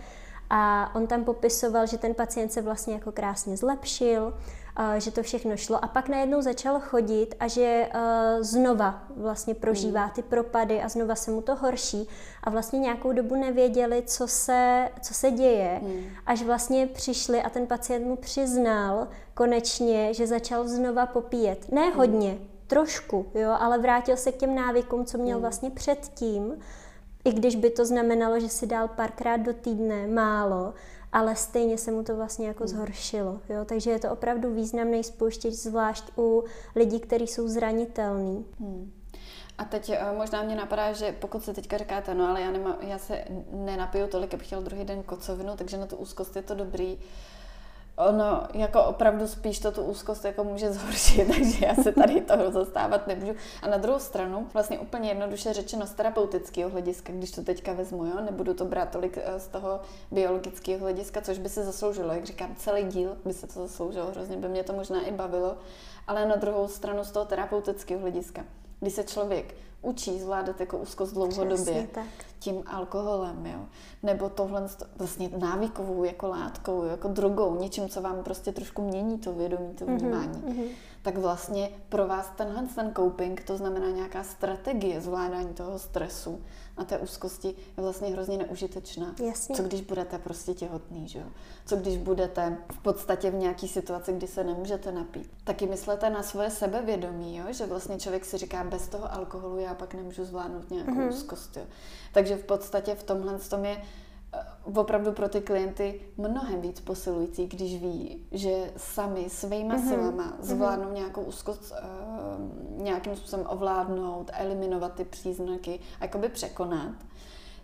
a 0.50 0.90
on 0.94 1.06
tam 1.06 1.24
popisoval, 1.24 1.86
že 1.86 1.98
ten 1.98 2.14
pacient 2.14 2.52
se 2.52 2.62
vlastně 2.62 2.94
jako 2.94 3.12
krásně 3.12 3.56
zlepšil, 3.56 4.34
že 4.98 5.10
to 5.10 5.22
všechno 5.22 5.56
šlo 5.56 5.84
a 5.84 5.88
pak 5.88 6.08
najednou 6.08 6.42
začal 6.42 6.80
chodit 6.80 7.34
a 7.40 7.48
že 7.48 7.88
znova 8.40 9.04
vlastně 9.16 9.54
prožívá 9.54 10.08
ty 10.08 10.22
propady 10.22 10.82
a 10.82 10.88
znova 10.88 11.14
se 11.14 11.30
mu 11.30 11.42
to 11.42 11.54
horší 11.54 12.08
a 12.44 12.50
vlastně 12.50 12.78
nějakou 12.78 13.12
dobu 13.12 13.36
nevěděli, 13.36 14.02
co 14.06 14.28
se, 14.28 14.88
co 15.00 15.14
se 15.14 15.30
děje, 15.30 15.80
hmm. 15.82 16.04
až 16.26 16.42
vlastně 16.42 16.86
přišli 16.86 17.42
a 17.42 17.50
ten 17.50 17.66
pacient 17.66 18.06
mu 18.06 18.16
přiznal 18.16 19.08
konečně, 19.34 20.14
že 20.14 20.26
začal 20.26 20.68
znova 20.68 21.06
popíjet. 21.06 21.72
Ne 21.72 21.82
hmm. 21.82 21.96
hodně, 21.96 22.38
trošku, 22.66 23.26
jo, 23.34 23.50
ale 23.58 23.78
vrátil 23.78 24.16
se 24.16 24.32
k 24.32 24.36
těm 24.36 24.54
návykům, 24.54 25.04
co 25.04 25.18
měl 25.18 25.36
hmm. 25.36 25.42
vlastně 25.42 25.70
předtím, 25.70 26.58
i 27.24 27.32
když 27.32 27.56
by 27.56 27.70
to 27.70 27.84
znamenalo, 27.84 28.40
že 28.40 28.48
si 28.48 28.66
dal 28.66 28.88
párkrát 28.88 29.36
do 29.36 29.52
týdne 29.52 30.06
málo, 30.06 30.74
ale 31.12 31.36
stejně 31.36 31.78
se 31.78 31.90
mu 31.90 32.02
to 32.02 32.16
vlastně 32.16 32.48
jako 32.48 32.64
hmm. 32.64 32.68
zhoršilo. 32.68 33.40
Jo? 33.48 33.64
Takže 33.64 33.90
je 33.90 33.98
to 33.98 34.10
opravdu 34.10 34.54
významný 34.54 35.04
spouštěč, 35.04 35.54
zvlášť 35.54 36.04
u 36.18 36.44
lidí, 36.76 37.00
kteří 37.00 37.26
jsou 37.26 37.48
zranitelní. 37.48 38.46
Hmm. 38.60 38.92
A 39.58 39.64
teď 39.64 39.90
eh, 39.90 40.12
možná 40.16 40.42
mě 40.42 40.56
napadá, 40.56 40.92
že 40.92 41.12
pokud 41.12 41.44
se 41.44 41.54
teďka 41.54 41.78
říkáte, 41.78 42.14
no 42.14 42.28
ale 42.28 42.40
já, 42.40 42.50
nemá, 42.50 42.78
já 42.80 42.98
se 42.98 43.24
nenapiju 43.50 44.06
tolik, 44.06 44.34
abych 44.34 44.46
chtěl 44.46 44.62
druhý 44.62 44.84
den 44.84 45.02
kocovinu, 45.02 45.56
takže 45.56 45.76
na 45.76 45.86
tu 45.86 45.96
úzkost 45.96 46.36
je 46.36 46.42
to 46.42 46.54
dobrý. 46.54 46.98
Ono 47.96 48.42
jako 48.54 48.84
opravdu 48.84 49.28
spíš 49.28 49.58
to 49.58 49.72
tu 49.72 49.82
úzkost 49.82 50.24
jako 50.24 50.44
může 50.44 50.72
zhoršit, 50.72 51.28
takže 51.28 51.66
já 51.66 51.74
se 51.74 51.92
tady 51.92 52.20
toho 52.20 52.50
zastávat 52.50 53.06
nemůžu. 53.06 53.32
A 53.62 53.68
na 53.68 53.76
druhou 53.76 53.98
stranu, 53.98 54.48
vlastně 54.54 54.78
úplně 54.78 55.08
jednoduše 55.08 55.52
řečeno 55.52 55.86
z 55.86 55.90
terapeutického 55.90 56.70
hlediska, 56.70 57.12
když 57.12 57.30
to 57.30 57.42
teďka 57.42 57.72
vezmu, 57.72 58.04
jo, 58.04 58.20
nebudu 58.20 58.54
to 58.54 58.64
brát 58.64 58.90
tolik 58.90 59.18
eh, 59.18 59.40
z 59.40 59.48
toho 59.48 59.80
biologického 60.10 60.80
hlediska, 60.80 61.20
což 61.20 61.38
by 61.38 61.48
se 61.48 61.64
zasloužilo, 61.64 62.12
jak 62.12 62.26
říkám, 62.26 62.54
celý 62.56 62.84
díl 62.84 63.16
by 63.24 63.32
se 63.32 63.46
to 63.46 63.60
zasloužilo, 63.60 64.06
hrozně 64.06 64.36
by 64.36 64.48
mě 64.48 64.62
to 64.62 64.72
možná 64.72 65.02
i 65.02 65.10
bavilo, 65.10 65.56
ale 66.06 66.26
na 66.26 66.36
druhou 66.36 66.68
stranu 66.68 67.04
z 67.04 67.10
toho 67.10 67.24
terapeutického 67.24 68.00
hlediska. 68.00 68.44
Když 68.80 68.94
se 68.94 69.04
člověk 69.04 69.54
učí 69.82 70.20
zvládat 70.20 70.60
jako 70.60 70.78
úzkost 70.78 71.14
dlouhodobě 71.14 71.88
tím 72.38 72.62
alkoholem, 72.66 73.46
jo? 73.46 73.60
nebo 74.02 74.28
tohle 74.28 74.68
vlastně 74.96 75.30
návykovou 75.38 76.04
jako 76.04 76.28
látkou, 76.28 76.84
jako 76.84 77.08
drogou, 77.08 77.60
něčím, 77.60 77.88
co 77.88 78.00
vám 78.00 78.24
prostě 78.24 78.52
trošku 78.52 78.82
mění 78.82 79.18
to 79.18 79.32
vědomí, 79.32 79.74
to 79.74 79.84
mhm, 79.84 79.98
vnímání, 79.98 80.42
mm-hmm. 80.42 80.68
tak 81.02 81.18
vlastně 81.18 81.70
pro 81.88 82.06
vás 82.06 82.32
tenhle 82.36 82.62
ten 82.74 82.92
coping, 82.96 83.44
to 83.44 83.56
znamená 83.56 83.90
nějaká 83.90 84.24
strategie 84.24 85.00
zvládání 85.00 85.54
toho 85.54 85.78
stresu, 85.78 86.40
a 86.76 86.84
té 86.84 86.98
úzkosti 86.98 87.48
je 87.48 87.82
vlastně 87.82 88.08
hrozně 88.08 88.38
neužitečná. 88.38 89.14
Jasně. 89.26 89.56
Co 89.56 89.62
když 89.62 89.80
budete 89.80 90.18
prostě 90.18 90.54
těhotný, 90.54 91.08
že 91.08 91.18
jo? 91.18 91.26
Co 91.66 91.76
když 91.76 91.96
budete 91.96 92.56
v 92.72 92.78
podstatě 92.78 93.30
v 93.30 93.34
nějaké 93.34 93.68
situaci, 93.68 94.12
kdy 94.12 94.26
se 94.26 94.44
nemůžete 94.44 94.92
napít. 94.92 95.30
Taky 95.44 95.66
myslete 95.66 96.10
na 96.10 96.22
svoje 96.22 96.50
sebevědomí, 96.50 97.36
jo? 97.36 97.44
že 97.50 97.66
vlastně 97.66 97.98
člověk 97.98 98.24
si 98.24 98.38
říká, 98.38 98.64
bez 98.64 98.88
toho 98.88 99.14
alkoholu 99.14 99.58
já 99.58 99.74
pak 99.74 99.94
nemůžu 99.94 100.24
zvládnout 100.24 100.70
nějakou 100.70 100.92
mm-hmm. 100.92 101.08
úzkost. 101.08 101.56
Jo? 101.56 101.62
Takže 102.12 102.36
v 102.36 102.44
podstatě 102.44 102.94
v 102.94 103.02
tomhle 103.02 103.38
tom 103.38 103.64
je 103.64 103.82
opravdu 104.64 105.12
pro 105.12 105.28
ty 105.28 105.40
klienty 105.40 106.00
mnohem 106.16 106.60
víc 106.60 106.80
posilující, 106.80 107.46
když 107.46 107.82
ví, 107.82 108.26
že 108.32 108.72
sami 108.76 109.30
svýma 109.30 109.76
mm-hmm. 109.76 109.88
silama 109.88 110.24
mhm. 110.24 110.36
zvládnou 110.40 110.88
mm-hmm. 110.88 110.94
nějakou 110.94 111.22
úzkost 111.22 111.72
uh, 111.72 112.82
nějakým 112.82 113.16
způsobem 113.16 113.46
ovládnout, 113.48 114.30
eliminovat 114.34 114.94
ty 114.94 115.04
příznaky 115.04 115.80
a 116.00 116.04
jakoby 116.04 116.28
překonat 116.28 116.92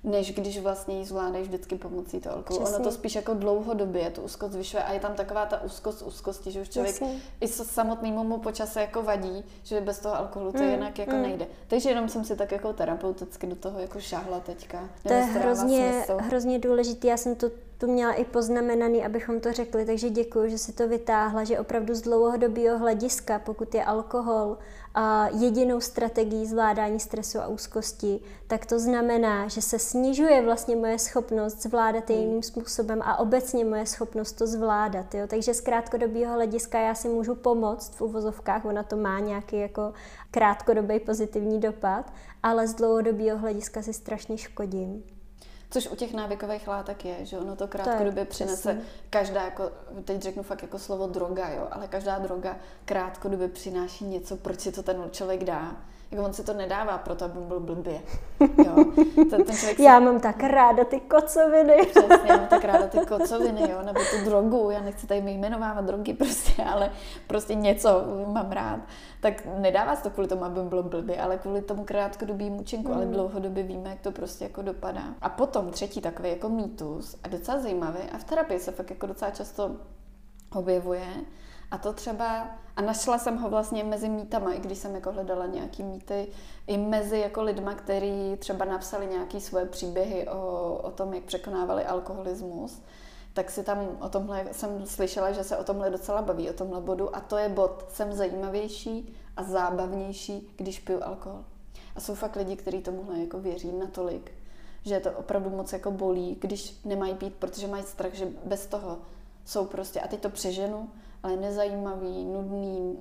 než 0.04 0.32
když 0.34 0.60
vlastně 0.60 0.98
ji 0.98 1.04
zvládají 1.04 1.44
vždycky 1.44 1.74
pomocí 1.76 2.20
toho 2.20 2.36
alkoholu. 2.36 2.66
Ono 2.66 2.84
to 2.84 2.92
spíš 2.92 3.14
jako 3.14 3.34
dlouhodobě 3.34 4.10
tu 4.10 4.22
úzkost 4.22 4.52
zvyšuje 4.52 4.82
a 4.82 4.92
je 4.92 5.00
tam 5.00 5.14
taková 5.14 5.46
ta 5.46 5.62
úzkost 5.62 6.02
úzkosti, 6.02 6.50
že 6.50 6.60
už 6.60 6.68
člověk 6.68 6.94
Přesně. 6.94 7.20
i 7.40 7.48
samotnému 7.48 8.24
mu 8.24 8.38
počase 8.38 8.80
jako 8.80 9.02
vadí, 9.02 9.44
že 9.62 9.80
bez 9.80 9.98
toho 9.98 10.16
alkoholu 10.16 10.52
to 10.52 10.58
mm. 10.58 10.70
jinak 10.70 10.98
jako 10.98 11.16
mm. 11.16 11.22
nejde. 11.22 11.46
Takže 11.68 11.88
jenom 11.88 12.08
jsem 12.08 12.24
si 12.24 12.36
tak 12.36 12.52
jako 12.52 12.72
terapeuticky 12.72 13.46
do 13.46 13.56
toho 13.56 13.78
jako 13.78 14.00
šáhla 14.00 14.40
teďka. 14.40 14.88
To 15.02 15.12
je 15.12 15.22
hrozně, 15.22 16.04
hrozně 16.18 16.58
důležité. 16.58 17.08
Já 17.08 17.16
jsem 17.16 17.34
to 17.34 17.50
tu 17.78 17.86
měla 17.86 18.12
i 18.12 18.24
poznamenaný, 18.24 19.04
abychom 19.04 19.40
to 19.40 19.52
řekli, 19.52 19.86
takže 19.86 20.10
děkuji, 20.10 20.50
že 20.50 20.58
si 20.58 20.72
to 20.72 20.88
vytáhla, 20.88 21.44
že 21.44 21.58
opravdu 21.58 21.94
z 21.94 22.00
dlouhodobého 22.00 22.78
hlediska, 22.78 23.38
pokud 23.38 23.74
je 23.74 23.84
alkohol 23.84 24.58
jedinou 25.40 25.80
strategií 25.80 26.46
zvládání 26.46 27.00
stresu 27.00 27.38
a 27.38 27.46
úzkosti, 27.46 28.20
tak 28.46 28.66
to 28.66 28.78
znamená, 28.78 29.48
že 29.48 29.62
se 29.62 29.78
snižuje 29.78 30.42
vlastně 30.42 30.76
moje 30.76 30.98
schopnost 30.98 31.62
zvládat 31.62 32.10
je 32.10 32.16
hmm. 32.16 32.26
jiným 32.26 32.42
způsobem 32.42 33.02
a 33.02 33.18
obecně 33.18 33.64
moje 33.64 33.86
schopnost 33.86 34.32
to 34.32 34.46
zvládat. 34.46 35.14
Jo? 35.14 35.26
Takže 35.26 35.54
z 35.54 35.60
krátkodobého 35.60 36.34
hlediska 36.34 36.80
já 36.80 36.94
si 36.94 37.08
můžu 37.08 37.34
pomoct 37.34 37.94
v 37.94 38.00
uvozovkách, 38.00 38.64
ona 38.64 38.82
to 38.82 38.96
má 38.96 39.20
nějaký 39.20 39.56
jako 39.58 39.92
krátkodobý 40.30 41.00
pozitivní 41.00 41.60
dopad, 41.60 42.12
ale 42.42 42.68
z 42.68 42.74
dlouhodobého 42.74 43.38
hlediska 43.38 43.82
si 43.82 43.92
strašně 43.92 44.38
škodím. 44.38 45.17
Což 45.70 45.88
u 45.88 45.96
těch 45.96 46.14
návykových 46.14 46.68
látek 46.68 47.04
je, 47.04 47.24
že 47.24 47.38
ono 47.38 47.56
to 47.56 47.68
krátkodobě 47.68 48.24
přinese 48.24 48.74
přesně. 48.74 48.92
každá, 49.10 49.44
jako, 49.44 49.70
teď 50.04 50.22
řeknu 50.22 50.42
fakt 50.42 50.62
jako 50.62 50.78
slovo 50.78 51.06
droga, 51.06 51.48
jo, 51.48 51.68
ale 51.70 51.88
každá 51.88 52.18
droga 52.18 52.56
krátkodobě 52.84 53.48
přináší 53.48 54.04
něco, 54.04 54.36
proč 54.36 54.60
si 54.60 54.72
to 54.72 54.82
ten 54.82 55.08
člověk 55.10 55.44
dá. 55.44 55.76
Jako 56.10 56.24
on 56.24 56.32
si 56.32 56.44
to 56.44 56.54
nedává 56.54 56.98
proto, 56.98 57.24
aby 57.24 57.40
byl 57.40 57.60
blbě. 57.60 58.00
Jo. 58.40 58.84
Ten, 59.14 59.44
ten 59.44 59.56
člověk 59.56 59.76
si... 59.76 59.82
Já 59.82 60.00
mám 60.00 60.20
tak 60.20 60.42
ráda 60.42 60.84
ty 60.84 61.00
kocoviny. 61.00 61.76
Přesně, 61.86 62.28
já 62.28 62.36
mám 62.36 62.46
tak 62.46 62.64
ráda 62.64 62.86
ty 62.86 62.98
kocoviny, 63.08 63.70
jo, 63.70 63.78
nebo 63.84 64.00
tu 64.00 64.24
drogu. 64.24 64.70
Já 64.70 64.80
nechci 64.80 65.06
tady 65.06 65.20
jmenovávat 65.20 65.84
drogy 65.84 66.14
prostě, 66.14 66.64
ale 66.64 66.90
prostě 67.26 67.54
něco 67.54 68.04
mám 68.26 68.52
rád. 68.52 68.80
Tak 69.20 69.42
nedává 69.58 69.96
se 69.96 70.02
to 70.02 70.10
kvůli 70.10 70.28
tomu, 70.28 70.44
aby 70.44 70.60
byl 70.62 70.82
blbě, 70.82 71.20
ale 71.20 71.38
kvůli 71.38 71.62
tomu 71.62 71.84
krátkodobému 71.84 72.56
účinku, 72.56 72.88
mm. 72.88 72.96
ale 72.96 73.06
dlouhodobě 73.06 73.62
víme, 73.62 73.90
jak 73.90 74.00
to 74.00 74.12
prostě 74.12 74.44
jako 74.44 74.62
dopadá. 74.62 75.04
A 75.20 75.28
potom 75.28 75.70
třetí 75.70 76.00
takový 76.00 76.28
jako 76.28 76.48
mýtus 76.48 77.16
a 77.24 77.28
docela 77.28 77.60
zajímavý 77.60 78.00
a 78.12 78.18
v 78.18 78.24
terapii 78.24 78.60
se 78.60 78.72
fakt 78.72 78.90
jako 78.90 79.06
docela 79.06 79.30
často 79.30 79.70
objevuje, 80.54 81.06
a 81.70 81.78
to 81.78 81.92
třeba, 81.92 82.50
a 82.76 82.82
našla 82.82 83.18
jsem 83.18 83.36
ho 83.36 83.50
vlastně 83.50 83.84
mezi 83.84 84.08
mýtama, 84.08 84.52
i 84.52 84.60
když 84.60 84.78
jsem 84.78 84.94
jako 84.94 85.12
hledala 85.12 85.46
nějaký 85.46 85.82
mýty, 85.82 86.28
i 86.66 86.76
mezi 86.76 87.18
jako 87.18 87.42
lidma, 87.42 87.74
kteří 87.74 88.36
třeba 88.38 88.64
napsali 88.64 89.06
nějaké 89.06 89.40
svoje 89.40 89.66
příběhy 89.66 90.28
o, 90.28 90.74
o 90.82 90.90
tom, 90.90 91.14
jak 91.14 91.24
překonávali 91.24 91.84
alkoholismus, 91.84 92.82
tak 93.32 93.50
si 93.50 93.62
tam 93.62 93.88
o 94.00 94.08
tomhle, 94.08 94.46
jsem 94.52 94.86
slyšela, 94.86 95.32
že 95.32 95.44
se 95.44 95.56
o 95.56 95.64
tomhle 95.64 95.90
docela 95.90 96.22
baví, 96.22 96.50
o 96.50 96.52
tomhle 96.52 96.80
bodu 96.80 97.16
a 97.16 97.20
to 97.20 97.36
je 97.36 97.48
bod, 97.48 97.84
jsem 97.88 98.12
zajímavější 98.12 99.16
a 99.36 99.42
zábavnější, 99.42 100.54
když 100.56 100.78
piju 100.78 101.00
alkohol. 101.02 101.44
A 101.96 102.00
jsou 102.00 102.14
fakt 102.14 102.36
lidi, 102.36 102.56
kteří 102.56 102.80
tomuhle 102.80 103.18
jako 103.18 103.38
věří 103.38 103.72
natolik, 103.72 104.32
že 104.84 105.00
to 105.00 105.12
opravdu 105.12 105.50
moc 105.50 105.72
jako 105.72 105.90
bolí, 105.90 106.36
když 106.40 106.80
nemají 106.84 107.14
pít, 107.14 107.34
protože 107.34 107.66
mají 107.66 107.82
strach, 107.82 108.14
že 108.14 108.28
bez 108.44 108.66
toho 108.66 108.98
jsou 109.44 109.66
prostě, 109.66 110.00
a 110.00 110.08
teď 110.08 110.20
to 110.20 110.30
přeženu, 110.30 110.90
ale 111.22 111.36
nezajímavý, 111.36 112.24
nudný, 112.24 112.98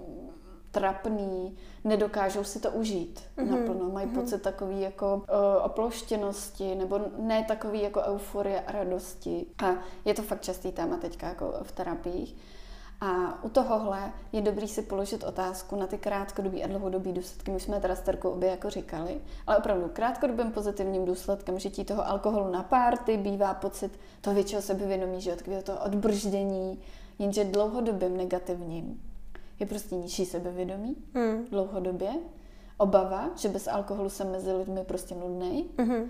trapný, 0.72 1.58
nedokážou 1.84 2.44
si 2.44 2.60
to 2.60 2.72
užít 2.72 3.22
mm-hmm. 3.38 3.50
naplno. 3.50 3.90
Mají 3.90 4.08
mm-hmm. 4.08 4.20
pocit 4.20 4.42
takový 4.42 4.82
jako 4.82 5.16
uh, 5.16 5.22
oploštěnosti 5.66 6.76
nebo 6.76 7.00
ne 7.18 7.46
takový 7.48 7.82
jako 7.82 8.02
euforie 8.02 8.62
a 8.62 8.72
radosti. 8.72 9.46
A 9.64 9.68
je 10.06 10.14
to 10.14 10.22
fakt 10.22 10.42
častý 10.42 10.72
téma 10.72 10.98
teďka 10.98 11.28
jako 11.28 11.54
v 11.64 11.72
terapiích. 11.72 12.36
A 13.02 13.44
u 13.44 13.50
tohohle 13.50 14.12
je 14.32 14.42
dobrý 14.42 14.68
si 14.68 14.82
položit 14.82 15.24
otázku 15.24 15.76
na 15.76 15.88
ty 15.88 15.98
krátkodobý 15.98 16.64
a 16.64 16.68
dlouhodobý 16.68 17.14
důsledky. 17.14 17.52
My 17.52 17.60
jsme 17.60 17.80
teda 17.80 17.96
s 17.96 18.02
Terkou 18.02 18.30
obě 18.30 18.50
jako 18.50 18.70
říkali, 18.70 19.22
ale 19.48 19.58
opravdu 19.58 19.90
krátkodobým 19.94 20.52
pozitivním 20.52 21.06
důsledkem 21.06 21.60
žití 21.60 21.86
toho 21.86 22.08
alkoholu 22.08 22.52
na 22.52 22.64
párty 22.64 23.18
bývá 23.18 23.54
pocit 23.54 24.00
toho 24.22 24.34
většího 24.34 24.62
sebevědomí, 24.62 25.22
že 25.22 25.36
takového 25.36 25.64
toho 25.64 25.80
odbrždění, 25.86 26.80
jenže 27.20 27.44
dlouhodobým 27.44 28.18
negativním 28.18 29.02
je 29.60 29.66
prostě 29.66 29.96
nižší 29.96 30.26
sebevědomí, 30.26 30.96
hmm. 31.14 31.46
dlouhodobě, 31.46 32.12
obava, 32.78 33.30
že 33.36 33.50
bez 33.50 33.68
alkoholu 33.68 34.10
jsem 34.10 34.32
mezi 34.32 34.54
lidmi 34.54 34.84
prostě 34.84 35.16
nudný. 35.16 35.70
Hmm. 35.78 36.10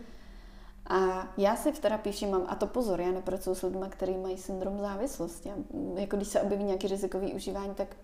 A 0.90 1.28
já 1.38 1.56
si 1.56 1.72
v 1.72 1.80
terapii 1.80 2.14
všímám, 2.14 2.46
a 2.48 2.56
to 2.56 2.68
pozor, 2.68 3.02
já 3.02 3.12
nepracuji 3.12 3.56
s 3.56 3.62
lidmi, 3.62 3.86
kteří 3.90 4.18
mají 4.18 4.38
syndrom 4.38 4.80
závislosti. 4.80 5.52
Jako 5.96 6.16
když 6.16 6.28
se 6.28 6.42
objeví 6.42 6.64
nějaký 6.64 6.88
rizikový 6.88 7.34
užívání, 7.34 7.76
tak 7.76 7.96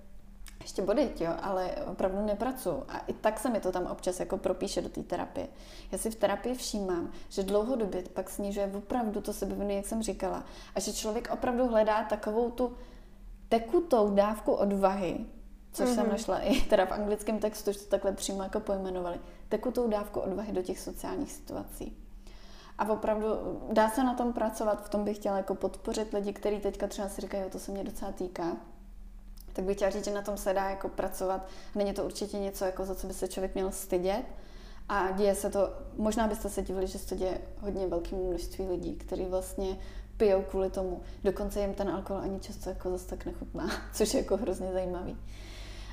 ještě 0.62 0.82
body, 0.82 1.12
jo, 1.20 1.32
ale 1.42 1.72
opravdu 1.92 2.26
nepracuji. 2.26 2.84
A 2.88 2.98
i 2.98 3.14
tak 3.14 3.40
se 3.40 3.50
mi 3.50 3.60
to 3.60 3.72
tam 3.72 3.86
občas 3.86 4.20
jako 4.20 4.38
propíše 4.38 4.82
do 4.82 4.90
té 4.90 5.04
terapie. 5.04 5.48
Já 5.92 5.98
si 5.98 6.12
v 6.12 6.16
terapii 6.16 6.56
všímám, 6.56 7.12
že 7.30 7.44
dlouhodobě 7.44 8.04
pak 8.14 8.30
snižuje 8.30 8.72
opravdu 8.78 9.22
to 9.22 9.34
sebevědomí, 9.34 9.76
jak 9.76 9.86
jsem 9.86 10.04
říkala. 10.04 10.44
A 10.76 10.80
že 10.80 10.94
člověk 10.94 11.30
opravdu 11.34 11.68
hledá 11.68 12.04
takovou 12.04 12.50
tu 12.50 12.74
tekutou 13.54 14.10
dávku 14.10 14.52
odvahy, 14.52 15.26
což 15.74 15.90
mm-hmm. 15.90 15.94
jsem 15.94 16.04
mhm. 16.04 16.12
našla 16.12 16.40
i 16.40 16.62
teda 16.70 16.86
v 16.86 16.92
anglickém 16.92 17.40
textu, 17.40 17.72
že 17.72 17.80
to 17.80 17.86
takhle 17.86 18.12
přímo 18.12 18.44
jako 18.44 18.60
pojmenovali, 18.60 19.20
tekutou 19.50 19.88
dávku 19.88 20.20
odvahy 20.20 20.52
do 20.54 20.62
těch 20.62 20.80
sociálních 20.80 21.32
situací. 21.32 21.98
A 22.78 22.90
opravdu 22.90 23.28
dá 23.72 23.90
se 23.90 24.04
na 24.04 24.14
tom 24.14 24.34
pracovat, 24.34 24.86
v 24.86 24.90
tom 24.90 25.04
bych 25.04 25.18
chtěla 25.18 25.38
jako 25.38 25.56
podpořit 25.56 26.14
lidi, 26.14 26.34
kteří 26.34 26.60
teďka 26.60 26.88
třeba 26.88 27.10
si 27.10 27.22
říkají, 27.22 27.44
jo, 27.44 27.50
to 27.50 27.60
se 27.60 27.72
mě 27.72 27.84
docela 27.84 28.12
týká, 28.12 28.58
tak 29.54 29.66
bych 29.66 29.76
chtěla 29.76 29.92
říct, 29.92 30.06
že 30.06 30.14
na 30.14 30.22
tom 30.22 30.38
se 30.38 30.54
dá 30.54 30.70
jako 30.70 30.90
pracovat. 30.90 31.48
Není 31.76 31.94
to 31.94 32.06
určitě 32.06 32.40
něco, 32.40 32.66
jako 32.66 32.86
za 32.86 32.96
co 32.96 33.08
by 33.08 33.14
se 33.14 33.28
člověk 33.28 33.54
měl 33.54 33.72
stydět. 33.72 34.26
A 34.90 35.12
děje 35.12 35.36
se 35.36 35.50
to, 35.50 35.70
možná 35.98 36.28
byste 36.28 36.50
se 36.50 36.62
divili, 36.62 36.88
že 36.88 37.00
se 37.00 37.10
to 37.10 37.16
děje 37.16 37.42
hodně 37.60 37.88
velkému 37.88 38.30
množství 38.30 38.68
lidí, 38.68 38.96
kteří 38.96 39.26
vlastně 39.26 39.78
pijou 40.24 40.42
kvůli 40.42 40.70
tomu. 40.70 41.02
Dokonce 41.24 41.62
jim 41.62 41.74
ten 41.74 41.90
alkohol 41.90 42.22
ani 42.22 42.40
často 42.40 42.70
jako 42.70 42.90
zase 42.90 43.08
tak 43.08 43.26
nechutná, 43.26 43.70
což 43.94 44.14
je 44.14 44.20
jako 44.20 44.38
hrozně 44.38 44.72
zajímavý. 44.74 45.18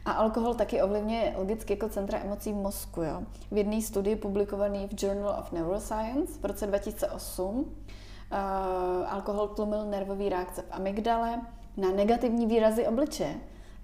A 0.04 0.12
alkohol 0.12 0.54
taky 0.54 0.82
ovlivňuje 0.82 1.34
logicky 1.36 1.72
jako 1.72 1.88
centra 1.88 2.18
emocí 2.18 2.52
v 2.52 2.56
mozku. 2.56 3.02
Jo. 3.02 3.22
V 3.50 3.56
jedné 3.56 3.82
studii 3.82 4.16
publikované 4.16 4.88
v 4.88 5.02
Journal 5.02 5.36
of 5.40 5.52
Neuroscience 5.52 6.38
v 6.40 6.44
roce 6.44 6.66
2008 6.66 7.58
uh, 7.58 7.64
alkohol 9.12 9.48
tlumil 9.48 9.84
nervové 9.84 10.28
reakce 10.28 10.62
v 10.62 10.70
amygdale 10.70 11.40
na 11.76 11.90
negativní 11.90 12.46
výrazy 12.46 12.86
obličeje. 12.86 13.34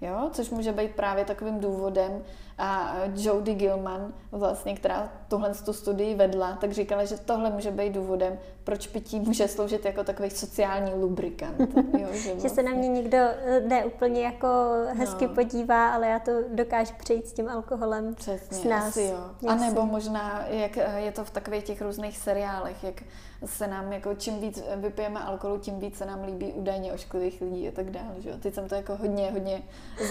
Jo? 0.01 0.29
Což 0.33 0.49
může 0.49 0.71
být 0.71 0.91
právě 0.91 1.25
takovým 1.25 1.59
důvodem. 1.59 2.21
A 2.57 2.95
Jodie 3.15 3.55
Gilman, 3.55 4.13
vlastně, 4.31 4.75
která 4.75 5.09
tuhle 5.27 5.53
tu 5.65 5.73
studii 5.73 6.15
vedla, 6.15 6.57
tak 6.61 6.71
říkala, 6.71 7.05
že 7.05 7.17
tohle 7.17 7.49
může 7.49 7.71
být 7.71 7.93
důvodem, 7.93 8.39
proč 8.63 8.87
pití 8.87 9.19
může 9.19 9.47
sloužit 9.47 9.85
jako 9.85 10.03
takový 10.03 10.29
sociální 10.29 10.93
lubrikant. 10.93 11.59
Jo, 11.99 12.07
že, 12.11 12.29
vlastně... 12.29 12.39
že 12.39 12.49
se 12.49 12.63
na 12.63 12.71
mě 12.71 12.87
nikdo 12.87 13.17
eh, 13.17 13.59
ne 13.59 13.85
úplně 13.85 14.23
jako 14.23 14.47
hezky 14.93 15.27
no. 15.27 15.33
podívá, 15.33 15.89
ale 15.89 16.07
já 16.07 16.19
to 16.19 16.31
dokážu 16.53 16.93
přejít 16.99 17.27
s 17.27 17.33
tím 17.33 17.49
alkoholem 17.49 18.15
Přesně, 18.15 18.57
s 18.57 18.63
nás. 18.63 18.87
Asi 18.87 19.03
jo. 19.03 19.49
A 19.49 19.55
nebo 19.55 19.85
možná, 19.85 20.45
jak 20.47 20.77
eh, 20.77 20.99
je 20.99 21.11
to 21.11 21.23
v 21.23 21.31
takových 21.31 21.63
těch 21.63 21.81
různých 21.81 22.17
seriálech, 22.17 22.83
jak 22.83 23.03
se 23.45 23.67
nám 23.67 23.93
jako 23.93 24.15
čím 24.15 24.39
víc 24.39 24.63
vypijeme 24.75 25.19
alkoholu, 25.19 25.59
tím 25.59 25.79
víc 25.79 25.97
se 25.97 26.05
nám 26.05 26.23
líbí 26.23 26.53
údajně 26.53 26.93
ošklivých 26.93 27.41
lidí 27.41 27.67
a 27.67 27.71
tak 27.71 27.91
dále. 27.91 28.15
Že 28.19 28.33
Teď 28.33 28.53
jsem 28.53 28.69
to 28.69 28.75
jako 28.75 28.95
hodně, 28.95 29.31
hodně 29.31 29.63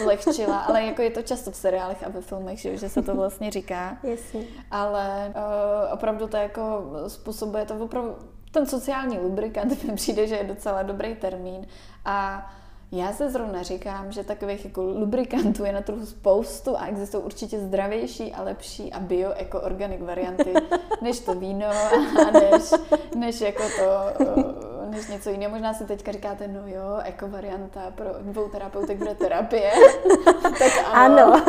zlehčila, 0.03 0.59
ale 0.69 0.83
jako 0.83 1.03
je 1.03 1.11
to 1.11 1.23
často 1.23 1.51
v 1.51 1.57
seriálech 1.57 2.05
a 2.07 2.09
ve 2.09 2.21
filmech, 2.21 2.36
že, 2.55 2.77
že 2.77 2.89
se 2.89 3.03
to 3.03 3.15
vlastně 3.15 3.51
říká. 3.51 3.99
Jasně. 4.03 4.41
Ale 4.71 5.33
uh, 5.37 5.93
opravdu 5.93 6.27
to 6.27 6.37
jako 6.37 6.85
způsobuje 7.09 7.65
to 7.65 7.75
opravdu 7.75 8.17
ten 8.51 8.67
sociální 8.67 9.19
lubrikant 9.19 9.85
mi 9.85 9.95
přijde, 9.95 10.27
že 10.27 10.37
je 10.37 10.45
docela 10.45 10.83
dobrý 10.83 11.15
termín 11.15 11.67
a 12.05 12.47
já 12.93 13.13
se 13.13 13.31
zrovna 13.31 13.63
říkám, 13.63 14.13
že 14.13 14.25
takových 14.25 14.65
jako 14.65 14.83
lubrikantů 14.83 15.65
je 15.65 15.73
na 15.73 15.81
trhu 15.81 16.07
spoustu 16.07 16.77
a 16.79 16.87
existují 16.87 17.25
určitě 17.25 17.61
zdravější 17.61 18.33
a 18.33 18.43
lepší 18.43 18.93
a 18.93 19.01
bio 19.01 19.33
jako 19.39 19.61
organic 19.61 20.03
varianty 20.03 20.55
než 21.03 21.21
to 21.21 21.35
víno 21.35 21.67
a 21.67 22.31
než, 22.31 22.71
než 23.15 23.41
jako 23.41 23.63
to, 23.63 24.25
eh, 24.25 24.91
než 24.91 25.09
něco 25.09 25.31
jiného. 25.31 25.53
Možná 25.53 25.75
si 25.75 25.85
teďka 25.85 26.13
říkáte, 26.13 26.49
no 26.49 26.61
jo, 26.67 27.01
jako 27.05 27.29
varianta 27.29 27.81
pro 27.95 28.11
dvou 28.21 28.49
terapeutek 28.49 28.99
bude 28.99 29.15
terapie. 29.15 29.73
tak 30.43 30.73
ano. 30.93 31.43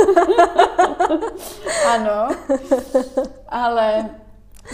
Ano. 1.87 2.27
ano. 2.27 2.35
Ale 3.49 4.09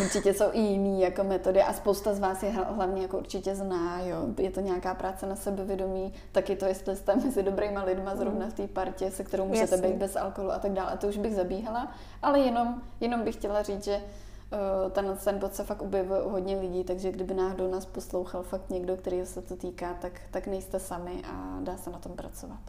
Určitě 0.01 0.33
jsou 0.33 0.45
i 0.51 0.59
jiný 0.59 1.01
jako 1.01 1.23
metody 1.23 1.61
a 1.61 1.73
spousta 1.73 2.13
z 2.13 2.19
vás 2.19 2.43
je 2.43 2.49
hlavně 2.49 3.01
jako 3.01 3.17
určitě 3.17 3.55
zná, 3.55 3.99
jo. 4.01 4.27
Je 4.37 4.51
to 4.51 4.59
nějaká 4.59 4.95
práce 4.95 5.25
na 5.25 5.35
sebevědomí, 5.35 6.13
taky 6.31 6.55
to, 6.55 6.65
jestli 6.65 6.95
jste 6.95 7.15
mezi 7.15 7.43
dobrýma 7.43 7.83
lidma 7.83 8.15
zrovna 8.15 8.49
v 8.49 8.53
té 8.53 8.67
partě, 8.67 9.11
se 9.11 9.23
kterou 9.23 9.45
můžete 9.45 9.75
Jasně. 9.75 9.87
být 9.87 9.97
bez 9.97 10.15
alkoholu 10.15 10.53
a 10.53 10.59
tak 10.59 10.71
dále. 10.71 10.91
A 10.91 10.97
to 10.97 11.07
už 11.07 11.17
bych 11.17 11.35
zabíhala, 11.35 11.91
ale 12.21 12.39
jenom, 12.39 12.81
jenom 12.99 13.21
bych 13.23 13.35
chtěla 13.35 13.63
říct, 13.63 13.83
že 13.83 13.95
uh, 13.97 14.91
ten, 14.91 15.17
ten 15.23 15.39
bod 15.39 15.55
se 15.55 15.63
fakt 15.63 15.81
objevuje 15.81 16.21
u 16.21 16.29
hodně 16.29 16.59
lidí, 16.59 16.83
takže 16.83 17.11
kdyby 17.11 17.33
náhodou 17.33 17.71
nás 17.71 17.85
poslouchal 17.85 18.43
fakt 18.43 18.69
někdo, 18.69 18.97
který 18.97 19.25
se 19.25 19.41
to 19.41 19.55
týká, 19.55 19.93
tak, 20.01 20.21
tak 20.31 20.47
nejste 20.47 20.79
sami 20.79 21.21
a 21.27 21.59
dá 21.61 21.77
se 21.77 21.89
na 21.89 21.99
tom 21.99 22.11
pracovat. 22.11 22.59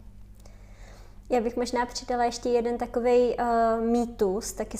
Já 1.29 1.41
bych 1.41 1.57
možná 1.57 1.85
přidala 1.85 2.23
ještě 2.23 2.49
jeden 2.49 2.77
takový 2.77 3.35
uh, 3.35 3.85
mýtus, 3.85 4.53
taky 4.53 4.77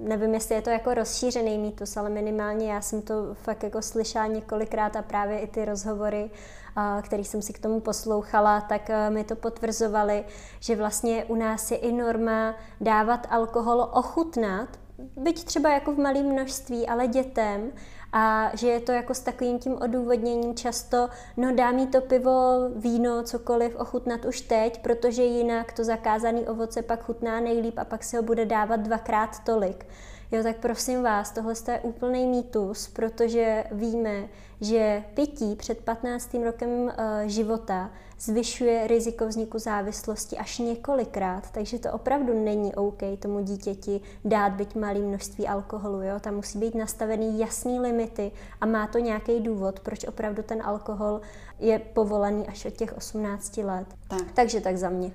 nevím, 0.00 0.34
jestli 0.34 0.54
je 0.54 0.62
to 0.62 0.70
jako 0.70 0.94
rozšířený 0.94 1.58
mýtus, 1.58 1.96
ale 1.96 2.10
minimálně 2.10 2.72
já 2.72 2.80
jsem 2.80 3.02
to 3.02 3.14
fakt 3.34 3.62
jako 3.62 3.82
slyšela 3.82 4.26
několikrát 4.26 4.96
a 4.96 5.02
právě 5.02 5.38
i 5.38 5.46
ty 5.46 5.64
rozhovory, 5.64 6.30
uh, 6.76 7.02
který 7.02 7.24
jsem 7.24 7.42
si 7.42 7.52
k 7.52 7.58
tomu 7.58 7.80
poslouchala, 7.80 8.60
tak 8.60 8.88
uh, 8.88 9.14
mi 9.14 9.24
to 9.24 9.36
potvrzovali, 9.36 10.24
že 10.60 10.76
vlastně 10.76 11.24
u 11.24 11.34
nás 11.34 11.70
je 11.70 11.76
i 11.76 11.92
norma 11.92 12.54
dávat 12.80 13.26
alkohol 13.30 13.88
ochutnat, 13.92 14.68
byť 15.16 15.44
třeba 15.44 15.72
jako 15.72 15.92
v 15.92 15.98
malém 15.98 16.26
množství, 16.26 16.86
ale 16.86 17.06
dětem, 17.06 17.72
a 18.12 18.50
že 18.54 18.68
je 18.68 18.80
to 18.80 18.92
jako 18.92 19.14
s 19.14 19.20
takovým 19.20 19.58
tím 19.58 19.76
odůvodněním 19.82 20.54
často, 20.54 21.08
no 21.36 21.54
dá 21.54 21.70
mi 21.70 21.86
to 21.86 22.00
pivo, 22.00 22.68
víno, 22.76 23.22
cokoliv 23.22 23.76
ochutnat 23.76 24.24
už 24.24 24.40
teď, 24.40 24.82
protože 24.82 25.22
jinak 25.22 25.72
to 25.72 25.84
zakázané 25.84 26.40
ovoce 26.40 26.82
pak 26.82 27.04
chutná 27.04 27.40
nejlíp 27.40 27.78
a 27.78 27.84
pak 27.84 28.04
se 28.04 28.16
ho 28.16 28.22
bude 28.22 28.44
dávat 28.44 28.80
dvakrát 28.80 29.44
tolik. 29.44 29.86
Jo, 30.32 30.42
tak 30.42 30.56
prosím 30.56 31.02
vás, 31.02 31.30
tohle 31.30 31.54
je 31.68 31.80
úplný 31.80 32.26
mýtus, 32.26 32.88
protože 32.88 33.64
víme, 33.72 34.28
že 34.60 35.04
pití 35.14 35.56
před 35.56 35.78
15. 35.78 36.34
rokem 36.34 36.70
uh, 36.70 36.90
života 37.26 37.90
zvyšuje 38.22 38.86
riziko 38.86 39.26
vzniku 39.26 39.58
závislosti 39.58 40.36
až 40.36 40.58
několikrát, 40.58 41.50
takže 41.50 41.78
to 41.78 41.92
opravdu 41.92 42.44
není 42.44 42.74
OK 42.74 43.02
tomu 43.18 43.40
dítěti 43.40 44.00
dát 44.24 44.52
byť 44.52 44.74
malý 44.74 45.00
množství 45.00 45.48
alkoholu. 45.48 46.02
Jo? 46.02 46.20
Tam 46.20 46.34
musí 46.34 46.58
být 46.58 46.74
nastavený 46.74 47.38
jasný 47.38 47.80
limity 47.80 48.32
a 48.60 48.66
má 48.66 48.86
to 48.86 48.98
nějaký 48.98 49.40
důvod, 49.40 49.80
proč 49.80 50.04
opravdu 50.04 50.42
ten 50.42 50.62
alkohol 50.62 51.20
je 51.60 51.78
povolený 51.78 52.46
až 52.48 52.64
od 52.64 52.74
těch 52.74 52.96
18 52.96 53.56
let. 53.56 53.86
Tak. 54.08 54.32
Takže 54.34 54.60
tak 54.60 54.76
za 54.76 54.88
mě. 54.88 55.12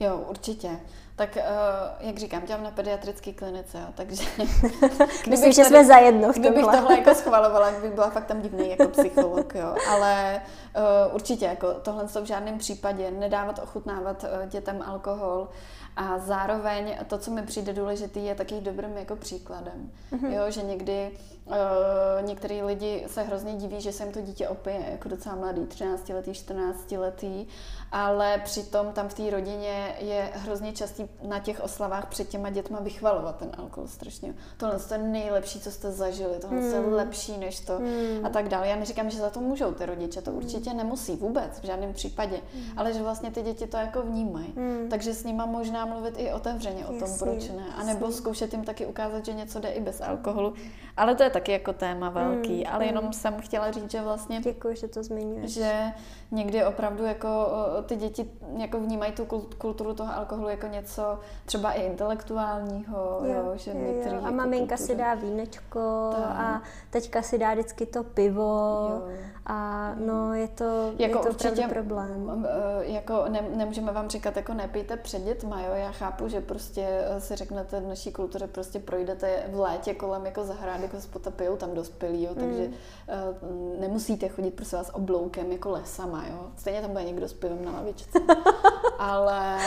Jo, 0.00 0.24
určitě. 0.30 0.70
Tak, 1.20 1.36
uh, 1.36 2.06
jak 2.06 2.18
říkám, 2.18 2.44
dělám 2.46 2.62
na 2.62 2.70
pediatrické 2.70 3.32
klinice, 3.32 3.78
jo, 3.78 3.86
takže... 3.94 4.22
Myslím, 5.28 5.52
že 5.52 5.64
jsme 5.64 5.84
zajedno 5.84 6.32
v 6.32 6.34
tomhle. 6.34 6.50
Kdybych 6.50 6.64
tohle 6.64 6.98
jako 6.98 7.14
schvalovala, 7.20 7.70
bych 7.82 7.92
byla 7.92 8.10
fakt 8.10 8.26
tam 8.26 8.40
divný 8.40 8.70
jako 8.70 8.88
psycholog, 8.88 9.54
jo. 9.54 9.74
Ale 9.90 10.42
uh, 10.76 11.14
určitě, 11.14 11.44
jako 11.44 11.74
tohle 11.74 12.04
v 12.06 12.24
žádném 12.24 12.58
případě 12.58 13.10
nedávat 13.10 13.58
ochutnávat 13.58 14.24
uh, 14.24 14.48
dětem 14.48 14.82
alkohol 14.86 15.48
a 15.96 16.18
zároveň 16.18 16.96
to, 17.06 17.18
co 17.18 17.30
mi 17.30 17.42
přijde 17.42 17.72
důležitý, 17.72 18.24
je 18.24 18.34
taky 18.34 18.60
dobrým 18.60 18.96
jako 18.96 19.16
příkladem. 19.16 19.90
Mm-hmm. 20.12 20.32
Jo, 20.32 20.50
že 20.50 20.62
někdy 20.62 21.10
uh, 21.46 21.54
některý 22.20 22.62
lidi 22.62 23.04
se 23.06 23.22
hrozně 23.22 23.54
diví, 23.54 23.80
že 23.80 23.92
se 23.92 24.04
jim 24.04 24.12
to 24.12 24.20
dítě 24.20 24.48
opije, 24.48 24.86
jako 24.90 25.08
docela 25.08 25.34
mladý, 25.34 25.66
13 25.66 26.08
letý, 26.08 26.34
14 26.34 26.92
letý 26.92 27.46
ale 27.92 28.40
přitom 28.44 28.92
tam 28.92 29.08
v 29.08 29.14
té 29.14 29.30
rodině 29.30 29.94
je 29.98 30.30
hrozně 30.34 30.72
častý 30.72 31.08
na 31.22 31.38
těch 31.38 31.60
oslavách 31.60 32.06
před 32.06 32.28
těma 32.28 32.50
dětma 32.50 32.80
vychvalovat 32.80 33.36
ten 33.36 33.50
alkohol 33.58 33.88
strašně. 33.88 34.34
Tohle 34.56 34.78
je 34.92 34.98
nejlepší, 34.98 35.60
co 35.60 35.70
jste 35.70 35.92
zažili, 35.92 36.38
tohle 36.40 36.60
mm. 36.60 36.66
je 36.66 36.78
hmm. 36.78 36.92
lepší 36.92 37.38
než 37.38 37.60
to 37.60 37.78
mm. 37.78 38.26
a 38.26 38.28
tak 38.28 38.48
dále. 38.48 38.68
Já 38.68 38.76
neříkám, 38.76 39.10
že 39.10 39.18
za 39.18 39.30
to 39.30 39.40
můžou 39.40 39.72
ty 39.72 39.86
rodiče, 39.86 40.22
to 40.22 40.30
hmm. 40.30 40.38
určitě 40.38 40.74
nemusí 40.74 41.16
vůbec, 41.16 41.60
v 41.60 41.64
žádném 41.64 41.92
případě, 41.92 42.40
mm. 42.54 42.62
ale 42.76 42.92
že 42.92 43.02
vlastně 43.02 43.30
ty 43.30 43.42
děti 43.42 43.66
to 43.66 43.76
jako 43.76 44.02
vnímají. 44.02 44.52
Mm. 44.56 44.86
Takže 44.90 45.14
s 45.14 45.24
nima 45.24 45.46
možná 45.46 45.86
mluvit 45.86 46.14
i 46.18 46.32
otevřeně 46.32 46.86
o 46.86 46.88
tom, 46.88 47.00
jasný, 47.00 47.18
proč 47.18 47.48
ne. 47.48 47.64
A 47.76 47.82
nebo 47.82 48.12
zkoušet 48.12 48.52
jim 48.52 48.64
taky 48.64 48.86
ukázat, 48.86 49.24
že 49.24 49.32
něco 49.32 49.60
jde 49.60 49.68
i 49.68 49.80
bez 49.80 50.00
alkoholu. 50.00 50.54
Ale 50.96 51.14
to 51.14 51.22
je 51.22 51.30
taky 51.30 51.52
jako 51.52 51.72
téma 51.72 52.10
velký, 52.10 52.56
mm. 52.56 52.74
ale 52.74 52.86
jenom 52.86 53.12
jsem 53.12 53.40
chtěla 53.40 53.70
říct, 53.70 53.90
že 53.90 54.02
vlastně... 54.02 54.40
Děkuji, 54.40 54.76
že 54.76 54.88
to 54.88 55.02
zmiňuješ. 55.02 55.52
Že 55.52 55.92
někdy 56.30 56.64
opravdu 56.64 57.04
jako 57.04 57.28
ty 57.82 57.96
děti 57.96 58.30
jako 58.56 58.80
vnímají 58.80 59.12
tu 59.12 59.24
kulturu 59.58 59.94
toho 59.94 60.14
alkoholu 60.14 60.48
jako 60.48 60.66
něco 60.66 61.18
třeba 61.46 61.72
i 61.72 61.82
intelektuálního, 61.82 63.20
jo, 63.22 63.32
jo, 63.32 63.52
že 63.56 63.70
jo, 63.70 63.76
jo. 63.78 64.10
A 64.10 64.14
jako 64.14 64.34
maminka 64.34 64.76
kultury. 64.76 64.86
si 64.86 64.96
dá 64.96 65.14
vínečko 65.14 66.10
tak. 66.12 66.24
a 66.24 66.62
teďka 66.90 67.22
si 67.22 67.38
dá 67.38 67.52
vždycky 67.52 67.86
to 67.86 68.04
pivo 68.04 68.88
jo. 68.90 69.08
A 69.50 69.94
no 69.94 70.34
je 70.34 70.48
to, 70.48 70.92
jako 70.98 71.18
je 71.18 71.24
to 71.24 71.28
určitě 71.28 71.68
problém. 71.68 72.46
Jako 72.80 73.24
ne, 73.28 73.44
nemůžeme 73.56 73.92
vám 73.92 74.08
říkat, 74.08 74.36
jako 74.36 74.54
nepijte 74.54 74.96
před 74.96 75.22
dětma, 75.22 75.62
jo, 75.62 75.74
já 75.74 75.90
chápu, 75.90 76.28
že 76.28 76.40
prostě 76.40 76.86
eh, 76.88 77.20
si 77.20 77.36
řeknete 77.36 77.80
v 77.80 77.86
naší 77.86 78.12
kultuře, 78.12 78.46
prostě 78.46 78.78
projdete 78.78 79.42
v 79.52 79.60
létě 79.60 79.94
kolem 79.94 80.26
jako 80.26 80.44
zahrádek, 80.44 80.94
hospoda 80.94 81.30
pijou 81.30 81.56
tam 81.56 81.74
dospělí, 81.74 82.22
jo, 82.22 82.34
takže 82.34 82.68
mm. 82.68 82.74
uh, 83.74 83.80
nemusíte 83.80 84.28
chodit 84.28 84.54
prostě 84.54 84.76
vás 84.76 84.90
obloukem 84.94 85.52
jako 85.52 85.70
lesama, 85.70 86.24
jo. 86.28 86.50
Stejně 86.56 86.80
tam 86.80 86.90
bude 86.90 87.04
někdo 87.04 87.28
s 87.28 87.32
pivem 87.32 87.64
na 87.64 87.72
lavičce. 87.72 88.18
ale, 88.98 89.58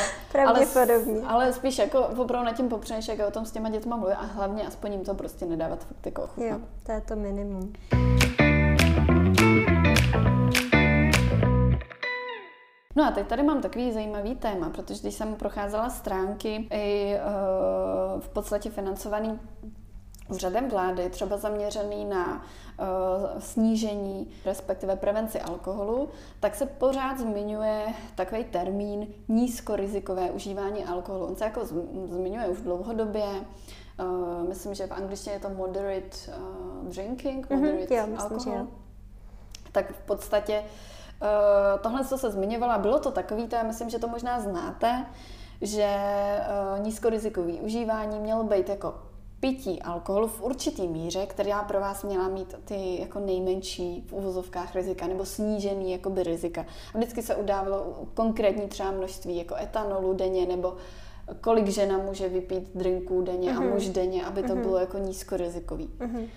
ale, 0.47 0.65
ale 1.27 1.53
spíš 1.53 1.77
jako 1.77 2.07
opravdu 2.07 2.45
nad 2.45 2.53
tím 2.53 2.69
popřeneš, 2.69 3.07
jak 3.07 3.27
o 3.27 3.31
tom 3.31 3.45
s 3.45 3.51
těma 3.51 3.69
dětma 3.69 3.95
mluvit 3.95 4.15
a 4.15 4.25
hlavně 4.25 4.67
aspoň 4.67 4.91
jim 4.91 5.03
to 5.03 5.13
prostě 5.13 5.45
nedávat 5.45 5.79
fakt 5.79 6.05
jako 6.05 6.23
ochutnat. 6.23 6.51
Jo, 6.51 6.59
to 6.83 6.91
je 6.91 7.01
to 7.01 7.15
minimum. 7.15 7.73
No 12.95 13.03
a 13.03 13.11
teď 13.11 13.27
tady 13.27 13.43
mám 13.43 13.61
takový 13.61 13.91
zajímavý 13.91 14.35
téma, 14.35 14.69
protože 14.69 15.01
když 15.01 15.13
jsem 15.15 15.35
procházela 15.35 15.89
stránky 15.89 16.67
i 16.71 17.15
uh, 17.15 18.21
v 18.21 18.29
podstatě 18.29 18.69
financovaný 18.69 19.39
úřadem 20.29 20.69
vlády, 20.69 21.09
třeba 21.09 21.37
zaměřený 21.37 22.05
na 22.05 22.33
uh, 22.33 23.39
snížení, 23.39 24.27
respektive 24.45 24.95
prevenci 24.95 25.41
alkoholu, 25.41 26.09
tak 26.39 26.55
se 26.55 26.65
pořád 26.65 27.19
zmiňuje 27.19 27.85
takový 28.15 28.43
termín 28.43 29.07
nízkorizikové 29.27 30.31
užívání 30.31 30.85
alkoholu. 30.85 31.25
On 31.25 31.35
se 31.35 31.43
jako 31.43 31.65
zmiňuje 32.09 32.47
už 32.47 32.61
dlouhodobě, 32.61 33.25
uh, 33.25 34.49
myslím, 34.49 34.73
že 34.73 34.87
v 34.87 34.91
angličtině 34.91 35.35
je 35.35 35.39
to 35.39 35.49
moderate 35.49 36.17
uh, 36.27 36.87
drinking, 36.89 37.49
mhm, 37.49 37.59
moderate 37.59 37.95
mm-hmm, 37.95 38.07
jo. 38.07 38.13
Myslím, 38.13 38.39
že 38.39 38.82
Tak 39.73 39.91
v 39.91 40.05
podstatě 40.05 40.59
uh, 40.59 41.81
tohle, 41.81 42.05
co 42.05 42.17
se 42.17 42.31
zmiňovala, 42.31 42.77
bylo 42.77 42.99
to 42.99 43.11
takový, 43.11 43.47
to 43.47 43.55
já 43.55 43.63
myslím, 43.63 43.89
že 43.89 43.99
to 43.99 44.07
možná 44.07 44.39
znáte, 44.39 45.05
že 45.61 45.97
uh, 46.73 46.85
nízkorizikový 46.85 47.61
užívání 47.61 48.19
mělo 48.19 48.43
být 48.43 48.69
jako 48.69 48.93
pití 49.43 49.81
alkoholu 49.81 50.27
v 50.27 50.41
určitý 50.41 50.87
míře, 50.87 51.25
která 51.25 51.63
pro 51.63 51.79
vás 51.79 52.03
měla 52.03 52.27
mít 52.27 52.55
ty 52.65 52.97
jako 53.01 53.19
nejmenší 53.19 54.03
v 54.07 54.13
uvozovkách 54.13 54.75
rizika 54.75 55.07
nebo 55.07 55.25
snížený 55.25 55.91
jakoby 55.91 56.23
rizika. 56.23 56.65
A 56.93 56.97
vždycky 56.97 57.21
se 57.21 57.35
udávalo 57.35 58.07
konkrétní 58.13 58.67
třeba 58.67 58.91
množství 58.91 59.37
jako 59.37 59.55
etanolu 59.55 60.13
denně 60.13 60.45
nebo 60.45 60.75
kolik 61.41 61.67
žena 61.67 61.97
může 61.97 62.29
vypít 62.29 62.69
drinků 62.75 63.21
denně 63.21 63.51
mm-hmm. 63.51 63.57
a 63.57 63.59
mhm. 63.59 63.69
muž 63.69 63.89
denně, 63.89 64.25
aby 64.25 64.43
to 64.43 64.47
mm-hmm. 64.47 64.61
bylo 64.61 64.77
jako 64.77 64.97
nízkorizikový. 64.97 65.89
Mm-hmm. 65.99 66.27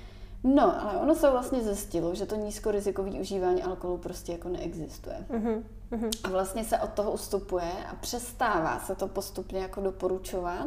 No, 0.55 0.83
ale 0.83 0.99
ono 0.99 1.15
se 1.15 1.31
vlastně 1.31 1.61
zjistilo, 1.61 2.15
že 2.15 2.27
to 2.27 2.37
nízkorizikový 2.37 3.21
užívání 3.21 3.63
alkoholu 3.63 3.99
prostě 3.99 4.33
jako 4.33 4.49
neexistuje. 4.49 5.17
Mm-hmm. 5.31 6.11
A 6.25 6.29
vlastně 6.29 6.65
se 6.65 6.79
od 6.79 6.91
toho 6.91 7.13
ustupuje 7.13 7.73
a 7.91 7.95
přestává 7.95 8.79
se 8.79 8.95
to 8.95 9.09
postupně 9.09 9.61
jako 9.61 9.81
doporučovat. 9.81 10.67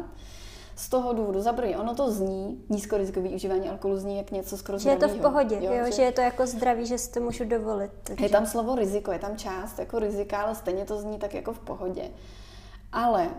Z 0.76 0.88
toho 0.88 1.12
důvodu, 1.12 1.40
za 1.40 1.52
první, 1.52 1.76
ono 1.76 1.94
to 1.94 2.10
zní, 2.10 2.64
nízkorizikový 2.68 3.34
užívání 3.34 3.68
alkoholu 3.68 4.00
zní 4.00 4.16
jak 4.16 4.30
něco 4.30 4.56
skoro 4.56 4.78
Že 4.78 4.90
je 4.90 4.96
to 4.96 5.08
v 5.08 5.20
pohodě, 5.20 5.56
jo, 5.60 5.72
jo 5.72 5.84
že... 5.86 5.92
že 5.92 6.02
je 6.02 6.12
to 6.12 6.20
jako 6.20 6.46
zdravý, 6.46 6.86
že 6.86 6.98
si 6.98 7.10
to 7.10 7.20
můžu 7.20 7.44
dovolit. 7.44 7.90
Takže... 8.02 8.24
Je 8.24 8.28
tam 8.28 8.46
slovo 8.46 8.74
riziko, 8.74 9.12
je 9.12 9.18
tam 9.18 9.36
část 9.36 9.78
jako 9.78 9.98
rizika, 9.98 10.42
ale 10.42 10.54
stejně 10.54 10.84
to 10.84 11.00
zní 11.00 11.18
tak 11.18 11.34
jako 11.34 11.52
v 11.52 11.58
pohodě. 11.58 12.10
Ale 12.92 13.30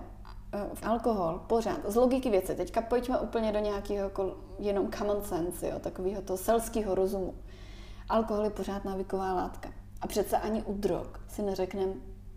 alkohol 0.83 1.41
pořád, 1.47 1.79
z 1.87 1.95
logiky 1.95 2.29
věci, 2.29 2.55
teďka 2.55 2.81
pojďme 2.81 3.19
úplně 3.19 3.51
do 3.51 3.59
nějakého 3.59 4.03
jako 4.03 4.37
jenom 4.59 4.91
common 4.91 5.23
sense, 5.23 5.67
jo, 5.67 5.79
takového 5.79 6.21
toho 6.21 6.37
selského 6.37 6.95
rozumu. 6.95 7.33
Alkohol 8.09 8.43
je 8.43 8.49
pořád 8.49 8.85
návyková 8.85 9.33
látka. 9.33 9.69
A 10.01 10.07
přece 10.07 10.37
ani 10.37 10.63
u 10.63 10.73
drog 10.73 11.07
si 11.27 11.41
neřekneme, 11.41 11.93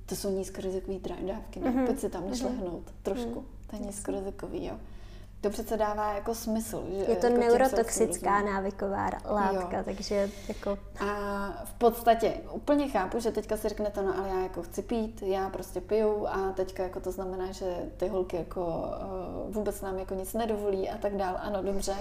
to 0.07 0.17
jsou 0.17 0.31
nízkorizikové 0.31 0.99
dávky, 0.99 1.61
ne? 1.61 1.71
Mm-hmm. 1.71 1.87
pojď 1.87 1.99
si 1.99 2.11
tam 2.11 2.31
nešlehnout 2.31 2.87
mm-hmm. 2.87 3.03
trošku, 3.03 3.41
mm-hmm. 3.41 3.71
to 3.71 3.77
je 3.77 3.83
nízkorizikový, 3.83 4.65
jo. 4.67 4.79
To 5.45 5.51
přece 5.51 5.77
dává 5.77 6.13
jako 6.13 6.35
smysl. 6.35 6.85
Že, 6.91 7.13
je 7.13 7.17
to 7.17 7.27
jako 7.27 7.39
neurotoxická 7.39 8.43
návyková 8.43 9.11
látka, 9.31 9.77
jo. 9.77 9.83
takže 9.85 10.31
jako... 10.49 10.79
A 11.01 11.49
v 11.65 11.73
podstatě 11.73 12.35
úplně 12.53 12.89
chápu, 12.89 13.21
že 13.21 13.33
teďka 13.33 13.57
si 13.57 13.69
řeknete, 13.69 14.03
no 14.03 14.19
ale 14.19 14.29
já 14.29 14.43
jako 14.43 14.63
chci 14.63 14.83
pít, 14.83 15.23
já 15.23 15.49
prostě 15.49 15.81
piju 15.81 16.27
a 16.27 16.53
teďka 16.53 16.83
jako 16.83 17.01
to 17.01 17.13
znamená, 17.13 17.53
že 17.53 17.77
ty 17.97 18.09
holky 18.09 18.37
jako 18.37 18.85
uh, 19.47 19.55
vůbec 19.55 19.81
nám 19.81 19.99
jako 19.99 20.15
nic 20.15 20.33
nedovolí 20.33 20.91
a 20.91 20.99
tak 20.99 21.17
dál. 21.17 21.37
Ano, 21.43 21.63
dobře, 21.63 21.95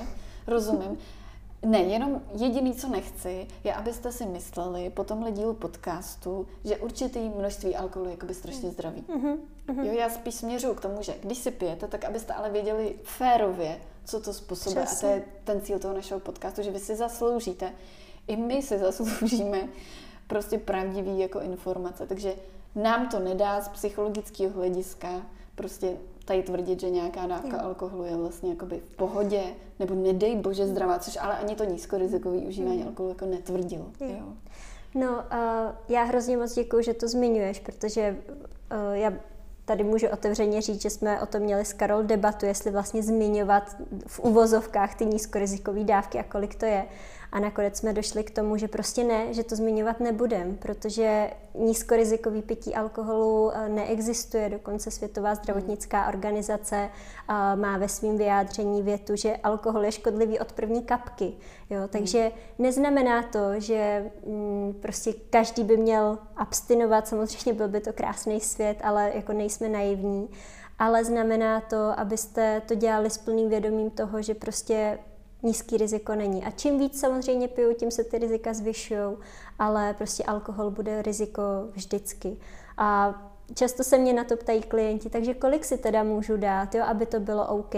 rozumím. 0.47 0.97
Ne, 1.63 1.79
jenom 1.79 2.21
jediný, 2.35 2.73
co 2.73 2.89
nechci, 2.89 3.47
je, 3.63 3.73
abyste 3.73 4.11
si 4.11 4.25
mysleli 4.25 4.89
po 4.89 5.03
tomhle 5.03 5.31
dílu 5.31 5.53
podcastu, 5.53 6.47
že 6.63 6.77
určitý 6.77 7.19
množství 7.19 7.75
alkoholu 7.75 8.09
je 8.09 8.13
jakoby 8.13 8.33
strašně 8.33 8.69
zdravý. 8.69 9.01
Mm-hmm. 9.01 9.37
Jo, 9.83 9.93
já 9.93 10.09
spíš 10.09 10.35
směřuju 10.35 10.73
k 10.73 10.81
tomu, 10.81 11.01
že 11.01 11.13
když 11.21 11.37
si 11.37 11.51
pijete, 11.51 11.87
tak 11.87 12.05
abyste 12.05 12.33
ale 12.33 12.49
věděli 12.49 12.95
férově, 13.03 13.79
co 14.05 14.19
to 14.19 14.33
způsobuje. 14.33 14.85
A 14.85 14.95
to 14.99 15.07
je 15.07 15.23
ten 15.43 15.61
cíl 15.61 15.79
toho 15.79 15.93
našeho 15.93 16.19
podcastu, 16.19 16.61
že 16.61 16.71
vy 16.71 16.79
si 16.79 16.95
zasloužíte, 16.95 17.73
i 18.27 18.35
my 18.35 18.61
si 18.61 18.79
zasloužíme 18.79 19.67
prostě 20.27 20.57
pravdivý 20.57 21.19
jako 21.19 21.39
informace. 21.39 22.07
Takže 22.07 22.35
nám 22.75 23.09
to 23.09 23.19
nedá 23.19 23.61
z 23.61 23.69
psychologického 23.69 24.53
hlediska 24.53 25.21
prostě 25.55 25.97
tady 26.25 26.43
tvrdit, 26.43 26.79
že 26.79 26.89
nějaká 26.89 27.27
dávka 27.27 27.57
jo. 27.57 27.63
alkoholu 27.63 28.03
je 28.03 28.15
vlastně 28.15 28.49
jakoby 28.49 28.79
v 28.79 28.95
pohodě, 28.95 29.43
nebo 29.79 29.95
nedej 29.95 30.35
bože 30.35 30.67
zdravá, 30.67 30.99
což 30.99 31.17
ale 31.21 31.37
ani 31.37 31.55
to 31.55 31.63
nízkorizikový 31.63 32.39
užívání 32.39 32.81
mm. 32.81 32.87
alkoholu 32.87 33.15
jako 33.15 33.25
netvrdilo. 33.25 33.85
Jo. 33.99 34.07
Jo. 34.07 34.25
No, 34.95 35.09
uh, 35.11 35.75
já 35.89 36.03
hrozně 36.03 36.37
moc 36.37 36.53
děkuji, 36.53 36.83
že 36.83 36.93
to 36.93 37.07
zmiňuješ, 37.07 37.59
protože 37.59 38.17
uh, 38.71 38.93
já 38.93 39.13
tady 39.65 39.83
můžu 39.83 40.07
otevřeně 40.07 40.61
říct, 40.61 40.81
že 40.81 40.89
jsme 40.89 41.21
o 41.21 41.25
tom 41.25 41.41
měli 41.41 41.65
s 41.65 41.73
Karol 41.73 42.03
debatu, 42.03 42.45
jestli 42.45 42.71
vlastně 42.71 43.03
zmiňovat 43.03 43.75
v 44.07 44.19
uvozovkách 44.19 44.95
ty 44.95 45.05
nízkorizikové 45.05 45.83
dávky 45.83 46.19
a 46.19 46.23
kolik 46.23 46.55
to 46.55 46.65
je. 46.65 46.85
A 47.33 47.39
nakonec 47.39 47.77
jsme 47.77 47.93
došli 47.93 48.23
k 48.23 48.31
tomu, 48.31 48.57
že 48.57 48.67
prostě 48.67 49.03
ne, 49.03 49.33
že 49.33 49.43
to 49.43 49.55
zmiňovat 49.55 49.99
nebudem, 49.99 50.55
protože 50.55 51.31
nízkorizikový 51.55 52.41
pití 52.41 52.75
alkoholu 52.75 53.51
eh, 53.53 53.69
neexistuje. 53.69 54.49
Dokonce 54.49 54.91
Světová 54.91 55.35
zdravotnická 55.35 56.07
organizace 56.07 56.75
eh, 56.75 57.33
má 57.55 57.77
ve 57.77 57.89
svém 57.89 58.17
vyjádření 58.17 58.81
větu, 58.81 59.15
že 59.15 59.37
alkohol 59.37 59.85
je 59.85 59.91
škodlivý 59.91 60.39
od 60.39 60.51
první 60.51 60.83
kapky. 60.83 61.33
Jo? 61.69 61.79
Takže 61.89 62.31
neznamená 62.59 63.23
to, 63.23 63.59
že 63.59 64.11
mm, 64.27 64.79
prostě 64.81 65.13
každý 65.29 65.63
by 65.63 65.77
měl 65.77 66.17
abstinovat. 66.35 67.07
Samozřejmě 67.07 67.53
byl 67.53 67.67
by 67.67 67.79
to 67.79 67.93
krásný 67.93 68.39
svět, 68.39 68.77
ale 68.83 69.11
jako 69.15 69.33
nejsme 69.33 69.69
naivní 69.69 70.29
ale 70.79 71.05
znamená 71.05 71.61
to, 71.61 71.99
abyste 71.99 72.61
to 72.67 72.75
dělali 72.75 73.09
s 73.09 73.17
plným 73.17 73.49
vědomím 73.49 73.89
toho, 73.89 74.21
že 74.21 74.33
prostě 74.33 74.99
nízký 75.43 75.77
riziko 75.77 76.15
není. 76.15 76.45
A 76.45 76.51
čím 76.51 76.79
víc 76.79 76.99
samozřejmě 76.99 77.47
piju, 77.47 77.73
tím 77.73 77.91
se 77.91 78.03
ty 78.03 78.17
rizika 78.17 78.53
zvyšují, 78.53 79.17
ale 79.59 79.93
prostě 79.93 80.23
alkohol 80.23 80.71
bude 80.71 81.01
riziko 81.01 81.41
vždycky. 81.71 82.37
A 82.77 83.15
často 83.55 83.83
se 83.83 83.97
mě 83.97 84.13
na 84.13 84.23
to 84.23 84.37
ptají 84.37 84.61
klienti, 84.61 85.09
takže 85.09 85.33
kolik 85.33 85.65
si 85.65 85.77
teda 85.77 86.03
můžu 86.03 86.37
dát, 86.37 86.75
jo, 86.75 86.83
aby 86.83 87.05
to 87.05 87.19
bylo 87.19 87.47
OK. 87.47 87.75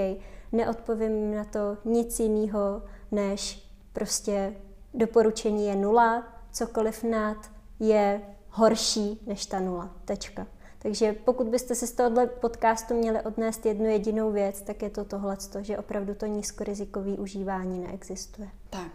Neodpovím 0.51 1.35
na 1.35 1.43
to 1.43 1.77
nic 1.85 2.19
jiného, 2.19 2.81
než 3.11 3.69
prostě 3.93 4.55
doporučení 4.93 5.67
je 5.67 5.75
nula, 5.75 6.23
cokoliv 6.51 7.03
nad 7.03 7.37
je 7.79 8.21
horší 8.49 9.21
než 9.25 9.45
ta 9.45 9.59
nula. 9.59 9.89
Tečka. 10.05 10.47
Takže 10.85 11.13
pokud 11.13 11.47
byste 11.47 11.75
si 11.75 11.87
z 11.87 11.91
tohohle 11.91 12.27
podcastu 12.27 12.93
měli 12.93 13.21
odnést 13.21 13.65
jednu 13.65 13.85
jedinou 13.85 14.31
věc, 14.31 14.61
tak 14.61 14.81
je 14.81 14.89
to 14.89 15.05
tohle, 15.05 15.37
že 15.61 15.77
opravdu 15.77 16.15
to 16.15 16.25
nízkorizikové 16.25 17.11
užívání 17.11 17.79
neexistuje. 17.79 18.49
Tak. 18.69 18.91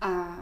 A 0.00 0.38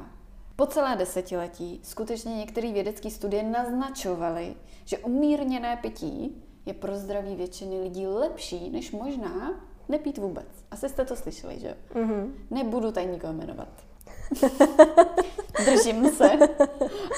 po 0.56 0.66
celé 0.66 0.96
desetiletí 0.96 1.80
skutečně 1.82 2.36
některé 2.36 2.72
vědecké 2.72 3.10
studie 3.10 3.42
naznačovaly, 3.42 4.54
že 4.84 4.98
umírněné 4.98 5.76
pití 5.76 6.42
je 6.66 6.74
pro 6.74 6.96
zdraví 6.96 7.36
většiny 7.36 7.80
lidí 7.80 8.06
lepší, 8.06 8.70
než 8.70 8.92
možná 8.92 9.60
nepít 9.88 10.18
vůbec. 10.18 10.46
Asi 10.70 10.88
jste 10.88 11.04
to 11.04 11.16
slyšeli, 11.16 11.58
že? 11.58 11.76
Mm-hmm. 11.94 12.32
Nebudu 12.50 12.92
tady 12.92 13.06
nikoho 13.06 13.32
jmenovat. 13.32 13.84
Držím 15.64 16.10
se. 16.10 16.30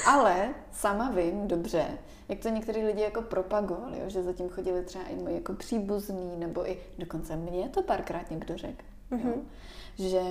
Ale 0.07 0.49
sama 0.71 1.11
vím 1.11 1.47
dobře, 1.47 1.85
jak 2.29 2.39
to 2.39 2.49
některý 2.49 2.83
lidi 2.83 3.01
jako 3.01 3.21
propagovali, 3.21 3.99
jo? 3.99 4.09
že 4.09 4.23
zatím 4.23 4.49
chodili 4.49 4.83
třeba 4.83 5.03
i 5.03 5.15
moji 5.15 5.35
jako 5.35 5.53
příbuzný, 5.53 6.37
nebo 6.37 6.69
i 6.69 6.77
dokonce 6.97 7.35
mě 7.35 7.69
to 7.69 7.81
párkrát 7.81 8.31
někdo 8.31 8.57
řekl, 8.57 8.83
mm-hmm. 9.11 9.33
že 9.97 10.21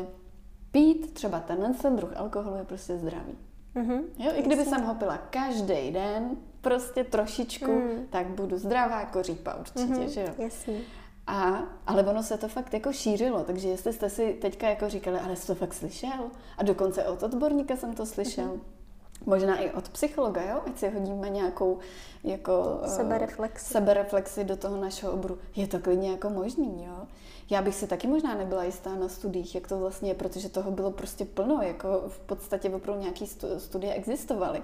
pít 0.70 1.14
třeba 1.14 1.40
tenhle 1.40 1.74
ten 1.74 1.96
druh 1.96 2.16
alkoholu 2.16 2.56
je 2.56 2.64
prostě 2.64 2.98
zdravý. 2.98 3.38
Mm-hmm. 3.76 4.00
Jo, 4.18 4.32
i 4.34 4.42
kdyby 4.42 4.64
jsem 4.64 4.82
ho 4.82 4.94
pila 4.94 5.18
každý 5.18 5.90
den, 5.90 6.36
prostě 6.60 7.04
trošičku, 7.04 7.72
mm. 7.72 8.06
tak 8.10 8.26
budu 8.26 8.58
zdravá 8.58 9.00
jako 9.00 9.22
řípa 9.22 9.54
určitě, 9.54 9.80
mm-hmm. 9.80 10.08
že 10.08 10.20
jo? 10.20 10.34
Jasně. 10.38 10.80
A, 11.26 11.62
ale 11.86 12.02
ono 12.02 12.22
se 12.22 12.38
to 12.38 12.48
fakt 12.48 12.74
jako 12.74 12.92
šířilo, 12.92 13.44
takže 13.44 13.68
jestli 13.68 13.92
jste 13.92 14.10
si 14.10 14.32
teďka 14.34 14.68
jako 14.68 14.88
říkali, 14.88 15.18
ale 15.18 15.36
jsi 15.36 15.46
to 15.46 15.54
fakt 15.54 15.74
slyšel? 15.74 16.30
A 16.58 16.62
dokonce 16.62 17.04
od 17.04 17.22
odborníka 17.22 17.76
jsem 17.76 17.94
to 17.94 18.06
slyšel. 18.06 18.48
Mm-hmm. 18.48 18.76
Možná 19.26 19.58
i 19.58 19.70
od 19.70 19.88
psychologa, 19.88 20.42
jo? 20.42 20.60
ať 20.66 20.78
si 20.78 20.88
hodíme 20.88 21.30
nějakou 21.30 21.78
jako, 22.24 22.80
eh, 22.82 22.88
sebereflexi. 22.88 23.72
sebereflexi 23.72 24.44
do 24.44 24.56
toho 24.56 24.76
našeho 24.76 25.12
oboru. 25.12 25.38
Je 25.56 25.66
to 25.66 25.78
klidně 25.78 26.10
jako 26.10 26.30
možný, 26.30 26.84
jo? 26.84 27.06
Já 27.50 27.62
bych 27.62 27.74
si 27.74 27.86
taky 27.86 28.06
možná 28.06 28.34
nebyla 28.34 28.64
jistá 28.64 28.94
na 28.94 29.08
studiích, 29.08 29.54
jak 29.54 29.68
to 29.68 29.78
vlastně 29.78 30.10
je, 30.10 30.14
protože 30.14 30.48
toho 30.48 30.70
bylo 30.70 30.90
prostě 30.90 31.24
plno, 31.24 31.62
jako 31.62 32.04
v 32.08 32.18
podstatě 32.18 32.70
opravdu 32.70 33.02
nějaké 33.02 33.24
studie 33.58 33.94
existovaly. 33.94 34.62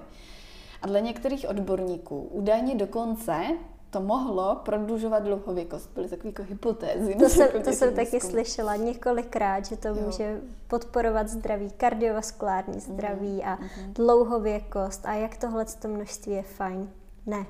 A 0.81 0.87
dle 0.87 1.01
některých 1.01 1.49
odborníků 1.49 2.19
údajně 2.19 2.75
dokonce 2.75 3.57
to 3.93 4.01
mohlo 4.01 4.55
prodlužovat 4.55 5.23
dlouhověkost. 5.23 5.89
Byly 5.95 6.09
takové 6.09 6.29
jako 6.29 6.43
hypotézy. 6.43 7.15
To 7.15 7.29
jsem, 7.29 7.49
to 7.63 7.71
jsem 7.71 7.95
taky 7.95 8.19
slyšela 8.19 8.75
několikrát, 8.75 9.65
že 9.65 9.77
to 9.77 9.87
jo. 9.87 9.95
může 10.05 10.41
podporovat 10.67 11.29
zdraví, 11.29 11.71
kardiovaskulární 11.77 12.79
zdraví 12.79 13.35
mm. 13.35 13.41
a 13.45 13.55
mm. 13.55 13.93
dlouhověkost. 13.93 15.05
A 15.05 15.13
jak 15.13 15.37
tohle 15.37 15.65
to 15.65 15.87
množství 15.87 16.33
je 16.33 16.43
fajn. 16.43 16.89
Ne. 17.25 17.45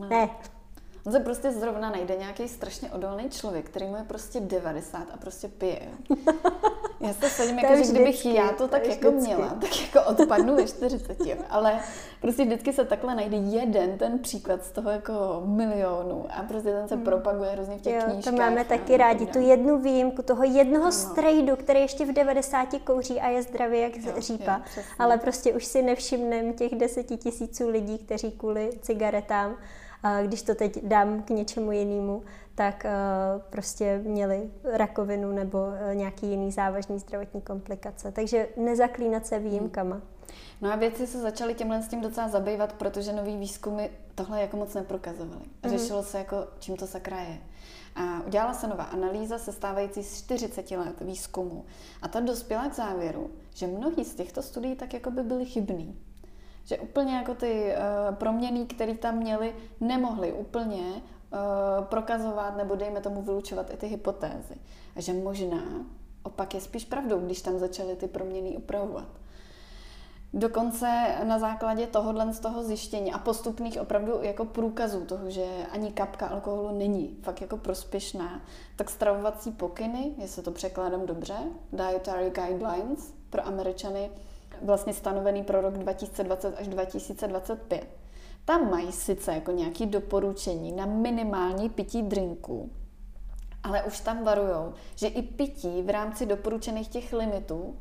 Ne. 0.00 0.08
ne. 0.08 0.30
On 1.06 1.12
se 1.12 1.20
prostě 1.20 1.52
zrovna 1.52 1.90
najde 1.90 2.16
nějaký 2.16 2.48
strašně 2.48 2.90
odolný 2.90 3.30
člověk, 3.30 3.66
který 3.66 3.86
mu 3.86 3.96
je 3.96 4.02
prostě 4.02 4.40
90 4.40 4.98
a 5.14 5.16
prostě 5.16 5.48
pije. 5.48 5.82
Já 7.00 7.12
se 7.12 7.30
sadím, 7.30 7.58
jako, 7.58 7.76
že 7.76 7.92
kdybych 7.92 8.26
já 8.26 8.52
to 8.52 8.68
tak 8.68 8.82
to 8.82 8.88
jako 8.88 9.10
vždycky. 9.10 9.34
měla, 9.34 9.48
tak 9.48 9.80
jako 9.82 10.10
odpadnu 10.10 10.56
ve 10.56 10.66
40, 10.66 11.26
jo. 11.26 11.36
ale 11.50 11.80
prostě 12.20 12.44
vždycky 12.44 12.72
se 12.72 12.84
takhle 12.84 13.14
najde 13.14 13.36
jeden 13.36 13.98
ten 13.98 14.18
příklad 14.18 14.64
z 14.64 14.70
toho 14.70 14.90
jako 14.90 15.42
milionu 15.44 16.26
a 16.30 16.42
prostě 16.42 16.70
ten 16.70 16.88
se 16.88 16.94
hmm. 16.94 17.04
propaguje 17.04 17.50
hrozně 17.50 17.78
v 17.78 17.80
těch 17.80 17.94
jo, 17.94 18.00
knížkách. 18.04 18.34
to 18.34 18.40
máme 18.40 18.64
taky 18.64 18.96
rádi, 18.96 19.26
tu 19.26 19.40
jednu 19.40 19.78
výjimku 19.78 20.22
toho 20.22 20.44
jednoho 20.44 20.84
no. 20.84 20.92
strejdu, 20.92 21.56
který 21.56 21.80
ještě 21.80 22.04
v 22.04 22.12
90 22.12 22.68
kouří 22.84 23.20
a 23.20 23.28
je 23.28 23.42
zdravý 23.42 23.80
jak 23.80 23.96
jo, 23.96 24.12
řípa, 24.18 24.62
jo, 24.76 24.82
ale 24.98 25.18
prostě 25.18 25.52
už 25.52 25.64
si 25.64 25.82
nevšimneme 25.82 26.52
těch 26.52 26.74
deseti 26.74 27.16
tisíců 27.16 27.68
lidí, 27.68 27.98
kteří 27.98 28.30
kvůli 28.30 28.70
cigaretám 28.82 29.50
A 29.50 29.56
když 30.26 30.42
to 30.42 30.54
teď 30.54 30.84
dám 30.84 31.22
k 31.22 31.30
něčemu 31.30 31.72
jinému, 31.72 32.22
tak 32.54 32.84
uh, 32.84 33.42
prostě 33.50 34.00
měli 34.04 34.50
rakovinu 34.64 35.32
nebo 35.32 35.58
uh, 35.58 35.94
nějaký 35.94 36.26
jiný 36.26 36.52
závažný 36.52 36.98
zdravotní 36.98 37.40
komplikace. 37.40 38.12
Takže 38.12 38.48
nezaklínat 38.56 39.26
se 39.26 39.38
výjimkama. 39.38 40.00
No 40.60 40.72
a 40.72 40.76
věci 40.76 41.06
se 41.06 41.20
začaly 41.20 41.54
těmhle 41.54 41.82
s 41.82 41.88
tím 41.88 42.00
docela 42.00 42.28
zabývat, 42.28 42.72
protože 42.72 43.12
nový 43.12 43.36
výzkumy 43.36 43.88
tohle 44.14 44.40
jako 44.40 44.56
moc 44.56 44.74
neprokazovaly. 44.74 45.40
Mm-hmm. 45.40 45.70
Řešilo 45.70 46.02
se 46.02 46.18
jako, 46.18 46.36
čím 46.58 46.76
to 46.76 46.86
sakra 46.86 47.20
je. 47.20 47.38
A 47.96 48.22
udělala 48.26 48.54
se 48.54 48.68
nová 48.68 48.84
analýza 48.84 49.38
sestávající 49.38 50.02
z 50.02 50.22
40 50.22 50.70
let 50.70 51.00
výzkumu. 51.00 51.64
A 52.02 52.08
ta 52.08 52.20
dospěla 52.20 52.68
k 52.68 52.74
závěru, 52.74 53.30
že 53.54 53.66
mnohý 53.66 54.04
z 54.04 54.14
těchto 54.14 54.42
studií 54.42 54.76
tak 54.76 54.94
jako 54.94 55.10
by 55.10 55.22
byly 55.22 55.44
chybný. 55.44 55.96
Že 56.66 56.78
úplně 56.78 57.14
jako 57.16 57.34
ty 57.34 57.72
uh, 57.72 58.14
proměny, 58.14 58.66
které 58.66 58.94
tam 58.94 59.16
měly, 59.16 59.54
nemohly 59.80 60.32
úplně 60.32 60.82
uh, 60.82 61.84
prokazovat 61.84 62.56
nebo 62.56 62.74
dejme 62.74 63.00
tomu 63.00 63.22
vylučovat 63.22 63.70
i 63.70 63.76
ty 63.76 63.86
hypotézy. 63.86 64.54
A 64.96 65.00
že 65.00 65.12
možná 65.12 65.62
opak 66.22 66.54
je 66.54 66.60
spíš 66.60 66.84
pravdou, 66.84 67.20
když 67.20 67.42
tam 67.42 67.58
začaly 67.58 67.96
ty 67.96 68.08
proměny 68.08 68.56
upravovat. 68.56 69.08
Dokonce 70.32 71.14
na 71.24 71.38
základě 71.38 71.86
tohohle 71.86 72.32
z 72.32 72.40
toho 72.40 72.62
zjištění 72.62 73.12
a 73.12 73.18
postupných 73.18 73.80
opravdu 73.80 74.12
jako 74.22 74.44
průkazů 74.44 75.04
toho, 75.04 75.30
že 75.30 75.44
ani 75.70 75.92
kapka 75.92 76.26
alkoholu 76.26 76.78
není 76.78 77.16
fakt 77.22 77.40
jako 77.40 77.56
prospěšná, 77.56 78.40
tak 78.76 78.90
stravovací 78.90 79.50
pokyny, 79.50 80.14
jestli 80.18 80.42
to 80.42 80.50
překládám 80.50 81.06
dobře, 81.06 81.34
Dietary 81.72 82.30
Guidelines 82.30 83.14
pro 83.30 83.46
Američany, 83.46 84.10
vlastně 84.62 84.92
stanovený 84.92 85.42
pro 85.42 85.60
rok 85.60 85.78
2020 85.78 86.56
až 86.58 86.68
2025. 86.68 87.86
Tam 88.44 88.70
mají 88.70 88.92
sice 88.92 89.32
jako 89.32 89.52
nějaké 89.52 89.86
doporučení 89.86 90.72
na 90.72 90.86
minimální 90.86 91.70
pití 91.70 92.02
drinků, 92.02 92.70
ale 93.62 93.82
už 93.82 94.00
tam 94.00 94.24
varujou, 94.24 94.72
že 94.94 95.06
i 95.06 95.22
pití 95.22 95.82
v 95.82 95.90
rámci 95.90 96.26
doporučených 96.26 96.88
těch 96.88 97.12
limitů 97.12 97.76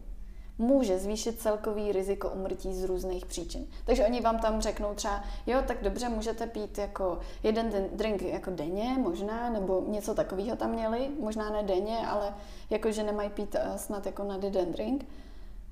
může 0.57 0.99
zvýšit 0.99 1.41
celkový 1.41 1.91
riziko 1.91 2.29
umrtí 2.29 2.73
z 2.73 2.83
různých 2.83 3.25
příčin. 3.25 3.67
Takže 3.85 4.05
oni 4.05 4.21
vám 4.21 4.39
tam 4.39 4.61
řeknou 4.61 4.93
třeba, 4.93 5.23
jo, 5.47 5.61
tak 5.67 5.83
dobře, 5.83 6.09
můžete 6.09 6.47
pít 6.47 6.77
jako 6.77 7.19
jeden 7.43 7.89
drink 7.93 8.21
jako 8.21 8.51
denně 8.51 8.95
možná, 8.97 9.49
nebo 9.49 9.83
něco 9.87 10.15
takového 10.15 10.55
tam 10.55 10.71
měli, 10.71 11.09
možná 11.19 11.49
ne 11.49 11.63
denně, 11.63 11.97
ale 12.07 12.33
jako, 12.69 12.91
že 12.91 13.03
nemají 13.03 13.29
pít 13.29 13.55
uh, 13.55 13.75
snad 13.75 14.05
jako 14.05 14.23
na 14.23 14.39
jeden 14.43 14.71
drink. 14.71 15.05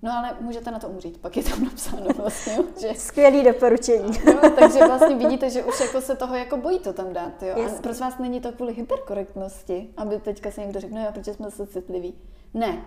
No 0.04 0.12
ale 0.12 0.38
můžete 0.40 0.72
na 0.72 0.80
to 0.80 0.88
umřít, 0.88 1.18
pak 1.18 1.38
je 1.38 1.44
tam 1.44 1.64
napsáno 1.64 2.06
vlastně. 2.18 2.58
Že... 2.82 2.94
Skvělý 2.96 3.44
doporučení. 3.44 4.12
No, 4.26 4.50
takže 4.60 4.88
vlastně 4.88 5.16
vidíte, 5.16 5.50
že 5.50 5.64
už 5.64 5.80
jako 5.80 6.02
se 6.02 6.16
toho 6.16 6.36
jako 6.36 6.58
bojí 6.58 6.80
to 6.80 6.94
tam 6.94 7.14
dát. 7.14 7.44
Jo? 7.44 7.66
A 7.66 7.82
prosím 7.82 8.06
vás, 8.06 8.18
není 8.18 8.42
to 8.42 8.52
kvůli 8.52 8.74
hyperkorektnosti, 8.74 9.90
aby 9.98 10.20
teďka 10.20 10.52
se 10.52 10.62
někdo 10.62 10.80
řekl, 10.80 10.96
no 10.96 11.02
jo, 11.02 11.08
protože 11.14 11.34
jsme 11.34 11.52
se 11.52 11.68
citliví. 11.68 12.16
Ne, 12.54 12.82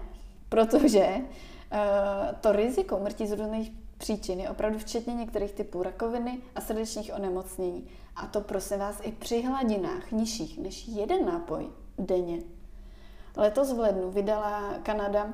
protože 0.49 1.23
Eh, 1.71 2.35
to 2.41 2.53
riziko 2.53 2.99
mrtí 2.99 3.27
z 3.27 3.33
různých 3.33 3.73
příčin 3.99 4.41
je 4.41 4.51
opravdu 4.51 4.79
včetně 4.79 5.15
některých 5.15 5.53
typů 5.53 5.83
rakoviny 5.83 6.39
a 6.55 6.61
srdečních 6.61 7.15
onemocnění. 7.15 7.89
A 8.17 8.27
to 8.27 8.41
prosím 8.41 8.79
vás 8.79 9.01
i 9.03 9.13
při 9.13 9.43
hladinách 9.43 10.13
nižších 10.13 10.59
než 10.59 10.89
jeden 10.89 11.27
nápoj 11.27 11.67
denně. 11.99 12.39
Letos 13.37 13.73
v 13.73 13.79
lednu 13.79 14.11
vydala 14.11 14.75
Kanada 14.83 15.29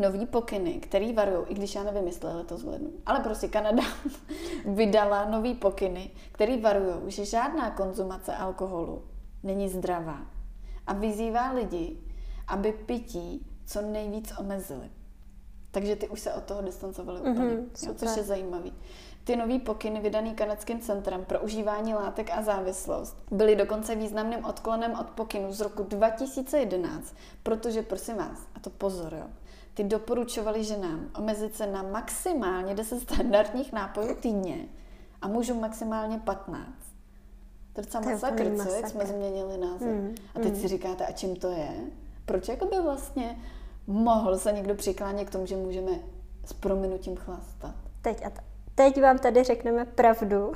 nový 0.00 0.26
pokyny, 0.26 0.72
který 0.72 1.12
varují, 1.12 1.46
i 1.48 1.54
když 1.54 1.74
já 1.74 1.82
nevím, 1.82 2.06
jestli 2.06 2.34
letos 2.34 2.62
v 2.62 2.68
lednu, 2.68 2.90
ale 3.06 3.20
prostě 3.20 3.48
Kanada 3.48 3.82
vydala 4.64 5.24
nový 5.24 5.54
pokyny, 5.54 6.10
který 6.32 6.60
varují, 6.60 6.94
že 7.06 7.24
žádná 7.24 7.70
konzumace 7.70 8.36
alkoholu 8.36 9.02
není 9.42 9.68
zdravá 9.68 10.26
a 10.86 10.92
vyzývá 10.92 11.52
lidi, 11.52 11.96
aby 12.48 12.72
pití 12.72 13.46
co 13.66 13.82
nejvíc 13.82 14.32
omezili. 14.38 14.90
Takže 15.70 15.96
ty 15.96 16.08
už 16.08 16.20
se 16.20 16.32
od 16.34 16.44
toho 16.44 16.62
distancovali 16.62 17.20
úplně, 17.20 17.36
mm-hmm, 17.36 17.86
jo, 17.86 17.94
což 17.94 18.16
je 18.16 18.22
zajímavý. 18.22 18.72
Ty 19.24 19.36
nový 19.36 19.58
pokyny 19.58 20.00
vydaný 20.00 20.34
kanadským 20.34 20.80
centrem 20.80 21.24
pro 21.24 21.40
užívání 21.40 21.94
látek 21.94 22.30
a 22.30 22.42
závislost 22.42 23.22
byly 23.30 23.56
dokonce 23.56 23.94
významným 23.94 24.44
odklonem 24.44 24.94
od 25.00 25.10
pokynů 25.10 25.52
z 25.52 25.60
roku 25.60 25.82
2011, 25.82 27.14
protože 27.42 27.82
prosím 27.82 28.16
vás, 28.16 28.46
a 28.54 28.60
to 28.60 28.70
pozor, 28.70 29.14
jo, 29.14 29.26
ty 29.80 29.84
doporučovali 29.84 30.64
ženám 30.64 31.10
omezit 31.18 31.56
se 31.56 31.66
na 31.66 31.82
maximálně 31.82 32.74
10 32.74 33.00
standardních 33.00 33.72
nápojů 33.72 34.14
týdně 34.14 34.68
a 35.22 35.28
mužům 35.28 35.60
maximálně 35.60 36.18
15. 36.18 36.66
To 37.72 37.80
je 37.80 37.84
docela 37.84 38.04
masakr, 38.04 38.56
co, 38.56 38.72
jak 38.72 38.88
jsme 38.88 39.06
změnili 39.06 39.58
název. 39.58 39.88
Mm, 39.88 40.14
a 40.34 40.38
teď 40.40 40.52
mm. 40.52 40.60
si 40.60 40.68
říkáte, 40.68 41.06
a 41.06 41.12
čím 41.12 41.36
to 41.36 41.50
je? 41.50 41.70
Proč 42.24 42.48
jakoby 42.48 42.76
vlastně 42.82 43.38
mohl 43.86 44.38
se 44.38 44.52
někdo 44.52 44.74
přiklánět 44.74 45.28
k 45.28 45.32
tomu, 45.32 45.46
že 45.46 45.56
můžeme 45.56 45.92
s 46.44 46.52
prominutím 46.52 47.16
chlastat. 47.16 47.74
Teď 48.02 48.26
a 48.26 48.30
t- 48.30 48.42
teď 48.80 49.02
vám 49.02 49.18
tady 49.18 49.44
řekneme 49.44 49.84
pravdu. 49.84 50.52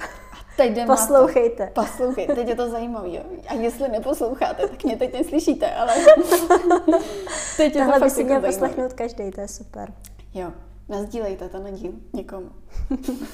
Teď 0.56 0.70
jdem 0.70 0.86
Poslouchejte. 0.86 1.66
To. 1.66 1.82
Poslouchejte, 1.82 2.34
teď 2.34 2.48
je 2.48 2.54
to 2.54 2.70
zajímavé. 2.70 3.08
A 3.48 3.54
jestli 3.54 3.88
neposloucháte, 3.88 4.68
tak 4.68 4.84
mě 4.84 4.96
teď 4.96 5.12
neslyšíte, 5.12 5.74
ale 5.74 5.94
teď 7.56 7.74
je 7.76 7.82
Tohle 7.82 7.98
to 7.98 8.04
by 8.04 8.10
si 8.10 8.24
měl 8.24 8.36
jako 8.36 8.46
poslechnout 8.46 8.92
každý, 8.92 9.30
to 9.30 9.40
je 9.40 9.48
super. 9.48 9.92
Jo, 10.34 10.52
nazdílejte 10.88 11.48
to 11.48 11.58
na 11.58 11.70
díl 11.70 11.92
někomu. 12.12 12.50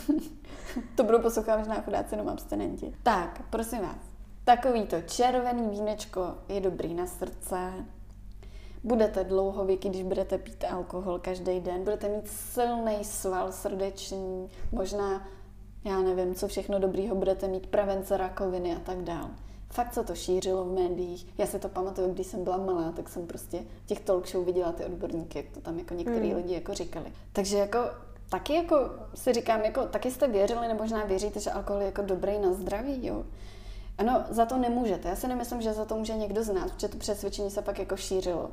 to 0.95 1.05
budou 1.05 1.18
poslouchat 1.18 1.59
možná 1.59 1.74
chudáci 1.80 2.14
jenom 2.14 2.28
abstinenti. 2.28 2.95
Tak, 3.03 3.43
prosím 3.51 3.78
vás, 3.80 3.99
takový 4.45 4.86
to 4.86 5.01
červený 5.01 5.68
vínečko 5.68 6.34
je 6.49 6.61
dobrý 6.61 6.95
na 6.95 7.07
srdce, 7.07 7.57
budete 8.85 9.24
dlouhověky, 9.24 9.89
když 9.89 10.03
budete 10.03 10.39
pít 10.39 10.64
alkohol 10.70 11.18
každý 11.18 11.61
den, 11.61 11.85
budete 11.85 12.09
mít 12.09 12.28
silný 12.28 12.97
sval 13.03 13.53
srdeční, 13.53 14.51
možná, 14.72 15.28
já 15.85 16.01
nevím, 16.01 16.35
co 16.35 16.49
všechno 16.49 16.78
dobrýho 16.78 17.16
budete 17.16 17.49
mít, 17.49 17.66
prevence 17.66 18.16
rakoviny 18.16 18.76
a 18.76 18.78
tak 18.78 19.03
dále. 19.03 19.31
Fakt 19.72 19.95
se 19.95 20.05
to 20.05 20.14
šířilo 20.14 20.64
v 20.64 20.72
médiích. 20.72 21.26
Já 21.39 21.47
si 21.47 21.59
to 21.59 21.68
pamatuju, 21.68 22.14
když 22.14 22.26
jsem 22.26 22.45
byla 22.45 22.57
malá, 22.57 22.93
tak 22.93 23.09
jsem 23.09 23.26
prostě 23.26 23.62
těch 23.87 24.01
talk 24.01 24.28
show 24.28 24.45
viděla 24.45 24.72
ty 24.72 24.85
odborníky, 24.85 25.39
jak 25.39 25.47
to 25.49 25.61
tam 25.61 25.78
jako 25.78 25.95
některý 25.95 26.28
hmm. 26.28 26.37
lidi 26.37 26.55
jako 26.55 26.74
říkali. 26.74 27.12
Takže 27.33 27.59
jako 27.59 27.78
taky 28.31 28.55
jako 28.55 28.76
si 29.14 29.33
říkám, 29.33 29.61
jako 29.61 29.87
taky 29.87 30.11
jste 30.11 30.28
věřili, 30.28 30.68
nebo 30.68 30.83
možná 30.83 31.05
věříte, 31.05 31.41
že 31.41 31.51
alkohol 31.51 31.81
je 31.81 31.87
jako 31.87 32.03
dobrý 32.03 32.39
na 32.39 32.53
zdraví, 32.53 33.07
jo. 33.07 33.24
Ano, 34.01 34.25
za 34.31 34.47
to 34.47 34.57
nemůžete. 34.57 35.09
Já 35.09 35.17
si 35.17 35.29
nemyslím, 35.29 35.63
že 35.63 35.73
za 35.73 35.85
to 35.85 35.97
může 35.97 36.17
někdo 36.17 36.45
z 36.45 36.53
nás, 36.53 36.73
protože 36.73 36.89
to 36.89 36.99
přesvědčení 36.99 37.51
se 37.51 37.63
pak 37.63 37.79
jako 37.79 37.97
šířilo. 37.97 38.51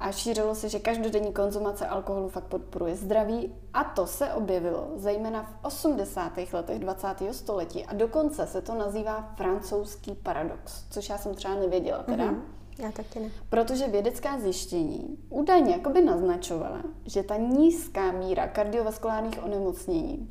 A 0.00 0.12
šířilo 0.12 0.54
se, 0.54 0.68
že 0.68 0.78
každodenní 0.78 1.32
konzumace 1.32 1.86
alkoholu 1.86 2.28
fakt 2.28 2.44
podporuje 2.44 2.96
zdraví 2.96 3.54
a 3.74 3.84
to 3.84 4.06
se 4.06 4.32
objevilo 4.32 4.88
zejména 4.96 5.42
v 5.42 5.64
80. 5.64 6.32
letech 6.52 6.78
20. 6.78 7.08
století 7.32 7.84
a 7.84 7.94
dokonce 7.94 8.46
se 8.46 8.62
to 8.62 8.74
nazývá 8.74 9.32
francouzský 9.36 10.14
paradox, 10.14 10.84
což 10.90 11.08
já 11.08 11.18
jsem 11.18 11.34
třeba 11.34 11.54
nevěděla 11.54 12.02
teda. 12.02 12.24
Mm-hmm. 12.24 12.40
Já 12.78 12.92
taky 12.92 13.20
ne. 13.20 13.30
Protože 13.48 13.88
vědecká 13.88 14.38
zjištění 14.38 15.18
údajně 15.28 15.72
jakoby 15.72 16.02
naznačovala, 16.02 16.82
že 17.06 17.22
ta 17.22 17.36
nízká 17.36 18.12
míra 18.12 18.48
kardiovaskulárních 18.48 19.44
onemocnění 19.44 20.30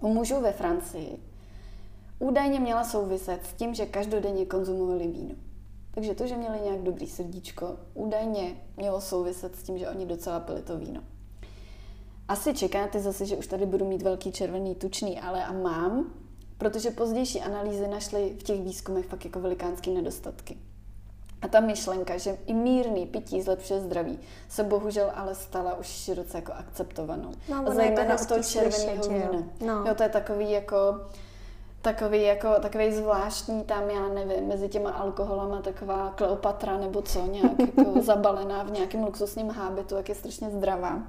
u 0.00 0.08
mužů 0.08 0.40
ve 0.40 0.52
Francii 0.52 1.25
údajně 2.18 2.60
měla 2.60 2.84
souviset 2.84 3.46
s 3.46 3.52
tím, 3.52 3.74
že 3.74 3.86
každodenně 3.86 4.46
konzumovali 4.46 5.08
víno. 5.08 5.34
Takže 5.90 6.14
to, 6.14 6.26
že 6.26 6.36
měli 6.36 6.60
nějak 6.60 6.82
dobrý 6.82 7.06
srdíčko, 7.06 7.76
údajně 7.94 8.56
mělo 8.76 9.00
souviset 9.00 9.56
s 9.56 9.62
tím, 9.62 9.78
že 9.78 9.88
oni 9.88 10.06
docela 10.06 10.40
pili 10.40 10.62
to 10.62 10.78
víno. 10.78 11.00
Asi 12.28 12.54
čekáte 12.54 13.00
zase, 13.00 13.26
že 13.26 13.36
už 13.36 13.46
tady 13.46 13.66
budu 13.66 13.84
mít 13.84 14.02
velký 14.02 14.32
červený 14.32 14.74
tučný, 14.74 15.20
ale 15.20 15.44
a 15.44 15.52
mám, 15.52 16.14
protože 16.58 16.90
pozdější 16.90 17.40
analýzy 17.40 17.88
našly 17.88 18.36
v 18.40 18.42
těch 18.42 18.62
výzkumech 18.62 19.06
fakt 19.06 19.24
jako 19.24 19.40
velikánský 19.40 19.94
nedostatky. 19.94 20.58
A 21.42 21.48
ta 21.48 21.60
myšlenka, 21.60 22.18
že 22.18 22.38
i 22.46 22.54
mírný 22.54 23.06
pití 23.06 23.42
zlepšuje 23.42 23.80
zdraví, 23.80 24.18
se 24.48 24.64
bohužel 24.64 25.12
ale 25.14 25.34
stala 25.34 25.74
už 25.74 25.86
široce 25.86 26.38
jako 26.38 26.52
akceptovanou. 26.52 27.30
No, 27.48 27.74
Zajména 27.74 28.20
u 28.22 28.26
toho 28.26 28.42
červeného 28.42 29.08
vína. 29.08 29.44
No. 29.66 29.84
Jo, 29.86 29.94
to 29.94 30.02
je 30.02 30.08
takový 30.08 30.50
jako 30.50 30.76
takový 31.86 32.22
jako, 32.22 32.48
takový 32.60 32.92
zvláštní 32.92 33.64
tam, 33.64 33.90
já 33.90 34.08
nevím, 34.08 34.48
mezi 34.48 34.68
těma 34.68 34.90
alkoholama 34.90 35.62
taková 35.62 36.12
Kleopatra 36.16 36.78
nebo 36.78 37.02
co, 37.02 37.26
nějak 37.26 37.58
jako 37.58 38.00
zabalená 38.02 38.62
v 38.62 38.70
nějakém 38.70 39.04
luxusním 39.04 39.50
hábitu, 39.50 39.96
jak 39.96 40.08
je 40.08 40.14
strašně 40.14 40.50
zdravá. 40.50 41.02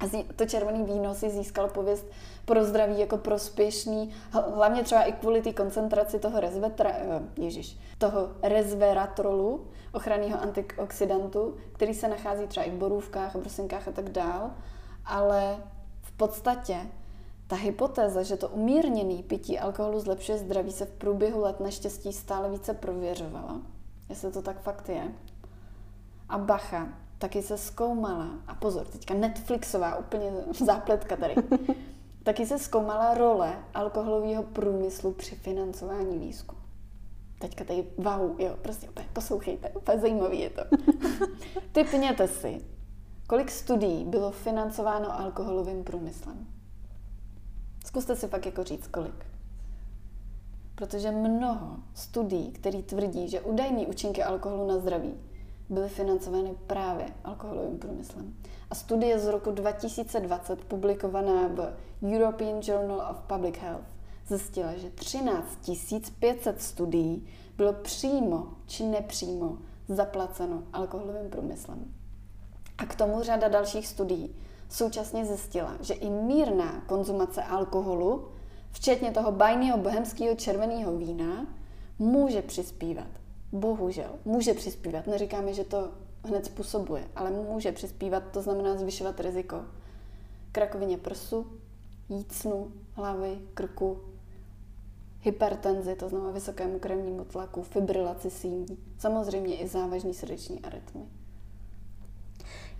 A 0.00 0.24
to 0.36 0.46
červený 0.46 0.84
víno 0.84 1.14
si 1.14 1.30
získal 1.30 1.68
pověst 1.68 2.06
pro 2.44 2.64
zdraví 2.64 2.98
jako 2.98 3.16
prospěšný, 3.16 4.10
hlavně 4.54 4.82
třeba 4.82 5.02
i 5.02 5.12
kvůli 5.12 5.42
té 5.42 5.52
koncentraci 5.52 6.18
toho 6.18 6.40
resvetra, 6.40 6.90
eh, 6.94 7.22
ježiš, 7.36 7.78
toho 7.98 8.28
resveratrolu, 8.42 9.66
ochranného 9.92 10.42
antioxidantu, 10.42 11.56
který 11.72 11.94
se 11.94 12.08
nachází 12.08 12.46
třeba 12.46 12.66
i 12.66 12.70
v 12.70 12.78
borůvkách, 12.78 13.36
brosinkách 13.36 13.88
a 13.88 13.92
tak 13.92 14.08
dál, 14.10 14.50
ale 15.06 15.56
v 16.02 16.12
podstatě 16.12 16.76
Ta 17.48 17.56
hypotéza, 17.56 18.22
že 18.22 18.36
to 18.36 18.48
umírněný 18.48 19.22
pití 19.22 19.58
alkoholu 19.58 20.00
zlepšuje 20.00 20.38
zdraví, 20.38 20.72
se 20.72 20.84
v 20.84 20.90
průběhu 20.90 21.40
let 21.40 21.60
naštěstí 21.60 22.12
stále 22.12 22.50
více 22.50 22.74
prověřovala. 22.74 23.60
Jestli 24.08 24.32
to 24.32 24.42
tak 24.42 24.60
fakt 24.60 24.88
je. 24.88 25.12
A 26.28 26.38
bacha, 26.38 26.88
taky 27.18 27.42
se 27.42 27.58
zkoumala, 27.58 28.30
a 28.46 28.54
pozor, 28.54 28.86
teďka 28.86 29.14
Netflixová, 29.14 29.96
úplně 29.96 30.32
zápletka 30.64 31.16
tady, 31.16 31.34
taky 32.22 32.46
se 32.46 32.58
zkoumala 32.58 33.14
role 33.14 33.58
alkoholového 33.74 34.42
průmyslu 34.42 35.12
při 35.12 35.34
financování 35.36 36.18
výzkumu. 36.18 36.60
Teďka 37.38 37.64
tady, 37.64 37.86
wow, 37.98 38.40
jo, 38.40 38.56
prostě 38.62 38.88
úplně 38.88 39.08
poslouchejte, 39.12 39.68
úplně 39.68 39.98
zajímavý 39.98 40.40
je 40.40 40.50
to. 40.50 40.62
Typněte 41.72 42.28
si, 42.28 42.64
kolik 43.28 43.50
studií 43.50 44.04
bylo 44.04 44.30
financováno 44.30 45.20
alkoholovým 45.20 45.84
průmyslem. 45.84 46.57
Zkuste 47.88 48.16
si 48.16 48.28
pak 48.28 48.46
jako 48.46 48.64
říct, 48.64 48.86
kolik. 48.86 49.26
Protože 50.74 51.10
mnoho 51.10 51.76
studií, 51.94 52.52
které 52.52 52.82
tvrdí, 52.82 53.28
že 53.28 53.40
údajné 53.40 53.86
účinky 53.86 54.22
alkoholu 54.22 54.68
na 54.68 54.78
zdraví 54.78 55.14
byly 55.68 55.88
financovány 55.88 56.54
právě 56.66 57.06
alkoholovým 57.24 57.78
průmyslem. 57.78 58.34
A 58.70 58.74
studie 58.74 59.18
z 59.18 59.26
roku 59.26 59.50
2020, 59.50 60.64
publikovaná 60.64 61.48
v 61.48 61.72
European 62.02 62.60
Journal 62.62 63.08
of 63.10 63.20
Public 63.20 63.56
Health, 63.56 63.86
zjistila, 64.26 64.76
že 64.76 64.90
13 64.90 65.70
500 66.18 66.62
studií 66.62 67.28
bylo 67.56 67.72
přímo 67.72 68.48
či 68.66 68.84
nepřímo 68.84 69.58
zaplaceno 69.88 70.62
alkoholovým 70.72 71.30
průmyslem. 71.30 71.94
A 72.78 72.86
k 72.86 72.94
tomu 72.94 73.22
řada 73.22 73.48
dalších 73.48 73.86
studií 73.86 74.34
současně 74.68 75.24
zjistila, 75.24 75.76
že 75.80 75.94
i 75.94 76.10
mírná 76.10 76.80
konzumace 76.86 77.42
alkoholu, 77.42 78.28
včetně 78.70 79.10
toho 79.10 79.32
bajného 79.32 79.78
bohemského 79.78 80.34
červeného 80.34 80.96
vína, 80.96 81.46
může 81.98 82.42
přispívat. 82.42 83.08
Bohužel, 83.52 84.10
může 84.24 84.54
přispívat. 84.54 85.06
Neříkáme, 85.06 85.54
že 85.54 85.64
to 85.64 85.90
hned 86.24 86.46
způsobuje, 86.46 87.08
ale 87.16 87.30
může 87.30 87.72
přispívat, 87.72 88.22
to 88.32 88.42
znamená 88.42 88.76
zvyšovat 88.76 89.20
riziko 89.20 89.64
k 90.52 90.58
rakovině 90.58 90.98
prsu, 90.98 91.46
jícnu, 92.08 92.72
hlavy, 92.92 93.38
krku, 93.54 94.00
hypertenzi, 95.20 95.96
to 95.96 96.08
znamená 96.08 96.30
vysokému 96.30 96.78
krevnímu 96.78 97.24
tlaku, 97.24 97.62
fibrilaci 97.62 98.30
síní, 98.30 98.78
samozřejmě 98.98 99.56
i 99.56 99.68
závažný 99.68 100.14
srdeční 100.14 100.60
arytmy. 100.60 101.00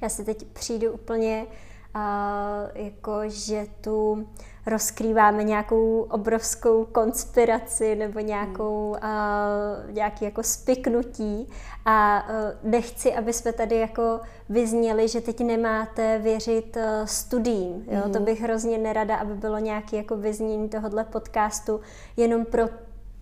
Já 0.01 0.09
si 0.09 0.24
teď 0.24 0.45
přijdu 0.45 0.93
úplně 0.93 1.47
jako 2.74 3.20
že 3.26 3.66
tu 3.80 4.26
rozkrýváme 4.66 5.44
nějakou 5.44 6.01
obrovskou 6.11 6.84
konspiraci 6.84 7.96
nebo 7.96 8.20
nějakou, 8.20 8.96
hmm. 9.03 9.12
uh, 9.88 9.94
nějaký 9.94 10.24
jako 10.24 10.42
spiknutí 10.42 11.49
a 11.84 12.28
uh, 12.28 12.70
nechci, 12.70 13.14
aby 13.14 13.32
jsme 13.32 13.53
tady 13.53 13.76
jako 13.76 14.20
vyzněli, 14.49 15.09
že 15.09 15.20
teď 15.20 15.40
nemáte 15.40 16.18
věřit 16.18 16.76
uh, 16.76 16.82
studiím. 17.05 17.84
Jo? 17.90 18.01
Hmm. 18.05 18.12
To 18.12 18.20
bych 18.20 18.40
hrozně 18.40 18.78
nerada, 18.78 19.16
aby 19.16 19.34
bylo 19.34 19.59
nějaké 19.59 19.96
jako 19.96 20.16
vyznění 20.16 20.68
tohohle 20.68 21.05
podcastu 21.05 21.80
jenom 22.16 22.44
pro 22.44 22.68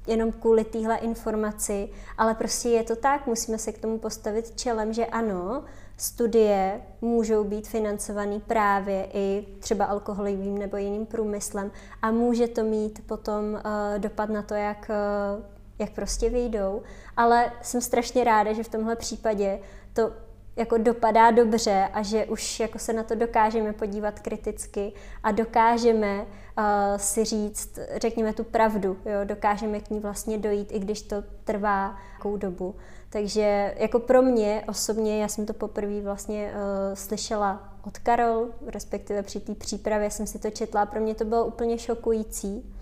jenom 0.07 0.33
kvůli 0.33 0.65
téhle 0.65 0.97
informaci, 0.97 1.89
ale 2.19 2.35
prostě 2.35 2.69
je 2.69 2.83
to 2.83 2.97
tak, 2.97 3.27
musíme 3.27 3.59
se 3.59 3.73
k 3.73 3.79
tomu 3.79 3.99
postavit 3.99 4.57
čelem, 4.57 4.93
že 4.93 5.07
ano, 5.07 5.65
studie 5.97 6.81
můžou 7.01 7.45
být 7.45 7.69
financované 7.69 8.41
právě 8.41 9.09
i 9.13 9.47
třeba 9.61 9.85
alkoholovým 9.85 10.59
nebo 10.59 10.77
jiným 10.77 11.07
průmyslem 11.07 11.71
a 12.03 12.11
může 12.11 12.49
to 12.49 12.63
mít 12.63 13.07
potom 13.07 13.45
uh, 13.55 13.61
dopad 13.99 14.31
na 14.31 14.43
to, 14.43 14.55
jak, 14.55 14.91
uh, 15.39 15.45
jak 15.79 15.91
prostě 15.91 16.31
vyjdou. 16.31 16.83
Ale 17.17 17.53
jsem 17.63 17.81
strašně 17.81 18.25
ráda, 18.25 18.53
že 18.53 18.63
v 18.63 18.69
tomhle 18.69 18.97
případě 18.97 19.59
to 19.93 20.13
jako 20.57 20.79
dopadá 20.79 21.31
dobře 21.31 21.89
a 21.93 22.03
že 22.03 22.25
už 22.25 22.61
jako 22.61 22.79
se 22.79 22.93
na 22.93 23.03
to 23.03 23.15
dokážeme 23.15 23.73
podívat 23.73 24.21
kriticky 24.21 24.93
a 25.23 25.33
dokážeme 25.33 26.21
uh, 26.23 26.65
si 26.97 27.25
říct, 27.25 27.79
řekněme 27.97 28.33
tu 28.33 28.45
pravdu, 28.45 28.99
jo? 29.05 29.25
dokážeme 29.25 29.81
k 29.81 29.91
ní 29.91 30.01
vlastně 30.01 30.39
dojít, 30.39 30.73
i 30.73 30.79
když 30.79 31.03
to 31.03 31.17
trvá 31.45 31.97
nějakou 32.27 32.37
dobu. 32.37 32.75
Takže 33.17 33.75
jako 33.77 33.99
pro 33.99 34.23
mě 34.23 34.65
osobně, 34.69 35.23
já 35.23 35.29
jsem 35.29 35.47
to 35.47 35.53
poprvé 35.53 36.01
vlastně 36.01 36.53
uh, 36.53 36.95
slyšela 36.95 37.75
od 37.87 37.99
Karol, 37.99 38.49
respektive 38.67 39.23
při 39.23 39.41
té 39.41 39.55
přípravě 39.55 40.11
jsem 40.11 40.27
si 40.27 40.39
to 40.39 40.51
četla, 40.51 40.87
pro 40.87 41.01
mě 41.01 41.15
to 41.15 41.25
bylo 41.25 41.45
úplně 41.45 41.79
šokující. 41.79 42.76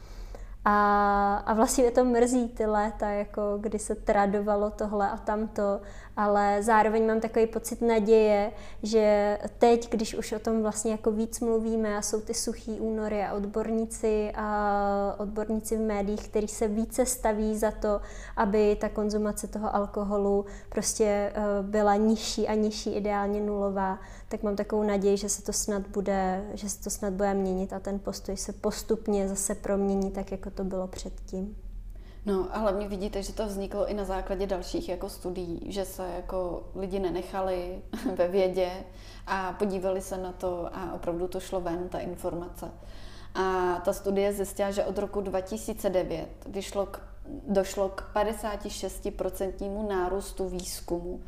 A, 0.64 1.36
a 1.46 1.54
vlastně 1.54 1.84
mě 1.84 1.90
to 1.90 2.04
mrzí 2.04 2.48
ty 2.48 2.66
léta, 2.66 3.08
jako 3.08 3.42
kdy 3.60 3.78
se 3.78 3.94
tradovalo 3.94 4.70
tohle 4.70 5.10
a 5.10 5.16
tamto 5.16 5.80
ale 6.16 6.62
zároveň 6.62 7.06
mám 7.06 7.20
takový 7.20 7.46
pocit 7.46 7.82
naděje, 7.82 8.52
že 8.82 9.38
teď, 9.58 9.90
když 9.90 10.14
už 10.14 10.32
o 10.32 10.38
tom 10.38 10.62
vlastně 10.62 10.92
jako 10.92 11.10
víc 11.10 11.40
mluvíme 11.40 11.96
a 11.96 12.02
jsou 12.02 12.20
ty 12.20 12.34
suchý 12.34 12.80
únory 12.80 13.24
a 13.24 13.34
odborníci 13.34 14.32
a 14.34 15.14
odborníci 15.18 15.76
v 15.76 15.80
médiích, 15.80 16.28
kteří 16.28 16.48
se 16.48 16.68
více 16.68 17.06
staví 17.06 17.58
za 17.58 17.70
to, 17.70 18.00
aby 18.36 18.76
ta 18.80 18.88
konzumace 18.88 19.46
toho 19.46 19.76
alkoholu 19.76 20.44
prostě 20.68 21.04
eh, 21.04 21.32
byla 21.62 21.96
nižší 21.96 22.48
a 22.48 22.54
nižší, 22.54 22.94
ideálně 22.94 23.40
nulová, 23.40 23.98
tak 24.28 24.42
mám 24.42 24.56
takovou 24.56 24.82
naději, 24.82 25.16
že 25.16 25.28
se 25.28 25.42
to 25.42 25.52
snad 25.52 25.86
bude, 25.86 26.50
že 26.54 26.68
se 26.68 26.82
to 26.82 26.90
snad 26.90 27.12
bude 27.12 27.34
měnit 27.34 27.72
a 27.72 27.80
ten 27.80 27.98
postoj 27.98 28.36
se 28.36 28.52
postupně 28.52 29.28
zase 29.28 29.54
promění, 29.54 30.10
tak 30.10 30.32
jako 30.32 30.50
to 30.50 30.64
bylo 30.64 30.86
předtím. 30.86 31.56
No 32.26 32.48
a 32.52 32.58
hlavně 32.58 32.88
vidíte, 32.88 33.22
že 33.22 33.32
to 33.32 33.46
vzniklo 33.46 33.86
i 33.86 33.94
na 33.94 34.04
základě 34.04 34.46
dalších 34.46 34.88
jako 34.88 35.08
studií, 35.08 35.60
že 35.72 35.84
se 35.84 36.08
jako 36.16 36.62
lidi 36.74 36.98
nenechali 36.98 37.82
ve 38.16 38.28
vědě 38.28 38.70
a 39.26 39.52
podívali 39.52 40.00
se 40.00 40.16
na 40.16 40.32
to 40.32 40.68
a 40.72 40.92
opravdu 40.94 41.28
to 41.28 41.40
šlo 41.40 41.60
ven, 41.60 41.88
ta 41.88 41.98
informace. 41.98 42.70
A 43.34 43.74
ta 43.84 43.92
studie 43.92 44.32
zjistila, 44.32 44.70
že 44.70 44.84
od 44.84 44.98
roku 44.98 45.20
2009 45.20 46.28
vyšlo 46.46 46.86
k, 46.86 47.00
došlo 47.48 47.88
k 47.88 48.04
56% 48.14 49.88
nárůstu 49.88 50.48
výzkumu 50.48 51.20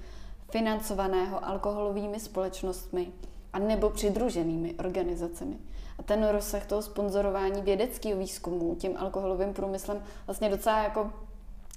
financovaného 0.49 1.49
alkoholovými 1.49 2.20
společnostmi 2.20 3.12
a 3.53 3.59
nebo 3.59 3.90
přidruženými 3.90 4.74
organizacemi. 4.74 5.57
A 5.99 6.03
ten 6.03 6.28
rozsah 6.28 6.66
toho 6.66 6.82
sponzorování 6.82 7.62
vědeckého 7.62 8.18
výzkumu 8.18 8.74
tím 8.74 8.97
alkoholovým 8.97 9.55
průmyslem 9.55 10.03
vlastně 10.26 10.49
docela 10.49 10.82
jako 10.82 11.12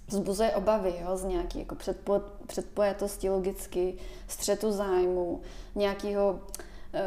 vzbuzuje 0.07 0.51
obavy 0.51 0.93
jo, 1.01 1.17
z 1.17 1.23
nějaké 1.23 1.59
jako 1.59 1.75
předpo, 1.75 2.21
předpojatosti 2.47 3.29
logicky, 3.29 3.97
střetu 4.27 4.71
zájmu, 4.71 5.41
nějakého 5.75 6.39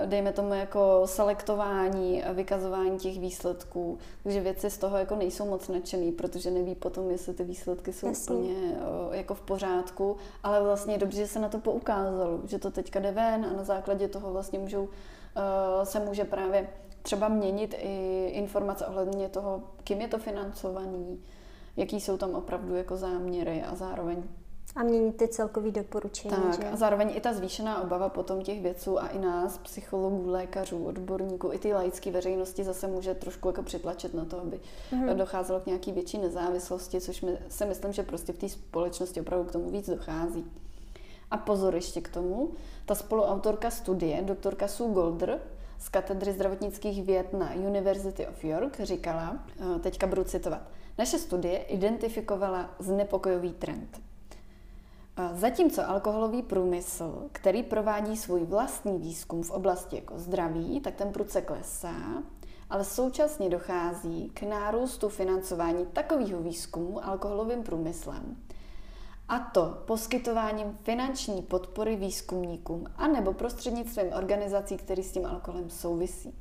dejme 0.07 0.33
tomu 0.33 0.55
jako 0.55 1.03
selektování 1.05 2.25
a 2.25 2.33
vykazování 2.33 2.99
těch 2.99 3.21
výsledků. 3.21 3.99
Takže 4.23 4.41
věci 4.41 4.71
z 4.71 4.79
toho 4.79 4.97
jako 4.97 5.17
nejsou 5.17 5.47
moc 5.47 5.69
nadšený, 5.69 6.13
protože 6.13 6.51
neví 6.51 6.75
potom, 6.75 7.11
jestli 7.11 7.35
ty 7.35 7.45
výsledky 7.45 7.93
jsou 7.93 8.07
Jasně. 8.07 8.35
úplně 8.35 8.55
eh, 9.13 9.17
jako 9.17 9.35
v 9.35 9.41
pořádku, 9.41 10.17
ale 10.43 10.63
vlastně 10.63 10.95
je 10.95 10.99
dobře, 10.99 11.19
že 11.19 11.27
se 11.27 11.39
na 11.39 11.49
to 11.49 11.59
poukázalo, 11.59 12.41
že 12.45 12.59
to 12.59 12.71
teďka 12.71 13.01
jde 13.01 13.13
ven 13.13 13.47
a 13.47 13.57
na 13.57 13.65
základě 13.65 14.09
toho 14.09 14.33
vlastně 14.33 14.59
můžou, 14.59 14.89
eh, 15.37 15.87
se 15.87 16.01
může 16.01 16.25
právě 16.25 16.69
třeba 17.03 17.29
měnit 17.29 17.75
i 17.79 18.27
informace 18.33 18.87
ohledně 18.87 19.29
toho, 19.29 19.63
kým 19.85 20.01
je 20.01 20.09
to 20.09 20.19
financovaný, 20.19 21.23
jaký 21.77 22.01
jsou 22.01 22.17
tam 22.17 22.35
opravdu 22.35 22.75
jako 22.75 22.97
záměry 22.97 23.63
a 23.63 23.75
zároveň 23.75 24.23
a 24.77 24.83
měnit 24.83 25.17
ty 25.17 25.29
celkový 25.29 25.73
doporučení. 25.73 26.35
Tak 26.35 26.63
že? 26.63 26.71
a 26.71 26.77
zároveň 26.77 27.13
i 27.15 27.21
ta 27.21 27.33
zvýšená 27.33 27.83
obava 27.83 28.09
potom 28.09 28.43
těch 28.43 28.63
věců 28.63 29.03
a 29.03 29.09
i 29.09 29.19
nás, 29.19 29.59
psychologů, 29.59 30.31
lékařů, 30.31 30.85
odborníků, 30.85 31.53
i 31.53 31.59
ty 31.59 31.75
laické 31.75 32.11
veřejnosti 32.11 32.65
zase 32.65 32.87
může 32.87 33.15
trošku 33.15 33.49
jako 33.49 33.63
přitlačit 33.63 34.15
na 34.15 34.25
to, 34.25 34.41
aby 34.41 34.61
mm-hmm. 34.93 35.15
docházelo 35.15 35.61
k 35.61 35.67
nějaký 35.67 35.93
větší 35.93 36.19
nezávislosti, 36.19 37.01
což 37.01 37.23
my, 37.23 37.39
si 37.49 37.65
myslím, 37.65 37.93
že 37.93 38.03
prostě 38.03 38.33
v 38.33 38.39
té 38.39 38.49
společnosti 38.49 39.21
opravdu 39.21 39.49
k 39.49 39.53
tomu 39.53 39.71
víc 39.71 39.91
dochází. 39.91 40.45
A 41.31 41.37
pozor 41.37 41.75
ještě 41.75 42.01
k 42.01 42.09
tomu, 42.09 42.51
ta 42.87 42.95
spoluautorka 42.95 43.71
studie, 43.71 44.23
doktorka 44.23 44.69
Sue 44.69 44.93
Golder, 44.93 45.41
z 45.79 45.89
katedry 45.89 46.33
zdravotnických 46.33 47.05
věd 47.05 47.33
na 47.33 47.55
University 47.55 48.27
of 48.27 48.45
York 48.45 48.81
říkala, 48.81 49.45
eh, 49.77 49.79
teďka 49.79 50.07
budu 50.07 50.25
citovat, 50.25 50.63
naše 50.99 51.19
studie 51.19 51.59
identifikovala 51.59 52.71
znepokojový 52.79 53.53
trend. 53.53 54.12
Zatímco 55.33 55.89
alkoholový 55.89 56.43
průmysl, 56.43 57.29
který 57.33 57.63
provádí 57.63 58.17
svůj 58.17 58.45
vlastní 58.45 58.99
výzkum 58.99 59.43
v 59.43 59.51
oblasti 59.51 59.97
jako 59.97 60.19
zdraví, 60.19 60.81
tak 60.81 60.95
ten 60.95 61.13
prudce 61.13 61.43
klesá, 61.43 62.23
ale 62.71 62.85
současně 62.85 63.51
dochází 63.51 64.31
k 64.35 64.43
nárůstu 64.43 65.09
financování 65.09 65.87
takového 65.87 66.43
výzkumu 66.43 67.05
alkoholovým 67.05 67.63
průmyslem, 67.63 68.37
a 69.29 69.39
to 69.39 69.83
poskytováním 69.87 70.79
finanční 70.83 71.43
podpory 71.43 71.97
výzkumníkům 71.97 72.87
anebo 72.97 73.33
prostřednictvím 73.33 74.13
organizací, 74.13 74.77
které 74.77 75.03
s 75.03 75.13
tím 75.13 75.27
alkoholem 75.27 75.71
souvisí. 75.71 76.35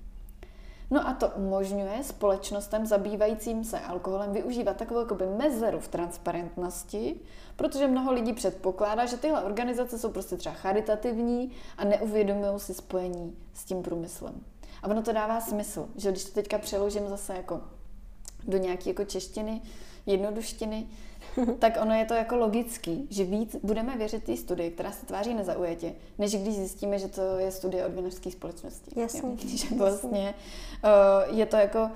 No 0.92 1.08
a 1.08 1.14
to 1.14 1.28
umožňuje 1.28 2.04
společnostem 2.04 2.86
zabývajícím 2.86 3.64
se 3.64 3.80
alkoholem 3.80 4.34
využívat 4.34 4.78
takovou 4.78 5.00
jakoby 5.00 5.26
mezeru 5.26 5.80
v 5.80 5.88
transparentnosti, 5.88 7.20
protože 7.56 7.88
mnoho 7.88 8.14
lidí 8.14 8.34
předpokládá, 8.34 9.06
že 9.06 9.18
tyhle 9.18 9.44
organizace 9.44 10.00
jsou 10.00 10.12
prostě 10.12 10.38
třeba 10.38 10.56
charitativní 10.56 11.52
a 11.78 11.86
neuvědomují 11.86 12.60
si 12.60 12.74
spojení 12.74 13.38
s 13.54 13.66
tím 13.66 13.84
průmyslem. 13.84 14.34
A 14.84 14.88
ono 14.88 15.02
to 15.02 15.14
dává 15.14 15.42
smysl, 15.42 15.89
že 15.96 16.12
když 16.12 16.26
to 16.26 16.32
teďka 16.32 16.58
přeložím 16.58 17.08
zase 17.08 17.36
jako 17.36 17.62
do 18.48 18.58
nějaké 18.58 18.89
jako 18.89 19.06
češtiny, 19.06 19.62
jednoduštiny, 20.06 20.88
tak 21.60 21.78
ono 21.82 21.94
je 21.94 22.06
to 22.06 22.14
jako 22.14 22.36
logický, 22.36 23.08
že 23.10 23.24
víc 23.24 23.56
budeme 23.64 23.98
věřit 23.98 24.24
té 24.24 24.38
studii, 24.38 24.72
která 24.72 24.92
se 24.92 25.06
tváří 25.06 25.34
nezaujetě, 25.34 25.94
než 26.18 26.36
když 26.36 26.56
zjistíme, 26.56 27.00
že 27.00 27.08
to 27.08 27.38
je 27.38 27.52
studie 27.52 27.86
od 27.86 27.94
vinařské 27.94 28.32
společnosti. 28.32 29.00
Jasně. 29.00 29.38
Že 29.38 29.76
vlastně 29.76 30.34
uh, 30.84 31.38
je 31.38 31.46
to 31.46 31.58
jako 31.58 31.82
uh, 31.82 31.90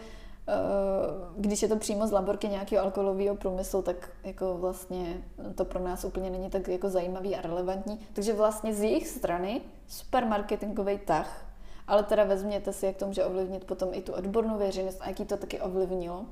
když 1.38 1.62
je 1.62 1.68
to 1.68 1.76
přímo 1.76 2.08
z 2.08 2.12
laborky 2.12 2.48
nějakého 2.48 2.84
alkoholového 2.84 3.36
průmyslu, 3.36 3.82
tak 3.82 4.10
jako 4.24 4.58
vlastně 4.58 5.24
to 5.56 5.66
pro 5.66 5.80
nás 5.80 6.06
úplně 6.06 6.30
není 6.30 6.50
tak 6.50 6.68
jako 6.68 6.90
zajímavý 6.90 7.36
a 7.36 7.42
relevantní. 7.42 8.00
Takže 8.14 8.34
vlastně 8.34 8.74
z 8.74 8.84
jejich 8.84 9.08
strany 9.08 9.62
super 9.88 10.26
marketingový 10.26 10.98
tah, 10.98 11.46
ale 11.88 12.04
teda 12.04 12.24
vezměte 12.24 12.74
si, 12.74 12.86
jak 12.86 12.96
to 12.96 13.08
může 13.08 13.26
ovlivnit 13.26 13.66
potom 13.66 13.90
i 13.92 14.02
tu 14.02 14.14
odbornou 14.14 14.58
veřejnost 14.58 14.98
a 15.02 15.08
jaký 15.08 15.26
to 15.26 15.38
taky 15.38 15.62
ovlivnilo 15.62 16.26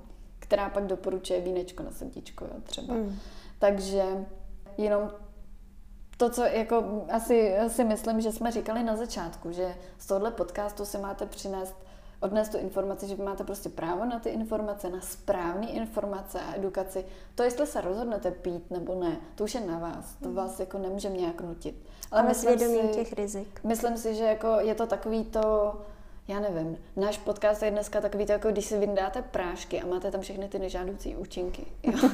která 0.43 0.69
pak 0.69 0.87
doporučuje 0.87 1.41
vínečko 1.41 1.83
na 1.83 1.91
srdíčko, 1.91 2.45
jo, 2.45 2.61
třeba. 2.63 2.93
Mm. 2.93 3.19
Takže 3.59 4.03
jenom 4.77 5.11
to, 6.17 6.29
co 6.29 6.43
jako 6.43 7.05
asi, 7.09 7.57
asi 7.57 7.83
myslím, 7.83 8.21
že 8.21 8.31
jsme 8.31 8.51
říkali 8.51 8.83
na 8.83 8.95
začátku, 8.95 9.51
že 9.51 9.75
z 9.97 10.07
tohohle 10.07 10.31
podcastu 10.31 10.85
si 10.85 10.97
máte 10.97 11.25
přinést 11.25 11.75
odnést 12.19 12.49
tu 12.49 12.57
informaci, 12.57 13.07
že 13.07 13.15
vy 13.15 13.23
máte 13.23 13.43
prostě 13.43 13.69
právo 13.69 14.05
na 14.05 14.19
ty 14.19 14.29
informace, 14.29 14.89
na 14.89 15.01
správné 15.01 15.67
informace 15.67 16.41
a 16.41 16.55
edukaci. 16.55 17.05
To, 17.35 17.43
jestli 17.43 17.67
se 17.67 17.81
rozhodnete 17.81 18.31
pít 18.31 18.71
nebo 18.71 18.95
ne, 18.95 19.17
to 19.35 19.43
už 19.43 19.53
je 19.53 19.61
na 19.61 19.79
vás. 19.79 20.15
To 20.23 20.29
mm. 20.29 20.35
vás 20.35 20.59
jako 20.59 20.77
nemůžeme 20.77 21.17
nějak 21.17 21.41
nutit. 21.41 21.75
Ale, 22.11 22.21
Ale 22.21 22.29
myslím 22.29 22.59
si, 22.59 22.87
těch 22.93 23.13
rizik. 23.13 23.59
Myslím 23.63 23.97
si, 23.97 24.15
že 24.15 24.23
jako 24.23 24.47
je 24.47 24.75
to 24.75 24.87
takový 24.87 25.25
to, 25.25 25.75
já 26.27 26.39
nevím, 26.39 26.77
náš 26.95 27.17
podcast 27.17 27.63
je 27.63 27.71
dneska 27.71 28.01
takový, 28.01 28.25
to, 28.25 28.31
jako 28.31 28.51
když 28.51 28.65
si 28.65 28.79
vyndáte 28.79 29.21
prášky 29.21 29.81
a 29.81 29.87
máte 29.87 30.11
tam 30.11 30.21
všechny 30.21 30.47
ty 30.47 30.59
nežádoucí 30.59 31.15
účinky. 31.15 31.65
Jo? 31.83 32.09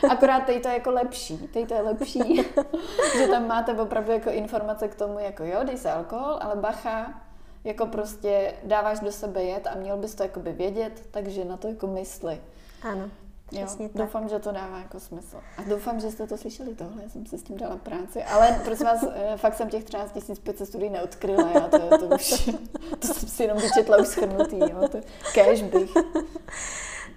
Akorát 0.10 0.40
teď 0.40 0.62
to 0.62 0.68
je 0.68 0.74
jako 0.74 0.90
lepší, 0.90 1.38
teď 1.38 1.68
to 1.68 1.74
je 1.74 1.82
lepší, 1.82 2.36
že 3.18 3.26
tam 3.26 3.46
máte 3.46 3.72
opravdu 3.72 4.12
jako 4.12 4.30
informace 4.30 4.88
k 4.88 4.94
tomu, 4.94 5.18
jako 5.18 5.44
jo, 5.44 5.60
dej 5.64 5.76
se 5.76 5.92
alkohol, 5.92 6.38
ale 6.40 6.56
bacha, 6.56 7.22
jako 7.64 7.86
prostě 7.86 8.54
dáváš 8.64 9.00
do 9.00 9.12
sebe 9.12 9.42
jet 9.42 9.66
a 9.66 9.74
měl 9.74 9.96
bys 9.96 10.14
to 10.14 10.22
jakoby 10.22 10.52
vědět, 10.52 11.02
takže 11.10 11.44
na 11.44 11.56
to 11.56 11.68
jako 11.68 11.86
mysli. 11.86 12.40
Ano. 12.82 13.10
Přesně 13.50 13.84
jo, 13.84 13.90
tak. 13.92 14.02
Doufám, 14.02 14.28
že 14.28 14.38
to 14.38 14.52
dává 14.52 14.78
jako 14.78 15.00
smysl. 15.00 15.36
A 15.58 15.62
doufám, 15.62 16.00
že 16.00 16.10
jste 16.10 16.26
to 16.26 16.36
slyšeli 16.36 16.74
tohle, 16.74 17.02
já 17.02 17.08
jsem 17.08 17.26
si 17.26 17.38
s 17.38 17.42
tím 17.42 17.56
dala 17.56 17.76
práci. 17.76 18.24
Ale 18.24 18.60
prosím 18.64 18.86
vás, 18.86 19.04
eh, 19.14 19.36
fakt 19.36 19.56
jsem 19.56 19.68
těch 19.68 19.84
13 19.84 20.12
500 20.42 20.68
studií 20.68 20.90
neodkryla, 20.90 21.50
já 21.50 21.60
to, 21.60 21.98
to 21.98 22.06
už, 22.06 22.50
to 22.98 23.06
jsem 23.06 23.28
si 23.28 23.42
jenom 23.42 23.58
vyčetla 23.58 23.96
už 23.96 24.08
schrnutý, 24.08 24.58
jo, 24.58 24.88
to 24.88 24.98
cash 25.34 25.62
bych. 25.62 25.90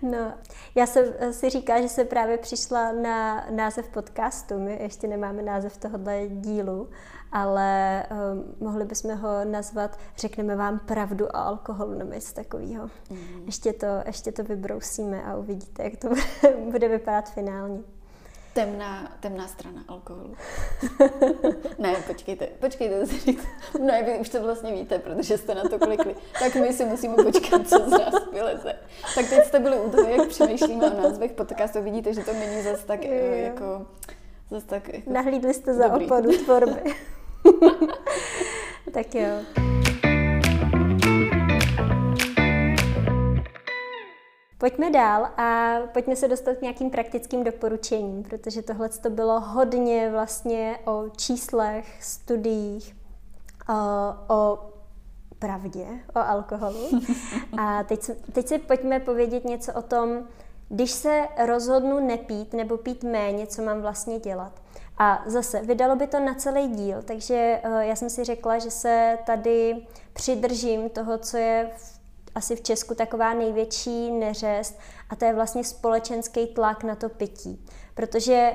No, 0.01 0.33
já 0.75 0.87
jsem 0.87 1.05
eh, 1.19 1.33
si 1.33 1.49
říká, 1.49 1.81
že 1.81 1.89
se 1.89 2.05
právě 2.05 2.37
přišla 2.37 2.91
na 2.91 3.45
název 3.49 3.89
podcastu, 3.89 4.59
my 4.59 4.77
ještě 4.81 5.07
nemáme 5.07 5.41
název 5.41 5.77
tohohle 5.77 6.27
dílu, 6.27 6.89
ale 7.31 8.03
um, 8.33 8.55
mohli 8.59 8.85
bychom 8.85 9.17
ho 9.17 9.45
nazvat 9.45 9.97
Řekneme 10.17 10.55
vám 10.55 10.79
pravdu 10.79 11.25
o 11.25 11.35
alkoholu 11.35 11.93
nebo 11.93 12.13
něco 12.13 12.33
takového. 12.33 12.89
Mm. 13.09 13.43
Ještě, 13.45 13.73
to, 13.73 13.87
ještě 14.05 14.31
to 14.31 14.43
vybrousíme 14.43 15.23
a 15.23 15.35
uvidíte, 15.35 15.83
jak 15.83 15.95
to 15.97 16.09
bude 16.71 16.87
vypadat 16.87 17.29
finálně. 17.29 17.79
Temná, 18.53 19.11
temná 19.19 19.47
strana 19.47 19.83
alkoholu. 19.87 20.35
ne, 21.79 21.95
počkejte, 22.07 22.47
počkejte, 22.59 22.99
to 22.99 23.05
říct. 23.05 23.47
No, 23.79 23.93
vy 24.05 24.17
už 24.19 24.29
to 24.29 24.41
vlastně 24.41 24.71
víte, 24.71 24.99
protože 24.99 25.37
jste 25.37 25.55
na 25.55 25.63
to 25.63 25.79
klikli. 25.79 26.15
Tak 26.39 26.55
my 26.55 26.73
si 26.73 26.85
musíme 26.85 27.15
počkat, 27.23 27.67
co 27.67 27.79
z 27.79 27.89
nás 27.89 28.13
vyleze. 28.33 28.75
Tak 29.15 29.29
teď 29.29 29.45
jste 29.45 29.59
byli 29.59 29.79
u 29.79 29.89
toho, 29.89 30.09
jak 30.09 30.27
přemýšlíme 30.27 30.91
o 30.91 31.01
názvech 31.01 31.31
podcastu. 31.31 31.83
Vidíte, 31.83 32.13
že 32.13 32.23
to 32.23 32.33
není 32.33 32.61
zase 32.61 32.85
tak 32.85 33.05
jo, 33.05 33.13
jo. 33.13 33.33
jako... 33.33 33.85
Zase 34.49 34.65
tak 34.65 34.93
jako 34.93 35.13
Nahlídli 35.13 35.53
jste 35.53 35.73
za 35.73 35.93
opadu 35.93 36.31
tvorby. 36.31 36.81
tak 38.93 39.15
jo. 39.15 39.27
Pojďme 44.61 44.91
dál 44.91 45.29
a 45.37 45.77
pojďme 45.93 46.15
se 46.15 46.27
dostat 46.27 46.57
k 46.57 46.61
nějakým 46.61 46.89
praktickým 46.89 47.43
doporučením, 47.43 48.23
protože 48.23 48.61
tohle 48.61 48.89
to 48.89 49.09
bylo 49.09 49.39
hodně 49.39 50.09
vlastně 50.11 50.79
o 50.85 51.03
číslech, 51.17 52.03
studiích, 52.03 52.95
o, 53.69 54.35
o 54.35 54.59
pravdě, 55.39 55.85
o 56.15 56.19
alkoholu. 56.19 56.89
A 57.57 57.83
teď, 57.83 58.11
teď 58.33 58.47
si 58.47 58.57
pojďme 58.57 58.99
povědět 58.99 59.45
něco 59.45 59.73
o 59.73 59.81
tom, 59.81 60.27
když 60.69 60.91
se 60.91 61.27
rozhodnu 61.45 62.07
nepít 62.07 62.53
nebo 62.53 62.77
pít 62.77 63.03
méně, 63.03 63.47
co 63.47 63.61
mám 63.61 63.81
vlastně 63.81 64.19
dělat. 64.19 64.51
A 64.97 65.23
zase, 65.25 65.61
vydalo 65.61 65.95
by 65.95 66.07
to 66.07 66.19
na 66.19 66.33
celý 66.33 66.67
díl, 66.67 67.01
takže 67.01 67.61
uh, 67.65 67.79
já 67.79 67.95
jsem 67.95 68.09
si 68.09 68.23
řekla, 68.23 68.59
že 68.59 68.71
se 68.71 69.17
tady 69.25 69.85
přidržím 70.13 70.89
toho, 70.89 71.17
co 71.17 71.37
je 71.37 71.71
v, 71.77 72.00
asi 72.35 72.55
v 72.55 72.61
Česku 72.61 72.95
taková 72.95 73.33
největší 73.33 74.11
neřest 74.11 74.79
a 75.09 75.15
to 75.15 75.25
je 75.25 75.33
vlastně 75.33 75.63
společenský 75.63 76.47
tlak 76.47 76.83
na 76.83 76.95
to 76.95 77.09
pití. 77.09 77.65
Protože 77.93 78.51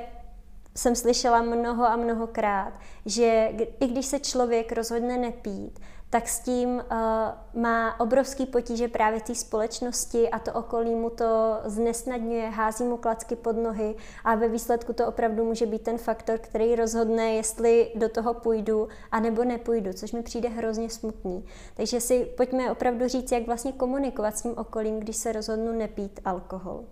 jsem 0.75 0.95
slyšela 0.95 1.41
mnoho 1.41 1.85
a 1.85 1.95
mnohokrát, 1.95 2.79
že 3.05 3.49
i 3.79 3.87
když 3.87 4.05
se 4.05 4.19
člověk 4.19 4.71
rozhodne 4.71 5.17
nepít, 5.17 5.79
tak 6.09 6.27
s 6.27 6.39
tím 6.39 6.69
uh, 6.69 7.61
má 7.61 7.99
obrovský 7.99 8.45
potíže 8.45 8.87
právě 8.87 9.21
té 9.21 9.35
společnosti 9.35 10.29
a 10.29 10.39
to 10.39 10.53
okolí 10.53 10.95
mu 10.95 11.09
to 11.09 11.59
znesnadňuje, 11.65 12.49
hází 12.49 12.83
mu 12.83 12.97
klacky 12.97 13.35
pod 13.35 13.57
nohy 13.57 13.95
a 14.23 14.35
ve 14.35 14.47
výsledku 14.47 14.93
to 14.93 15.07
opravdu 15.07 15.45
může 15.45 15.65
být 15.65 15.81
ten 15.81 15.97
faktor, 15.97 16.37
který 16.37 16.75
rozhodne, 16.75 17.33
jestli 17.33 17.91
do 17.95 18.09
toho 18.09 18.33
půjdu 18.33 18.87
a 19.11 19.19
nebo 19.19 19.43
nepůjdu, 19.43 19.93
což 19.93 20.11
mi 20.11 20.23
přijde 20.23 20.49
hrozně 20.49 20.89
smutný. 20.89 21.45
Takže 21.75 22.01
si 22.01 22.25
pojďme 22.25 22.71
opravdu 22.71 23.07
říct, 23.07 23.31
jak 23.31 23.47
vlastně 23.47 23.71
komunikovat 23.71 24.37
s 24.37 24.41
tím 24.41 24.53
okolím, 24.57 24.99
když 24.99 25.17
se 25.17 25.31
rozhodnu 25.31 25.71
nepít 25.71 26.19
alkohol. 26.25 26.83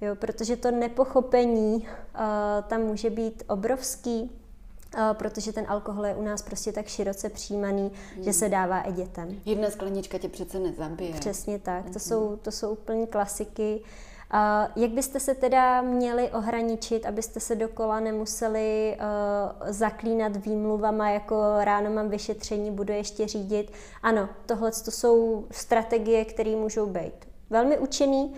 Jo, 0.00 0.16
protože 0.16 0.56
to 0.56 0.70
nepochopení 0.70 1.76
uh, 1.76 1.84
tam 2.68 2.80
může 2.80 3.10
být 3.10 3.42
obrovský, 3.48 4.43
protože 5.12 5.52
ten 5.52 5.64
alkohol 5.68 6.06
je 6.06 6.14
u 6.14 6.22
nás 6.22 6.42
prostě 6.42 6.72
tak 6.72 6.86
široce 6.86 7.28
přijímaný, 7.28 7.92
hmm. 8.14 8.24
že 8.24 8.32
se 8.32 8.48
dává 8.48 8.80
i 8.80 8.92
dětem. 8.92 9.40
Jedna 9.44 9.70
sklenička 9.70 10.18
tě 10.18 10.28
přece 10.28 10.58
nezabije. 10.58 11.12
Přesně 11.12 11.58
tak, 11.58 11.82
to, 11.82 11.90
hmm. 11.90 11.98
jsou, 12.00 12.36
to 12.36 12.50
jsou 12.50 12.72
úplně 12.72 13.06
klasiky. 13.06 13.80
A 14.30 14.68
jak 14.76 14.90
byste 14.90 15.20
se 15.20 15.34
teda 15.34 15.82
měli 15.82 16.30
ohraničit, 16.30 17.06
abyste 17.06 17.40
se 17.40 17.54
dokola 17.54 18.00
nemuseli 18.00 18.96
uh, 18.96 19.70
zaklínat 19.72 20.36
výmluvama, 20.36 21.10
jako 21.10 21.36
ráno 21.60 21.90
mám 21.90 22.08
vyšetření, 22.08 22.70
budu 22.70 22.92
ještě 22.92 23.28
řídit? 23.28 23.72
Ano, 24.02 24.28
tohle 24.46 24.70
to 24.84 24.90
jsou 24.90 25.46
strategie, 25.50 26.24
které 26.24 26.56
můžou 26.56 26.86
být 26.86 27.14
velmi 27.50 27.78
účinný, 27.78 28.34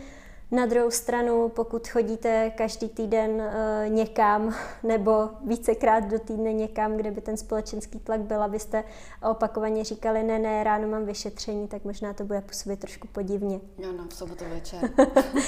na 0.51 0.67
druhou 0.67 0.91
stranu, 0.91 1.49
pokud 1.49 1.89
chodíte 1.89 2.51
každý 2.51 2.89
týden 2.89 3.31
uh, 3.31 3.93
někam 3.95 4.55
nebo 4.83 5.31
vícekrát 5.45 6.05
do 6.05 6.19
týdne 6.19 6.53
někam, 6.53 6.97
kde 6.97 7.11
by 7.11 7.21
ten 7.21 7.37
společenský 7.37 7.99
tlak 7.99 8.21
byl, 8.21 8.43
abyste 8.43 8.85
opakovaně 9.31 9.85
říkali, 9.85 10.23
ne, 10.23 10.39
ne, 10.39 10.65
ráno 10.65 10.89
mám 10.89 11.05
vyšetření, 11.05 11.69
tak 11.69 11.85
možná 11.85 12.13
to 12.13 12.25
bude 12.25 12.41
působit 12.41 12.81
trošku 12.81 13.09
podivně. 13.09 13.61
Jo, 13.79 13.93
no, 13.93 14.07
v 14.09 14.15
sobotu 14.15 14.45
večer. 14.51 14.81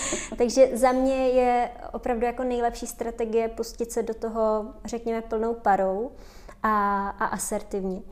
Takže 0.38 0.76
za 0.76 0.92
mě 0.92 1.28
je 1.28 1.70
opravdu 1.92 2.26
jako 2.26 2.44
nejlepší 2.44 2.86
strategie 2.86 3.49
pustit 3.49 3.92
se 3.92 4.03
do 4.03 4.14
toho, 4.14 4.66
řekněme, 4.84 5.22
plnou 5.22 5.55
parou 5.55 6.11
a, 6.62 7.09
a 7.09 7.24
asertivně. 7.24 8.03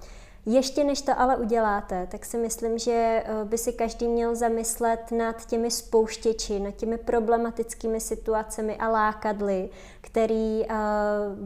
Ještě 0.49 0.85
než 0.85 1.01
to 1.03 1.21
ale 1.21 1.37
uděláte, 1.37 2.07
tak 2.11 2.25
si 2.25 2.37
myslím, 2.39 2.79
že 2.79 2.93
eh, 2.93 3.45
by 3.45 3.59
si 3.59 3.73
každý 3.73 4.09
měl 4.09 4.35
zamyslet 4.35 5.13
nad 5.13 5.47
těmi 5.47 5.71
spouštěči, 5.71 6.61
nad 6.61 6.71
těmi 6.71 6.99
problematickými 6.99 8.01
situacemi 8.01 8.77
a 8.77 8.89
lákadly, 8.89 9.71
který 10.01 10.61
uh, 10.61 10.69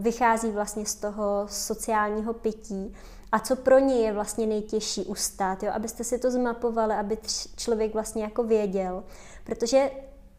vychází 0.02 0.50
vlastně 0.50 0.86
z 0.86 0.94
toho 0.94 1.46
sociálního 1.48 2.32
pití 2.32 2.94
a 3.32 3.38
co 3.38 3.56
pro 3.56 3.78
ně 3.78 3.94
je 3.94 4.12
vlastně 4.12 4.46
nejtěžší 4.46 5.04
ustát, 5.04 5.62
jo? 5.62 5.70
abyste 5.74 6.04
si 6.04 6.18
to 6.18 6.30
zmapovali, 6.30 6.94
aby 6.94 7.18
člověk 7.56 7.94
vlastně 7.94 8.22
jako 8.22 8.42
věděl. 8.42 9.04
Protože 9.44 9.90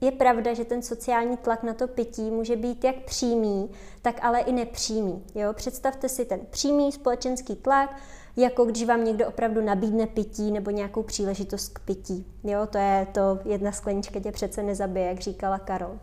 je 0.02 0.12
pravda, 0.12 0.54
že 0.54 0.66
ten 0.66 0.82
sociální 0.82 1.38
tlak 1.38 1.64
na 1.64 1.74
to 1.74 1.88
pití 1.88 2.32
může 2.32 2.56
být 2.56 2.84
jak 2.84 2.96
přímý, 2.96 3.72
tak 4.02 4.16
ale 4.22 4.40
i 4.40 4.52
nepřímý. 4.52 5.24
Jo? 5.36 5.54
Představte 5.54 6.10
si 6.10 6.26
ten 6.26 6.40
přímý 6.50 6.92
společenský 6.92 7.56
tlak, 7.56 7.96
jako 8.38 8.66
když 8.66 8.86
vám 8.86 9.06
někdo 9.06 9.28
opravdu 9.28 9.62
nabídne 9.62 10.08
pití 10.08 10.52
nebo 10.52 10.72
nějakou 10.72 11.04
příležitost 11.04 11.70
k 11.70 11.80
pití. 11.80 12.26
Jo, 12.44 12.68
to 12.70 12.78
je 12.78 13.08
to 13.12 13.40
jedna 13.46 13.72
sklenička 13.72 14.20
tě 14.20 14.32
přece 14.32 14.64
nezabije, 14.64 15.06
jak 15.06 15.20
říkala 15.20 15.60
Karol. 15.60 16.00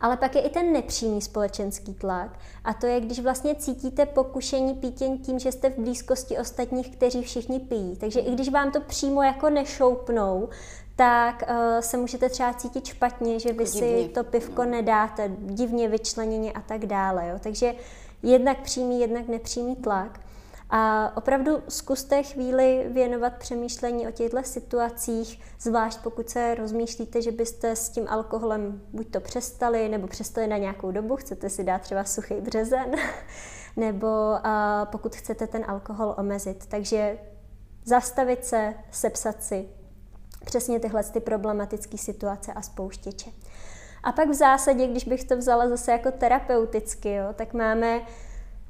Ale 0.00 0.16
pak 0.16 0.34
je 0.34 0.40
i 0.42 0.50
ten 0.50 0.72
nepřímý 0.72 1.22
společenský 1.22 1.94
tlak 1.94 2.38
a 2.64 2.74
to 2.74 2.86
je, 2.86 3.00
když 3.00 3.20
vlastně 3.20 3.54
cítíte 3.54 4.06
pokušení 4.06 4.74
pítěn 4.74 5.18
tím, 5.18 5.38
že 5.38 5.52
jste 5.52 5.70
v 5.70 5.78
blízkosti 5.78 6.38
ostatních, 6.38 6.96
kteří 6.96 7.22
všichni 7.22 7.60
pijí. 7.60 7.96
Takže 7.96 8.20
i 8.20 8.32
když 8.32 8.48
vám 8.48 8.70
to 8.70 8.80
přímo 8.80 9.22
jako 9.22 9.50
nešoupnou, 9.50 10.48
tak 10.96 11.42
uh, 11.50 11.80
se 11.80 11.96
můžete 11.96 12.28
třeba 12.28 12.54
cítit 12.54 12.86
špatně, 12.86 13.40
že 13.40 13.52
vy 13.52 13.64
jako 13.64 13.78
si 13.78 14.10
to 14.14 14.24
pivko 14.24 14.64
no. 14.64 14.70
nedáte, 14.70 15.30
divně 15.38 15.88
vyčleněně 15.88 16.52
a 16.52 16.60
tak 16.60 16.86
dále. 16.86 17.28
Jo. 17.28 17.36
Takže 17.42 17.74
jednak 18.22 18.62
přímý, 18.62 19.00
jednak 19.00 19.28
nepřímý 19.28 19.76
tlak. 19.76 20.20
A 20.70 21.12
opravdu 21.16 21.62
zkuste 21.68 22.22
chvíli 22.22 22.86
věnovat 22.92 23.32
přemýšlení 23.38 24.08
o 24.08 24.10
těchto 24.10 24.42
situacích, 24.42 25.40
zvlášť 25.60 26.00
pokud 26.00 26.28
se 26.30 26.54
rozmýšlíte, 26.54 27.22
že 27.22 27.32
byste 27.32 27.76
s 27.76 27.88
tím 27.88 28.08
alkoholem 28.08 28.82
buď 28.92 29.10
to 29.10 29.20
přestali, 29.20 29.88
nebo 29.88 30.06
přestali 30.06 30.46
na 30.46 30.56
nějakou 30.56 30.90
dobu, 30.90 31.16
chcete 31.16 31.50
si 31.50 31.64
dát 31.64 31.82
třeba 31.82 32.04
suchý 32.04 32.34
březen, 32.34 32.94
nebo 33.76 34.06
a 34.44 34.86
pokud 34.92 35.16
chcete 35.16 35.46
ten 35.46 35.64
alkohol 35.68 36.14
omezit. 36.18 36.66
Takže 36.66 37.18
zastavit 37.84 38.44
se, 38.44 38.74
sepsat 38.90 39.42
si 39.42 39.68
přesně 40.44 40.80
tyhle 40.80 41.04
ty 41.04 41.20
problematické 41.20 41.98
situace 41.98 42.52
a 42.52 42.62
spouštěče. 42.62 43.30
A 44.02 44.12
pak 44.12 44.28
v 44.28 44.34
zásadě, 44.34 44.86
když 44.86 45.04
bych 45.04 45.24
to 45.24 45.36
vzala 45.36 45.68
zase 45.68 45.92
jako 45.92 46.10
terapeuticky, 46.10 47.14
jo, 47.14 47.26
tak 47.34 47.54
máme 47.54 48.00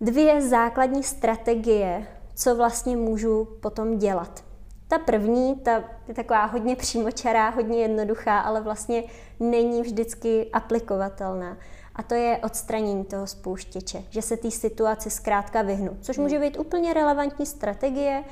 dvě 0.00 0.42
základní 0.42 1.02
strategie, 1.02 2.06
co 2.34 2.56
vlastně 2.56 2.96
můžu 2.96 3.44
potom 3.44 3.98
dělat. 3.98 4.44
Ta 4.88 4.98
první, 4.98 5.54
ta 5.54 5.84
je 6.08 6.14
taková 6.14 6.44
hodně 6.44 6.76
přímočará, 6.76 7.48
hodně 7.50 7.78
jednoduchá, 7.78 8.40
ale 8.40 8.60
vlastně 8.60 9.04
není 9.40 9.82
vždycky 9.82 10.50
aplikovatelná. 10.52 11.56
A 11.94 12.02
to 12.02 12.14
je 12.14 12.38
odstranění 12.44 13.04
toho 13.04 13.26
spouštěče, 13.26 14.02
že 14.10 14.22
se 14.22 14.36
té 14.36 14.50
situaci 14.50 15.10
zkrátka 15.10 15.62
vyhnu. 15.62 15.96
Což 16.00 16.18
může 16.18 16.38
být 16.38 16.58
úplně 16.58 16.94
relevantní 16.94 17.46
strategie 17.46 18.24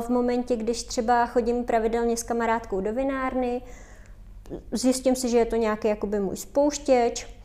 v 0.00 0.08
momentě, 0.08 0.56
když 0.56 0.82
třeba 0.82 1.26
chodím 1.26 1.64
pravidelně 1.64 2.16
s 2.16 2.22
kamarádkou 2.22 2.80
do 2.80 2.92
vinárny, 2.92 3.62
zjistím 4.72 5.16
si, 5.16 5.28
že 5.28 5.38
je 5.38 5.44
to 5.44 5.56
nějaký 5.56 5.88
jakoby 5.88 6.20
můj 6.20 6.36
spouštěč, 6.36 7.35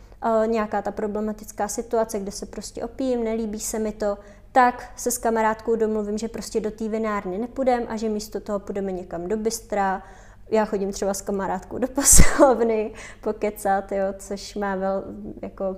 nějaká 0.45 0.81
ta 0.81 0.91
problematická 0.91 1.67
situace, 1.67 2.19
kde 2.19 2.31
se 2.31 2.45
prostě 2.45 2.83
opijím, 2.83 3.23
nelíbí 3.23 3.59
se 3.59 3.79
mi 3.79 3.91
to, 3.91 4.17
tak 4.51 4.91
se 4.95 5.11
s 5.11 5.17
kamarádkou 5.17 5.75
domluvím, 5.75 6.17
že 6.17 6.27
prostě 6.27 6.59
do 6.59 6.71
té 6.71 6.89
vinárny 6.89 7.37
nepůjdem 7.37 7.85
a 7.89 7.97
že 7.97 8.09
místo 8.09 8.39
toho 8.39 8.59
půjdeme 8.59 8.91
někam 8.91 9.27
do 9.27 9.37
bystra. 9.37 10.03
Já 10.51 10.65
chodím 10.65 10.91
třeba 10.91 11.13
s 11.13 11.21
kamarádkou 11.21 11.77
do 11.77 11.87
posilovny 11.87 12.93
pokecat, 13.21 13.91
jo, 13.91 14.05
což 14.17 14.55
má 14.55 14.75
vel, 14.75 15.03
jako 15.41 15.77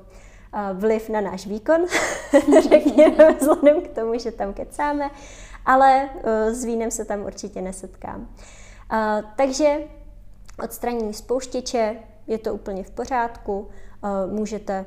vliv 0.74 1.10
na 1.10 1.22
náš 1.22 1.48
výkon, 1.48 1.86
řekněme, 2.70 3.34
vzhledem 3.34 3.82
k 3.82 3.88
tomu, 3.88 4.20
že 4.20 4.32
tam 4.32 4.54
kecáme, 4.54 5.10
ale 5.66 6.10
s 6.52 6.64
vínem 6.64 6.92
se 6.92 7.06
tam 7.06 7.26
určitě 7.26 7.62
nesetkám. 7.62 8.30
Takže 9.36 9.78
odstranění 10.64 11.14
spouštěče 11.14 11.96
je 12.28 12.38
to 12.38 12.54
úplně 12.54 12.84
v 12.84 12.92
pořádku 12.92 13.70
můžete, 14.28 14.86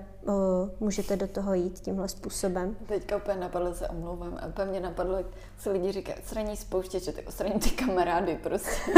můžete 0.81 1.17
do 1.17 1.27
toho 1.27 1.55
jít 1.55 1.81
tímhle 1.81 2.09
způsobem. 2.09 2.77
Teďka 2.87 3.17
úplně 3.17 3.37
napadlo, 3.37 3.75
se 3.75 3.89
omlouvám, 3.89 4.39
a 4.43 4.47
úplně 4.47 4.67
mě 4.67 4.81
napadlo, 4.81 5.17
jak 5.17 5.27
se 5.59 5.71
lidi 5.71 5.93
říkají, 5.93 6.19
odstraní 6.19 6.57
spouštěče, 6.57 7.13
tak 7.13 7.29
odstraní 7.29 7.61
ty 7.61 7.71
kamarády 7.71 8.39
prostě. 8.43 8.93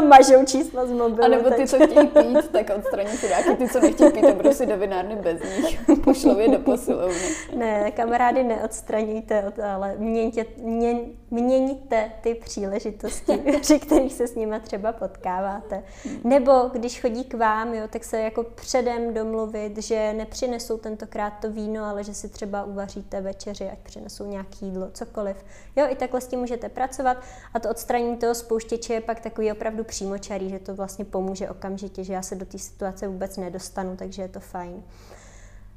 Mažou 0.08 0.44
čísla 0.44 0.86
z 0.86 0.90
mobilu. 0.90 1.24
A 1.24 1.28
nebo 1.28 1.50
ty, 1.50 1.66
co 1.66 1.76
chtějí 1.86 2.06
pít, 2.06 2.48
tak 2.52 2.70
odstraní 2.76 3.08
si 3.08 3.28
dáky, 3.28 3.56
ty, 3.56 3.68
co 3.68 3.80
nechtějí 3.80 4.12
pít, 4.12 4.22
tak 4.22 4.36
budou 4.36 4.52
si 4.52 4.66
do 4.66 4.76
vinárny 4.76 5.16
bez 5.16 5.40
nich. 5.42 5.80
Pošlou 6.04 6.38
je 6.38 6.48
do 6.48 6.58
posilovny. 6.58 7.34
Ne, 7.56 7.90
kamarády 7.90 8.44
neodstraníte, 8.44 9.52
ale 9.74 9.94
měňte, 9.98 10.44
měň, 10.56 11.12
měňte 11.34 12.12
ty 12.20 12.34
příležitosti, 12.34 13.36
při 13.60 13.78
kterých 13.78 14.12
se 14.12 14.26
s 14.26 14.34
nimi 14.34 14.60
třeba 14.60 14.92
potkáváte. 14.92 15.82
Nebo 16.24 16.52
když 16.72 17.00
chodí 17.00 17.24
k 17.24 17.34
vám, 17.34 17.74
jo, 17.74 17.88
tak 17.88 18.04
se 18.04 18.20
jako 18.20 18.44
předem 18.44 19.14
domluvit, 19.14 19.78
že 19.78 20.12
nepřinesou 20.12 20.78
tentokrát 20.78 21.30
to 21.30 21.50
víno, 21.50 21.84
ale 21.84 22.04
že 22.04 22.14
si 22.14 22.28
třeba 22.28 22.64
uvaříte 22.64 23.20
večeři, 23.20 23.70
ať 23.70 23.78
přinesou 23.78 24.26
nějaký 24.26 24.66
jídlo, 24.66 24.90
cokoliv. 24.90 25.36
Jo, 25.76 25.86
i 25.88 25.96
takhle 25.96 26.20
s 26.20 26.26
tím 26.26 26.38
můžete 26.38 26.68
pracovat 26.68 27.16
a 27.54 27.60
to 27.60 27.70
odstranění 27.70 28.16
toho 28.16 28.34
spouštěče 28.34 28.94
je 28.94 29.00
pak 29.00 29.20
takový 29.20 29.52
opravdu 29.52 29.84
přímočarý, 29.84 30.50
že 30.50 30.58
to 30.58 30.74
vlastně 30.74 31.04
pomůže 31.04 31.50
okamžitě, 31.50 32.04
že 32.04 32.12
já 32.12 32.22
se 32.22 32.34
do 32.34 32.46
té 32.46 32.58
situace 32.58 33.08
vůbec 33.08 33.36
nedostanu, 33.36 33.96
takže 33.96 34.22
je 34.22 34.28
to 34.28 34.40
fajn. 34.40 34.82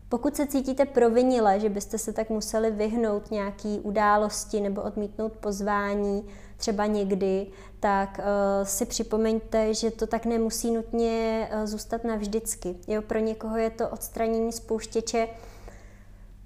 Pokud 0.09 0.35
se 0.35 0.47
cítíte 0.47 0.85
provinile, 0.85 1.59
že 1.59 1.69
byste 1.69 1.97
se 1.97 2.13
tak 2.13 2.29
museli 2.29 2.71
vyhnout 2.71 3.31
nějaký 3.31 3.79
události 3.79 4.61
nebo 4.61 4.81
odmítnout 4.81 5.31
pozvání, 5.33 6.27
třeba 6.57 6.85
někdy, 6.85 7.47
tak 7.79 8.19
uh, 8.19 8.67
si 8.67 8.85
připomeňte, 8.85 9.73
že 9.73 9.91
to 9.91 10.07
tak 10.07 10.25
nemusí 10.25 10.71
nutně 10.71 11.49
uh, 11.53 11.65
zůstat 11.65 12.03
navždycky. 12.03 12.75
Jo, 12.87 13.01
pro 13.01 13.19
někoho 13.19 13.57
je 13.57 13.69
to 13.69 13.89
odstranění 13.89 14.51
spouštěče 14.51 15.27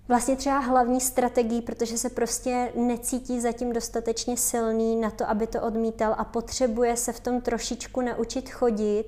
vlastně 0.07 0.36
třeba 0.36 0.59
hlavní 0.59 1.01
strategií, 1.01 1.62
protože 1.62 1.97
se 1.97 2.09
prostě 2.09 2.72
necítí 2.76 3.41
zatím 3.41 3.74
dostatečně 3.74 4.38
silný 4.38 4.95
na 4.95 5.12
to, 5.12 5.30
aby 5.30 5.47
to 5.47 5.62
odmítal 5.62 6.16
a 6.18 6.24
potřebuje 6.24 6.97
se 6.97 7.14
v 7.14 7.20
tom 7.20 7.41
trošičku 7.41 8.01
naučit 8.01 8.49
chodit. 8.49 9.05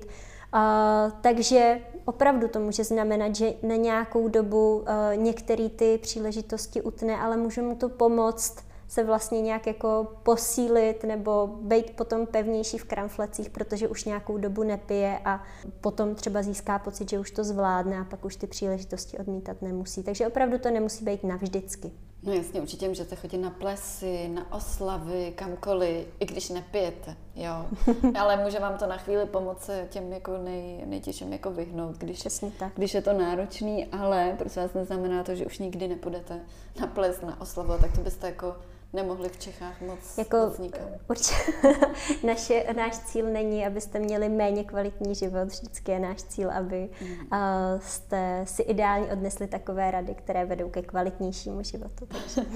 Uh, 0.54 1.12
takže 1.20 1.80
opravdu 2.04 2.48
to 2.48 2.60
může 2.60 2.84
znamenat, 2.84 3.36
že 3.36 3.52
na 3.62 3.76
nějakou 3.76 4.28
dobu 4.28 4.76
uh, 4.76 4.86
některé 5.16 5.68
ty 5.68 5.98
příležitosti 5.98 6.82
utne, 6.82 7.16
ale 7.16 7.36
může 7.36 7.62
mu 7.62 7.76
to 7.76 7.88
pomoct 7.88 8.64
se 8.88 9.04
vlastně 9.04 9.40
nějak 9.40 9.66
jako 9.66 10.12
posílit 10.22 11.04
nebo 11.04 11.46
být 11.60 11.96
potom 11.96 12.26
pevnější 12.26 12.78
v 12.78 12.84
kramflecích, 12.84 13.50
protože 13.50 13.88
už 13.88 14.04
nějakou 14.04 14.38
dobu 14.38 14.62
nepije 14.62 15.18
a 15.24 15.42
potom 15.80 16.14
třeba 16.14 16.42
získá 16.42 16.78
pocit, 16.78 17.10
že 17.10 17.18
už 17.18 17.30
to 17.30 17.44
zvládne 17.44 17.98
a 17.98 18.04
pak 18.04 18.24
už 18.24 18.36
ty 18.36 18.46
příležitosti 18.46 19.18
odmítat 19.18 19.62
nemusí. 19.62 20.02
Takže 20.02 20.26
opravdu 20.26 20.58
to 20.58 20.70
nemusí 20.70 21.04
být 21.04 21.24
navždycky. 21.24 21.90
No 22.26 22.32
jasně, 22.32 22.60
určitě 22.60 22.88
můžete 22.88 23.16
chodit 23.16 23.38
na 23.38 23.50
plesy, 23.50 24.28
na 24.28 24.52
oslavy, 24.52 25.32
kamkoliv, 25.36 26.06
i 26.20 26.26
když 26.26 26.48
nepijete, 26.48 27.16
jo. 27.34 27.66
Ale 28.18 28.36
může 28.44 28.58
vám 28.58 28.78
to 28.78 28.86
na 28.86 28.96
chvíli 28.96 29.26
pomoci 29.26 29.72
těm 29.90 30.12
jako 30.12 30.38
nej, 30.38 30.82
nejtěžším 30.86 31.32
jako 31.32 31.50
vyhnout, 31.50 31.96
když, 31.98 32.18
Přesně 32.18 32.50
tak. 32.58 32.72
když 32.76 32.94
je 32.94 33.02
to 33.02 33.12
náročný, 33.12 33.86
ale 33.86 34.34
prostě 34.38 34.60
vás 34.60 34.74
neznamená 34.74 35.24
to, 35.24 35.34
že 35.34 35.46
už 35.46 35.58
nikdy 35.58 35.88
nepůjdete 35.88 36.40
na 36.80 36.86
ples, 36.86 37.20
na 37.20 37.40
oslavu, 37.40 37.72
tak 37.80 37.92
to 37.92 38.00
byste 38.00 38.26
jako 38.26 38.56
nemohli 38.94 39.28
v 39.28 39.38
Čechách 39.38 39.80
moc, 39.80 40.18
jako, 40.18 40.36
moc 40.36 40.58
nikam. 40.58 40.88
Určitě, 41.08 41.34
naše, 42.26 42.64
náš 42.76 42.98
cíl 42.98 43.26
není, 43.26 43.66
abyste 43.66 43.98
měli 43.98 44.28
méně 44.28 44.64
kvalitní 44.64 45.14
život, 45.14 45.44
vždycky 45.44 45.92
je 45.92 45.98
náš 45.98 46.22
cíl, 46.22 46.50
aby 46.50 46.88
mm. 47.00 47.08
uh, 47.10 47.80
jste 47.80 48.44
si 48.46 48.62
ideálně 48.62 49.06
odnesli 49.12 49.46
takové 49.46 49.90
rady, 49.90 50.14
které 50.14 50.44
vedou 50.44 50.70
ke 50.70 50.82
kvalitnějšímu 50.82 51.62
životu. 51.62 52.06
Takže, 52.06 52.50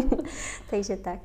takže 0.70 0.96
tak. 0.96 1.18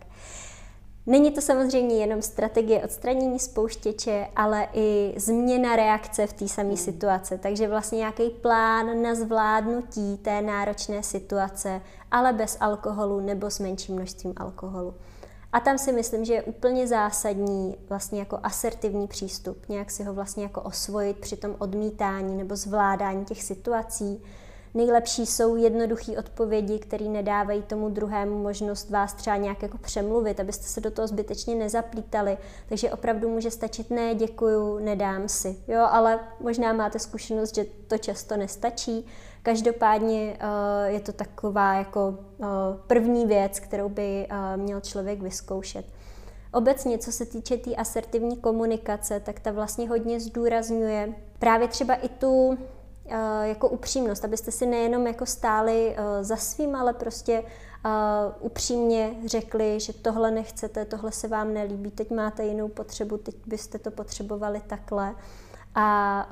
Není 1.08 1.32
to 1.32 1.41
samozřejmě 1.41 1.95
jenom 1.95 2.22
strategie 2.22 2.84
odstranění 2.84 3.39
spouštěče, 3.39 4.28
ale 4.36 4.68
i 4.74 5.14
změna 5.18 5.76
reakce 5.76 6.28
v 6.28 6.34
té 6.34 6.47
samé 6.47 6.68
hmm. 6.68 6.78
situace. 6.78 7.38
Takže 7.38 7.68
vlastně 7.68 7.97
nějaký 7.97 8.30
plán 8.30 9.01
na 9.01 9.16
zvládnutí 9.16 10.18
té 10.18 10.41
náročné 10.41 11.03
situace, 11.03 11.82
ale 12.12 12.34
bez 12.34 12.58
alkoholu 12.60 13.20
nebo 13.20 13.49
s 13.49 13.60
menším 13.60 13.95
množstvím 13.95 14.34
alkoholu. 14.38 14.93
A 15.53 15.60
tam 15.60 15.78
si 15.78 15.91
myslím, 15.91 16.26
že 16.26 16.34
je 16.34 16.43
úplně 16.43 16.88
zásadní 16.88 17.76
vlastně 17.89 18.20
jako 18.20 18.39
asertivní 18.43 19.08
přístup, 19.08 19.70
nějak 19.70 19.91
si 19.91 20.03
ho 20.03 20.14
vlastně 20.14 20.43
jako 20.43 20.62
osvojit 20.62 21.18
při 21.18 21.38
tom 21.38 21.55
odmítání 21.60 22.38
nebo 22.38 22.55
zvládání 22.55 23.26
těch 23.26 23.43
situací, 23.43 24.24
Nejlepší 24.78 25.25
jsou 25.25 25.55
jednoduché 25.55 26.17
odpovědi, 26.17 26.80
které 26.80 27.05
nedávají 27.05 27.61
tomu 27.63 27.89
druhému 27.89 28.43
možnost 28.43 28.89
vás 28.89 29.13
třeba 29.13 29.38
nějak 29.38 29.63
jako 29.63 29.78
přemluvit, 29.78 30.39
abyste 30.39 30.63
se 30.63 30.82
do 30.82 30.91
toho 30.91 31.07
zbytečně 31.07 31.55
nezaplítali. 31.55 32.38
Takže 32.69 32.91
opravdu 32.91 33.30
může 33.30 33.51
stačit 33.51 33.89
ne, 33.89 34.15
děkuju, 34.15 34.80
nedám 34.80 35.30
si. 35.30 35.57
Jo, 35.67 35.88
ale 35.89 36.19
možná 36.39 36.73
máte 36.73 36.99
zkušenost, 36.99 37.55
že 37.55 37.65
to 37.88 37.97
často 37.97 38.38
nestačí. 38.38 39.05
Každopádně 39.43 40.38
uh, 40.41 40.93
je 40.93 40.99
to 40.99 41.11
taková 41.11 41.73
jako 41.73 42.09
uh, 42.38 42.47
první 42.88 43.25
věc, 43.25 43.59
kterou 43.59 43.89
by 43.89 44.28
uh, 44.32 44.61
měl 44.61 44.82
člověk 44.82 45.21
vyzkoušet. 45.21 45.86
Obecně, 46.53 46.97
co 46.97 47.11
se 47.11 47.25
týče 47.25 47.57
té 47.57 47.63
tý 47.63 47.75
asertivní 47.75 48.38
komunikace, 48.38 49.19
tak 49.19 49.39
ta 49.39 49.51
vlastně 49.51 49.89
hodně 49.89 50.19
zdůrazňuje 50.19 51.13
právě 51.39 51.67
třeba 51.67 51.95
i 51.95 52.09
tu 52.09 52.57
Eh, 52.57 52.86
jako 53.43 53.70
upřímnost, 53.70 54.26
abyste 54.26 54.51
si 54.51 54.66
nejenom 54.66 55.08
jako 55.08 55.26
stáli 55.26 55.95
eh, 55.97 56.24
za 56.24 56.36
svým, 56.36 56.76
ale 56.76 56.93
prostě 56.93 57.43
upřímně 58.39 59.16
řekli, 59.26 59.80
že 59.80 59.93
tohle 59.93 60.32
nechcete, 60.32 60.86
tohle 60.86 61.12
se 61.12 61.28
vám 61.28 61.53
nelíbí, 61.53 61.91
teď 61.91 62.12
máte 62.12 62.45
jinou 62.45 62.68
potřebu, 62.68 63.18
teď 63.18 63.36
byste 63.45 63.80
to 63.80 63.91
potřebovali 63.91 64.62
takhle 64.68 65.16
a 65.76 66.30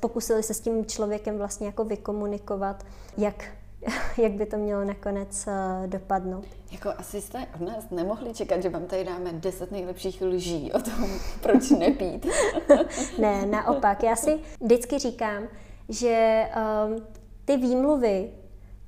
pokusili 0.00 0.42
se 0.42 0.54
s 0.54 0.60
tím 0.60 0.86
člověkem 0.86 1.38
vlastně 1.38 1.66
jako 1.66 1.84
vykomunikovat, 1.84 2.84
jak, 3.18 3.44
jak 4.16 4.32
by 4.32 4.46
to 4.46 4.56
mělo 4.56 4.84
nakonec 4.84 5.48
dopadnout. 5.86 6.44
Jako 6.72 6.92
asi 6.98 7.20
jste 7.20 7.46
od 7.54 7.60
nás 7.60 7.90
nemohli 7.90 8.34
čekat, 8.34 8.62
že 8.62 8.68
vám 8.68 8.86
tady 8.86 9.04
dáme 9.04 9.32
10 9.32 9.72
nejlepších 9.72 10.22
lží 10.22 10.72
o 10.72 10.80
tom, 10.80 11.08
proč 11.42 11.70
nepít. 11.70 12.26
ne, 13.18 13.46
naopak. 13.46 14.02
Já 14.02 14.16
si 14.16 14.40
vždycky 14.60 14.98
říkám, 14.98 15.42
že 15.88 16.46
um, 16.86 17.06
ty 17.44 17.56
výmluvy, 17.56 18.30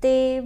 ty 0.00 0.42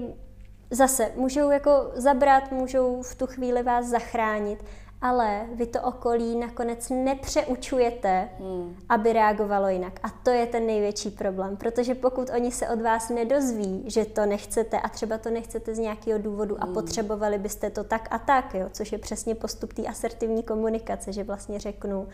zase 0.70 1.12
můžou 1.16 1.50
jako 1.50 1.90
zabrat, 1.94 2.52
můžou 2.52 3.02
v 3.02 3.14
tu 3.14 3.26
chvíli 3.26 3.62
vás 3.62 3.86
zachránit, 3.86 4.64
ale 5.04 5.46
vy 5.54 5.66
to 5.66 5.82
okolí 5.82 6.36
nakonec 6.36 6.90
nepřeučujete, 6.90 8.28
hmm. 8.38 8.76
aby 8.88 9.12
reagovalo 9.12 9.68
jinak. 9.68 10.00
A 10.02 10.08
to 10.08 10.30
je 10.30 10.46
ten 10.46 10.66
největší 10.66 11.10
problém, 11.10 11.56
protože 11.56 11.94
pokud 11.94 12.30
oni 12.36 12.52
se 12.52 12.68
od 12.68 12.80
vás 12.80 13.08
nedozví, 13.08 13.84
že 13.86 14.04
to 14.04 14.26
nechcete 14.26 14.80
a 14.80 14.88
třeba 14.88 15.18
to 15.18 15.30
nechcete 15.30 15.74
z 15.74 15.78
nějakého 15.78 16.18
důvodu 16.18 16.62
a 16.62 16.64
hmm. 16.64 16.74
potřebovali 16.74 17.38
byste 17.38 17.70
to 17.70 17.84
tak 17.84 18.08
a 18.10 18.18
tak, 18.18 18.54
jo, 18.54 18.68
což 18.72 18.92
je 18.92 18.98
přesně 18.98 19.34
postup 19.34 19.72
té 19.72 19.82
asertivní 19.82 20.42
komunikace, 20.42 21.12
že 21.12 21.24
vlastně 21.24 21.60
řeknu, 21.60 22.08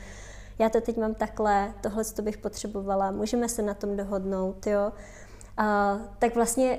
já 0.60 0.68
to 0.68 0.80
teď 0.80 0.96
mám 0.96 1.14
takhle, 1.14 1.74
tohle 1.80 2.04
to 2.04 2.22
bych 2.22 2.38
potřebovala, 2.38 3.10
můžeme 3.10 3.48
se 3.48 3.62
na 3.62 3.74
tom 3.74 3.96
dohodnout, 3.96 4.66
jo. 4.66 4.92
A, 5.56 5.98
tak 6.18 6.34
vlastně 6.34 6.78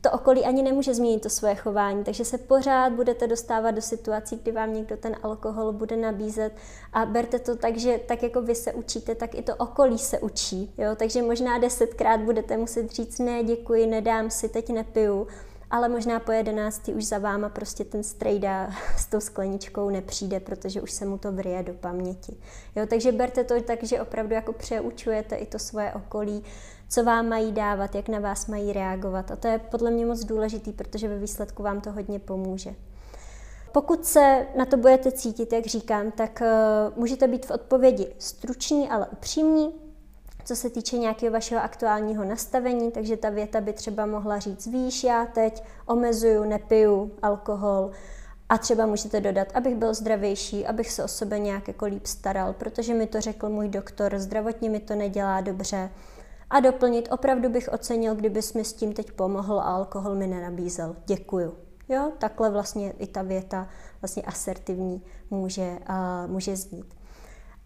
to 0.00 0.10
okolí 0.10 0.44
ani 0.44 0.62
nemůže 0.62 0.94
změnit 0.94 1.22
to 1.22 1.30
svoje 1.30 1.54
chování, 1.54 2.04
takže 2.04 2.24
se 2.24 2.38
pořád 2.38 2.92
budete 2.92 3.26
dostávat 3.26 3.70
do 3.70 3.82
situací, 3.82 4.36
kdy 4.42 4.52
vám 4.52 4.74
někdo 4.74 4.96
ten 4.96 5.16
alkohol 5.22 5.72
bude 5.72 5.96
nabízet 5.96 6.52
a 6.92 7.06
berte 7.06 7.38
to 7.38 7.56
tak, 7.56 7.76
že 7.76 8.00
tak 8.08 8.22
jako 8.22 8.42
vy 8.42 8.54
se 8.54 8.72
učíte, 8.72 9.14
tak 9.14 9.34
i 9.34 9.42
to 9.42 9.56
okolí 9.56 9.98
se 9.98 10.18
učí, 10.18 10.74
jo? 10.78 10.96
takže 10.96 11.22
možná 11.22 11.58
desetkrát 11.58 12.20
budete 12.20 12.56
muset 12.56 12.90
říct 12.90 13.18
ne, 13.18 13.44
děkuji, 13.44 13.86
nedám 13.86 14.30
si, 14.30 14.48
teď 14.48 14.68
nepiju, 14.70 15.26
ale 15.72 15.88
možná 15.88 16.20
po 16.20 16.32
jedenácti 16.32 16.94
už 16.94 17.04
za 17.04 17.18
váma 17.18 17.48
prostě 17.48 17.84
ten 17.84 18.02
strejda 18.02 18.70
s 18.96 19.06
tou 19.06 19.20
skleničkou 19.20 19.90
nepřijde, 19.90 20.40
protože 20.40 20.80
už 20.80 20.92
se 20.92 21.04
mu 21.04 21.18
to 21.18 21.32
vryje 21.32 21.62
do 21.62 21.74
paměti. 21.74 22.36
Jo, 22.76 22.86
takže 22.86 23.12
berte 23.12 23.44
to 23.44 23.62
tak, 23.62 23.82
že 23.82 24.00
opravdu 24.00 24.34
jako 24.34 24.52
přeučujete 24.52 25.36
i 25.36 25.46
to 25.46 25.58
svoje 25.58 25.92
okolí, 25.92 26.44
co 26.88 27.04
vám 27.04 27.28
mají 27.28 27.52
dávat, 27.52 27.94
jak 27.94 28.08
na 28.08 28.18
vás 28.18 28.46
mají 28.46 28.72
reagovat. 28.72 29.30
A 29.30 29.36
to 29.36 29.48
je 29.48 29.58
podle 29.58 29.90
mě 29.90 30.06
moc 30.06 30.24
důležitý, 30.24 30.72
protože 30.72 31.08
ve 31.08 31.18
výsledku 31.18 31.62
vám 31.62 31.80
to 31.80 31.92
hodně 31.92 32.18
pomůže. 32.18 32.74
Pokud 33.72 34.04
se 34.04 34.46
na 34.56 34.64
to 34.64 34.76
budete 34.76 35.12
cítit, 35.12 35.52
jak 35.52 35.66
říkám, 35.66 36.10
tak 36.10 36.42
uh, 36.42 36.98
můžete 36.98 37.28
být 37.28 37.46
v 37.46 37.50
odpovědi 37.50 38.14
struční, 38.18 38.88
ale 38.88 39.06
upřímní, 39.12 39.74
co 40.44 40.56
se 40.56 40.70
týče 40.70 40.98
nějakého 40.98 41.32
vašeho 41.32 41.62
aktuálního 41.62 42.24
nastavení, 42.24 42.90
takže 42.90 43.16
ta 43.16 43.30
věta 43.30 43.60
by 43.60 43.72
třeba 43.72 44.06
mohla 44.06 44.38
říct, 44.38 44.66
víš, 44.66 45.04
já 45.04 45.26
teď 45.26 45.64
omezuju, 45.86 46.44
nepiju 46.44 47.12
alkohol, 47.22 47.90
a 48.48 48.58
třeba 48.58 48.86
můžete 48.86 49.20
dodat, 49.20 49.48
abych 49.54 49.74
byl 49.74 49.94
zdravější, 49.94 50.66
abych 50.66 50.90
se 50.90 51.04
o 51.04 51.08
sebe 51.08 51.38
nějak 51.38 51.68
jako 51.68 51.86
líp 51.86 52.06
staral, 52.06 52.52
protože 52.52 52.94
mi 52.94 53.06
to 53.06 53.20
řekl 53.20 53.48
můj 53.48 53.68
doktor, 53.68 54.18
zdravotně 54.18 54.70
mi 54.70 54.80
to 54.80 54.94
nedělá 54.94 55.40
dobře, 55.40 55.90
a 56.50 56.60
doplnit, 56.60 57.08
opravdu 57.12 57.48
bych 57.48 57.68
ocenil, 57.72 58.14
kdybys 58.14 58.52
mi 58.52 58.64
s 58.64 58.72
tím 58.72 58.92
teď 58.92 59.12
pomohl 59.12 59.60
a 59.60 59.62
alkohol 59.62 60.14
mi 60.14 60.26
nenabízel. 60.26 60.96
Děkuju. 61.06 61.54
Jo, 61.88 62.12
takhle 62.18 62.50
vlastně 62.50 62.90
i 62.90 63.06
ta 63.06 63.22
věta 63.22 63.68
vlastně 64.02 64.22
asertivní 64.22 65.02
může, 65.30 65.78
uh, 65.88 66.30
může 66.30 66.56
znít. 66.56 66.94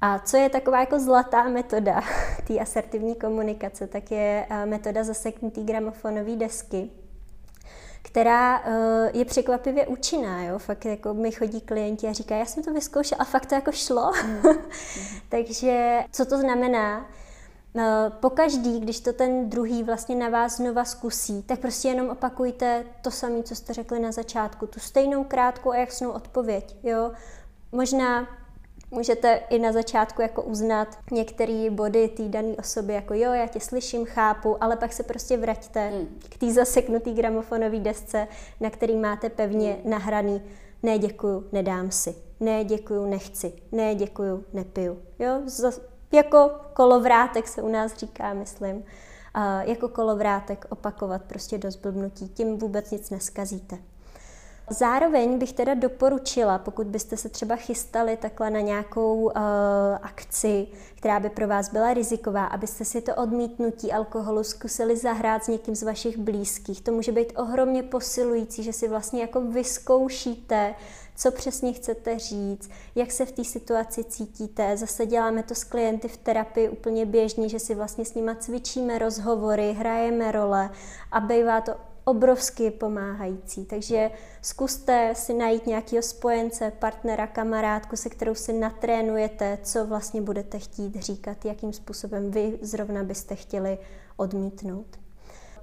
A 0.01 0.18
co 0.18 0.37
je 0.37 0.49
taková 0.49 0.81
jako 0.81 1.01
zlatá 1.01 1.49
metoda 1.49 2.03
té 2.47 2.59
asertivní 2.59 3.15
komunikace, 3.15 3.87
tak 3.87 4.11
je 4.11 4.47
uh, 4.51 4.71
metoda 4.71 5.05
zaseknutý 5.05 5.65
gramofonové 5.65 6.37
desky, 6.37 6.91
která 8.03 8.61
uh, 8.61 8.67
je 9.13 9.25
překvapivě 9.25 9.87
účinná. 9.87 10.43
Jo? 10.43 10.59
Fakt 10.59 10.85
jako 10.85 11.15
mi 11.15 11.33
chodí 11.33 11.61
klienti 11.61 12.07
a 12.07 12.13
říkají, 12.13 12.39
já 12.39 12.47
jsem 12.47 12.63
to 12.63 12.73
vyzkoušela 12.73 13.21
a 13.21 13.25
fakt 13.25 13.47
to 13.47 13.55
jako 13.55 13.73
šlo. 13.73 14.13
Mm. 14.27 14.55
Takže 15.29 16.05
co 16.13 16.25
to 16.25 16.39
znamená? 16.39 17.07
Eh, 17.79 18.11
pokaždý, 18.21 18.81
když 18.81 19.01
to 19.01 19.13
ten 19.13 19.51
druhý 19.51 19.83
vlastně 19.83 20.17
na 20.17 20.29
vás 20.29 20.57
znova 20.57 20.85
zkusí, 20.85 21.43
tak 21.43 21.61
prostě 21.61 21.89
jenom 21.89 22.09
opakujte 22.09 22.85
to 23.03 23.11
samé, 23.11 23.43
co 23.43 23.55
jste 23.55 23.73
řekli 23.73 24.01
na 24.01 24.13
začátku, 24.13 24.67
tu 24.67 24.81
stejnou 24.81 25.25
krátkou 25.25 25.71
a 25.71 25.77
jasnou 25.77 26.11
odpověď. 26.11 26.77
Jo? 26.83 27.13
Možná 27.73 28.29
můžete 28.91 29.41
i 29.51 29.59
na 29.59 29.72
začátku 29.72 30.22
jako 30.22 30.43
uznat 30.43 30.99
některé 31.11 31.70
body 31.70 32.09
té 32.09 32.22
dané 32.22 32.55
osoby, 32.59 32.93
jako 32.93 33.14
jo, 33.14 33.32
já 33.32 33.47
tě 33.47 33.61
slyším, 33.61 34.05
chápu, 34.05 34.64
ale 34.64 34.76
pak 34.76 34.93
se 34.93 35.03
prostě 35.03 35.37
vraťte 35.37 35.91
mm. 35.91 36.18
k 36.28 36.39
té 36.39 36.53
zaseknutý 36.53 37.12
gramofonové 37.12 37.78
desce, 37.80 38.28
na 38.61 38.70
který 38.70 38.97
máte 38.97 39.30
pevně 39.30 39.76
mm. 39.84 39.91
nahraný 39.91 40.43
ne 40.82 40.99
děkuju, 40.99 41.45
nedám 41.53 41.91
si, 41.91 42.14
ne 42.41 42.64
děkuju, 42.64 43.07
nechci, 43.07 43.53
ne 43.72 43.95
děkuju, 43.95 44.45
nepiju. 44.53 44.99
Jo, 45.18 45.41
jako 46.12 46.51
kolovrátek 46.72 47.49
se 47.49 47.62
u 47.62 47.68
nás 47.68 47.97
říká, 47.97 48.34
myslím. 48.34 48.84
A 49.34 49.62
jako 49.62 49.89
kolovrátek 49.89 50.66
opakovat 50.68 51.22
prostě 51.22 51.59
do 51.59 51.70
zblbnutí, 51.70 52.28
tím 52.28 52.59
vůbec 52.59 52.91
nic 52.91 53.11
neskazíte. 53.11 53.78
Zároveň 54.71 55.39
bych 55.39 55.53
teda 55.53 55.75
doporučila, 55.75 56.59
pokud 56.59 56.87
byste 56.87 57.17
se 57.17 57.29
třeba 57.29 57.57
chystali 57.57 58.17
takhle 58.17 58.51
na 58.51 58.61
nějakou 58.61 59.23
uh, 59.23 59.33
akci, 60.03 60.67
která 60.95 61.21
by 61.21 61.31
pro 61.31 61.49
vás 61.49 61.73
byla 61.73 61.95
riziková, 61.95 62.45
abyste 62.45 62.85
si 62.85 63.01
to 63.01 63.14
odmítnutí 63.14 63.93
alkoholu 63.93 64.45
zkusili 64.45 64.97
zahrát 64.97 65.45
s 65.45 65.49
někým 65.49 65.75
z 65.75 65.83
vašich 65.83 66.19
blízkých. 66.19 66.81
To 66.81 66.93
může 66.93 67.12
být 67.12 67.33
ohromně 67.37 67.83
posilující, 67.83 68.62
že 68.62 68.73
si 68.73 68.89
vlastně 68.89 69.21
jako 69.21 69.41
vyzkoušíte, 69.41 70.75
co 71.17 71.31
přesně 71.31 71.73
chcete 71.73 72.19
říct, 72.19 72.71
jak 72.95 73.12
se 73.12 73.27
v 73.27 73.33
té 73.33 73.45
situaci 73.45 74.05
cítíte. 74.05 74.77
Zase 74.77 75.07
děláme 75.07 75.43
to 75.43 75.55
s 75.55 75.64
klienty 75.64 76.09
v 76.09 76.17
terapii 76.17 76.69
úplně 76.69 77.07
běžně, 77.07 77.49
že 77.49 77.59
si 77.59 77.75
vlastně 77.75 78.05
s 78.05 78.14
nima 78.14 78.35
cvičíme 78.35 78.99
rozhovory, 78.99 79.73
hrajeme 79.73 80.33
role 80.33 80.71
a 81.12 81.21
bývá 81.21 81.61
to 81.61 81.73
obrovsky 82.09 82.71
pomáhající. 82.71 83.65
Takže 83.65 84.11
zkuste 84.43 85.13
si 85.15 85.35
najít 85.35 85.67
nějakého 85.67 86.03
spojence, 86.03 86.73
partnera, 86.79 87.27
kamarádku, 87.27 87.97
se 87.97 88.09
kterou 88.09 88.35
si 88.35 88.53
natrénujete, 88.53 89.59
co 89.63 89.87
vlastně 89.87 90.23
budete 90.23 90.59
chtít 90.59 90.97
říkat, 90.97 91.45
jakým 91.45 91.73
způsobem 91.73 92.31
vy 92.31 92.59
zrovna 92.63 93.03
byste 93.03 93.35
chtěli 93.35 93.79
odmítnout. 94.17 94.87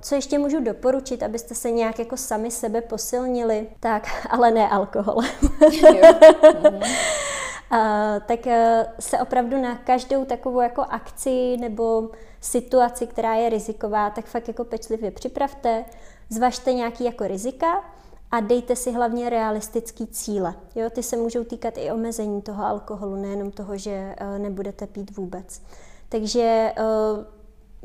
Co 0.01 0.15
ještě 0.15 0.39
můžu 0.39 0.63
doporučit, 0.63 1.23
abyste 1.23 1.55
se 1.55 1.71
nějak 1.71 1.99
jako 1.99 2.17
sami 2.17 2.51
sebe 2.51 2.81
posilnili, 2.81 3.67
tak 3.79 4.27
ale 4.29 4.51
ne 4.51 4.69
alkoholem. 4.69 5.31
A, 7.71 8.19
tak 8.19 8.47
e, 8.47 8.85
se 8.99 9.19
opravdu 9.19 9.61
na 9.61 9.75
každou 9.75 10.25
takovou 10.25 10.61
jako 10.61 10.81
akci 10.81 11.57
nebo 11.57 12.09
situaci, 12.41 13.07
která 13.07 13.33
je 13.33 13.49
riziková, 13.49 14.09
tak 14.09 14.25
fakt 14.25 14.47
jako 14.47 14.63
pečlivě 14.63 15.11
připravte, 15.11 15.85
zvažte 16.29 16.73
nějaký 16.73 17.03
jako 17.03 17.27
rizika 17.27 17.83
a 18.31 18.39
dejte 18.39 18.75
si 18.75 18.91
hlavně 18.91 19.29
realistický 19.29 20.07
cíle. 20.07 20.55
Jo, 20.75 20.89
ty 20.89 21.03
se 21.03 21.17
můžou 21.17 21.43
týkat 21.43 21.73
i 21.77 21.91
omezení 21.91 22.41
toho 22.41 22.65
alkoholu, 22.65 23.15
nejenom 23.15 23.51
toho, 23.51 23.77
že 23.77 24.15
e, 24.17 24.39
nebudete 24.39 24.87
pít 24.87 25.17
vůbec. 25.17 25.61
Takže 26.09 26.41
e, 26.41 26.73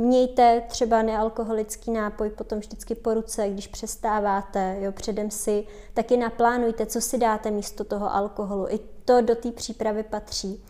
Mějte 0.01 0.63
třeba 0.69 1.03
nealkoholický 1.03 1.91
nápoj 1.91 2.31
potom 2.31 2.59
vždycky 2.59 2.95
po 2.95 3.15
ruce, 3.15 3.49
když 3.49 3.67
přestáváte, 3.67 4.77
jo, 4.81 4.93
předem 4.93 5.31
si 5.31 5.67
taky 5.95 6.17
naplánujte, 6.17 6.87
co 6.87 7.01
si 7.01 7.19
dáte 7.19 7.51
místo 7.51 7.85
toho 7.85 8.15
alkoholu. 8.15 8.67
I 8.69 8.79
to 9.05 9.21
do 9.21 9.35
té 9.35 9.53
přípravy 9.53 10.03
patří. 10.03 10.65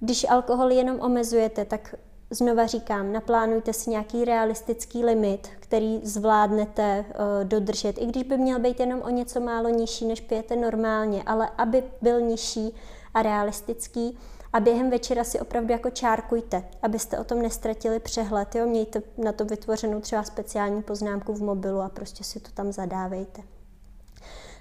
Když 0.00 0.26
alkohol 0.30 0.70
jenom 0.70 1.00
omezujete, 1.00 1.64
tak 1.64 1.94
znova 2.30 2.66
říkám, 2.66 3.12
naplánujte 3.12 3.72
si 3.72 3.90
nějaký 3.90 4.24
realistický 4.24 5.04
limit, 5.04 5.48
který 5.60 6.00
zvládnete 6.02 7.04
uh, 7.08 7.48
dodržet, 7.48 7.98
i 7.98 8.06
když 8.06 8.22
by 8.22 8.38
měl 8.38 8.58
být 8.58 8.80
jenom 8.80 9.02
o 9.02 9.10
něco 9.10 9.40
málo 9.40 9.68
nižší, 9.68 10.06
než 10.06 10.20
pijete 10.20 10.56
normálně, 10.56 11.22
ale 11.26 11.50
aby 11.58 11.84
byl 12.02 12.20
nižší 12.20 12.74
a 13.14 13.22
realistický, 13.22 14.18
a 14.54 14.60
během 14.60 14.90
večera 14.90 15.24
si 15.24 15.40
opravdu 15.40 15.72
jako 15.72 15.90
čárkujte, 15.90 16.64
abyste 16.82 17.18
o 17.18 17.24
tom 17.24 17.42
nestratili 17.42 18.00
přehled. 18.00 18.54
Jo? 18.54 18.66
Mějte 18.66 19.02
na 19.18 19.32
to 19.32 19.44
vytvořenou 19.44 20.00
třeba 20.00 20.22
speciální 20.22 20.82
poznámku 20.82 21.32
v 21.32 21.42
mobilu 21.42 21.80
a 21.80 21.88
prostě 21.88 22.24
si 22.24 22.40
to 22.40 22.50
tam 22.54 22.72
zadávejte. 22.72 23.42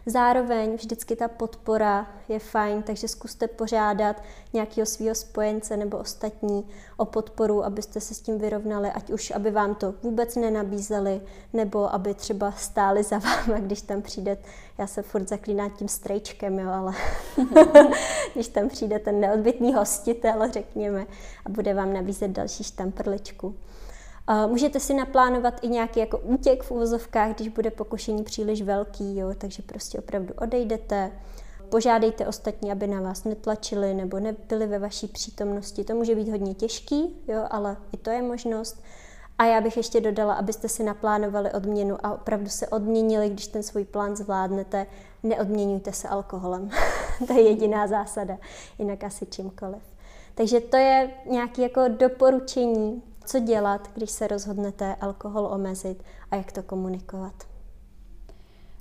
Zároveň 0.05 0.75
vždycky 0.75 1.15
ta 1.15 1.27
podpora 1.27 2.07
je 2.29 2.39
fajn, 2.39 2.83
takže 2.83 3.07
zkuste 3.07 3.47
požádat 3.47 4.23
nějakého 4.53 4.85
svého 4.85 5.15
spojence 5.15 5.77
nebo 5.77 5.97
ostatní 5.97 6.67
o 6.97 7.05
podporu, 7.05 7.65
abyste 7.65 7.99
se 7.99 8.13
s 8.13 8.21
tím 8.21 8.37
vyrovnali, 8.37 8.89
ať 8.89 9.11
už 9.11 9.31
aby 9.31 9.51
vám 9.51 9.75
to 9.75 9.93
vůbec 10.03 10.35
nenabízeli, 10.35 11.21
nebo 11.53 11.93
aby 11.93 12.13
třeba 12.13 12.51
stáli 12.51 13.03
za 13.03 13.17
váma, 13.17 13.59
když 13.59 13.81
tam 13.81 14.01
přijde, 14.01 14.37
já 14.77 14.87
se 14.87 15.01
furt 15.01 15.29
zaklínám 15.29 15.69
tím 15.69 15.87
strejčkem, 15.87 16.59
jo, 16.59 16.69
ale 16.69 16.93
když 18.33 18.47
tam 18.47 18.69
přijde 18.69 18.99
ten 18.99 19.19
neodbitný 19.19 19.73
hostitel, 19.73 20.51
řekněme, 20.51 21.05
a 21.45 21.49
bude 21.49 21.73
vám 21.73 21.93
nabízet 21.93 22.31
další 22.31 22.63
štamprličku. 22.63 23.55
Můžete 24.47 24.79
si 24.79 24.93
naplánovat 24.93 25.59
i 25.61 25.67
nějaký 25.67 25.99
jako 25.99 26.17
útěk 26.17 26.63
v 26.63 26.71
uvozovkách, 26.71 27.35
když 27.35 27.47
bude 27.47 27.71
pokušení 27.71 28.23
příliš 28.23 28.61
velký, 28.61 29.17
jo, 29.17 29.33
takže 29.37 29.63
prostě 29.63 29.99
opravdu 29.99 30.33
odejdete, 30.33 31.11
požádejte 31.69 32.27
ostatní, 32.27 32.71
aby 32.71 32.87
na 32.87 33.01
vás 33.01 33.23
netlačili 33.23 33.93
nebo 33.93 34.19
nebyli 34.19 34.67
ve 34.67 34.79
vaší 34.79 35.07
přítomnosti. 35.07 35.83
To 35.83 35.95
může 35.95 36.15
být 36.15 36.29
hodně 36.29 36.53
těžký, 36.53 37.15
jo, 37.27 37.47
ale 37.49 37.77
i 37.91 37.97
to 37.97 38.09
je 38.09 38.21
možnost. 38.21 38.83
A 39.37 39.45
já 39.45 39.61
bych 39.61 39.77
ještě 39.77 40.01
dodala, 40.01 40.33
abyste 40.33 40.69
si 40.69 40.83
naplánovali 40.83 41.51
odměnu 41.51 41.97
a 42.03 42.13
opravdu 42.13 42.49
se 42.49 42.67
odměnili, 42.67 43.29
když 43.29 43.47
ten 43.47 43.63
svůj 43.63 43.85
plán 43.85 44.15
zvládnete. 44.15 44.87
Neodměňujte 45.23 45.93
se 45.93 46.07
alkoholem. 46.07 46.69
to 47.27 47.33
je 47.33 47.41
jediná 47.41 47.87
zásada, 47.87 48.37
jinak 48.79 49.03
asi 49.03 49.25
čímkoliv. 49.25 49.81
Takže 50.35 50.59
to 50.59 50.77
je 50.77 51.11
nějaké 51.25 51.61
jako 51.61 51.81
doporučení 51.87 53.03
co 53.25 53.39
dělat, 53.39 53.89
když 53.95 54.11
se 54.11 54.27
rozhodnete 54.27 54.95
alkohol 54.95 55.45
omezit 55.45 56.03
a 56.31 56.35
jak 56.35 56.51
to 56.51 56.63
komunikovat. 56.63 57.33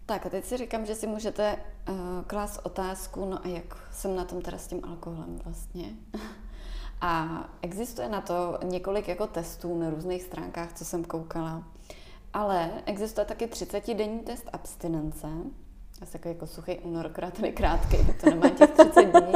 Tak 0.06 0.26
a 0.26 0.28
teď 0.28 0.44
si 0.44 0.56
říkám, 0.56 0.86
že 0.86 0.94
si 0.94 1.06
můžete 1.06 1.56
uh, 1.88 1.96
klást 2.26 2.60
otázku, 2.62 3.24
no 3.24 3.44
a 3.44 3.48
jak 3.48 3.76
jsem 3.92 4.16
na 4.16 4.24
tom 4.24 4.42
teda 4.42 4.58
s 4.58 4.66
tím 4.66 4.80
alkoholem 4.84 5.38
vlastně. 5.44 5.90
a 7.00 7.44
existuje 7.62 8.08
na 8.08 8.20
to 8.20 8.58
několik 8.64 9.08
jako 9.08 9.26
testů 9.26 9.78
na 9.78 9.90
různých 9.90 10.22
stránkách, 10.22 10.72
co 10.72 10.84
jsem 10.84 11.04
koukala. 11.04 11.62
Ale 12.32 12.70
existuje 12.86 13.24
taky 13.24 13.46
30-denní 13.46 14.20
test 14.20 14.48
abstinence. 14.52 15.28
Asi 16.02 16.20
jako 16.24 16.46
suchý 16.46 16.78
únor, 16.78 17.12
je 17.44 17.52
krátký, 17.52 17.96
to 18.20 18.30
nemá 18.30 18.48
těch 18.48 18.70
30 18.70 19.02
dní. 19.02 19.32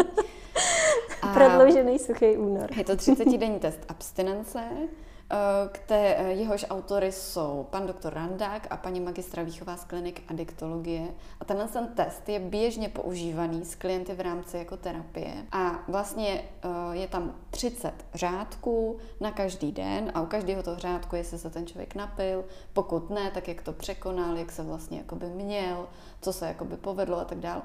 A 1.27 1.35
Prodloužený 1.35 1.99
suchý 1.99 2.37
únor. 2.37 2.71
Je 2.77 2.85
to 2.85 2.93
30-denní 2.93 3.59
test 3.59 3.81
abstinence, 3.89 4.61
eh, 4.63 5.37
které, 5.73 6.33
jehož 6.33 6.67
autory 6.71 7.13
jsou 7.13 7.67
pan 7.71 7.87
doktor 7.87 8.15
Randák 8.15 8.67
a 8.71 8.77
paní 8.77 9.01
magistra 9.01 9.43
Výchová 9.43 9.77
z 9.77 9.85
klinik 9.85 10.23
adiktologie. 10.29 11.09
A 11.41 11.45
tenhle 11.45 11.69
ten 11.69 11.87
test 11.87 12.29
je 12.29 12.39
běžně 12.39 12.89
používaný 12.89 13.65
s 13.65 13.75
klienty 13.75 14.15
v 14.15 14.21
rámci 14.21 14.59
jako 14.59 14.77
terapie. 14.77 15.35
A 15.53 15.79
vlastně 15.89 16.45
eh, 16.63 16.69
je 16.97 17.09
tam 17.09 17.35
30 17.51 17.93
řádků 18.15 18.97
na 19.21 19.31
každý 19.31 19.73
den 19.73 20.11
a 20.15 20.21
u 20.21 20.27
každého 20.27 20.63
toho 20.63 20.79
řádku, 20.79 21.17
jestli 21.17 21.39
se 21.39 21.51
ten 21.51 21.67
člověk 21.67 21.95
napil, 21.95 22.45
pokud 22.73 23.11
ne, 23.11 23.31
tak 23.31 23.49
jak 23.49 23.63
to 23.63 23.73
překonal, 23.73 24.37
jak 24.37 24.53
se 24.53 24.63
vlastně 24.63 24.99
jakoby 24.99 25.27
měl, 25.27 25.89
co 26.21 26.33
se 26.33 26.47
jakoby 26.47 26.77
povedlo 26.77 27.19
a 27.19 27.25
tak 27.25 27.39
dále 27.39 27.63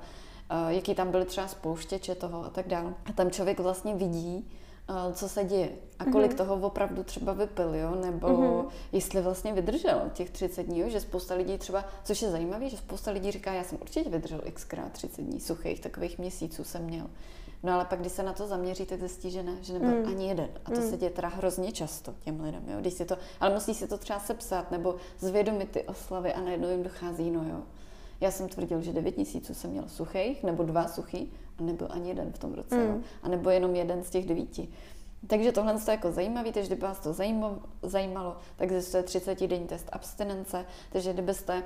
jaký 0.67 0.95
tam 0.95 1.11
byly 1.11 1.25
třeba 1.25 1.47
spouštěče 1.47 2.15
toho 2.15 2.45
a 2.45 2.49
tak 2.49 2.67
dále. 2.67 2.93
A 3.05 3.13
tam 3.13 3.31
člověk 3.31 3.59
vlastně 3.59 3.95
vidí, 3.95 4.51
co 5.13 5.29
se 5.29 5.43
děje 5.43 5.69
a 5.99 6.05
kolik 6.05 6.31
mm-hmm. 6.31 6.37
toho 6.37 6.67
opravdu 6.67 7.03
třeba 7.03 7.33
vypil, 7.33 7.75
jo? 7.75 7.95
nebo 7.95 8.27
mm-hmm. 8.27 8.65
jestli 8.91 9.21
vlastně 9.21 9.53
vydržel 9.53 10.01
těch 10.13 10.29
30 10.29 10.63
dní, 10.63 10.79
jo? 10.79 10.89
že 10.89 10.99
spousta 10.99 11.35
lidí 11.35 11.57
třeba, 11.57 11.85
což 12.03 12.21
je 12.21 12.31
zajímavé, 12.31 12.69
že 12.69 12.77
spousta 12.77 13.11
lidí 13.11 13.31
říká, 13.31 13.53
já 13.53 13.63
jsem 13.63 13.77
určitě 13.81 14.09
vydržel 14.09 14.41
xkrát 14.53 14.91
30 14.91 15.21
dní, 15.21 15.39
suchých 15.39 15.79
takových 15.79 16.19
měsíců 16.19 16.63
jsem 16.63 16.83
měl. 16.83 17.07
No 17.63 17.73
ale 17.73 17.85
pak, 17.85 17.99
když 17.99 18.11
se 18.11 18.23
na 18.23 18.33
to 18.33 18.47
zaměří, 18.47 18.85
tak 18.85 18.99
zjistí, 18.99 19.31
že 19.31 19.43
ne, 19.43 19.57
že 19.61 19.73
nebyl 19.73 19.89
mm. 19.89 20.07
ani 20.07 20.27
jeden. 20.27 20.49
A 20.65 20.71
to 20.71 20.81
mm. 20.81 20.89
se 20.89 20.97
děje 20.97 21.09
teda 21.09 21.27
hrozně 21.27 21.71
často 21.71 22.13
těm 22.23 22.41
lidem, 22.41 22.63
jo? 22.67 22.79
Když 22.79 22.93
si 22.93 23.05
to, 23.05 23.17
ale 23.39 23.53
musí 23.53 23.73
si 23.73 23.87
to 23.87 23.97
třeba 23.97 24.19
sepsat 24.19 24.71
nebo 24.71 24.95
zvědomit 25.19 25.71
ty 25.71 25.83
oslavy 25.83 26.33
a 26.33 26.41
najednou 26.41 26.69
jim 26.69 26.83
dochází, 26.83 27.31
no 27.31 27.43
jo, 27.49 27.61
já 28.21 28.31
jsem 28.31 28.49
tvrdil, 28.49 28.81
že 28.81 28.93
9 28.93 29.15
měsíců 29.15 29.53
jsem 29.53 29.71
měl 29.71 29.83
suchých, 29.87 30.43
nebo 30.43 30.63
dva 30.63 30.87
suchý, 30.87 31.33
a 31.59 31.63
nebyl 31.63 31.87
ani 31.89 32.09
jeden 32.09 32.31
v 32.31 32.39
tom 32.39 32.53
roce, 32.53 32.75
mm. 32.75 32.81
jo? 32.81 32.99
a 33.23 33.29
nebo 33.29 33.49
jenom 33.49 33.75
jeden 33.75 34.03
z 34.03 34.09
těch 34.09 34.25
devíti. 34.25 34.67
Takže 35.27 35.51
tohle 35.51 35.73
je 35.73 35.91
jako 35.91 36.11
zajímavé, 36.11 36.51
takže 36.51 36.67
kdyby 36.67 36.81
vás 36.81 36.99
to 36.99 37.13
zajímalo, 37.83 38.37
tak 38.55 38.71
existuje 38.71 39.03
30 39.03 39.47
denní 39.47 39.67
test 39.67 39.89
abstinence, 39.91 40.65
takže 40.91 41.13
kdybyste 41.13 41.63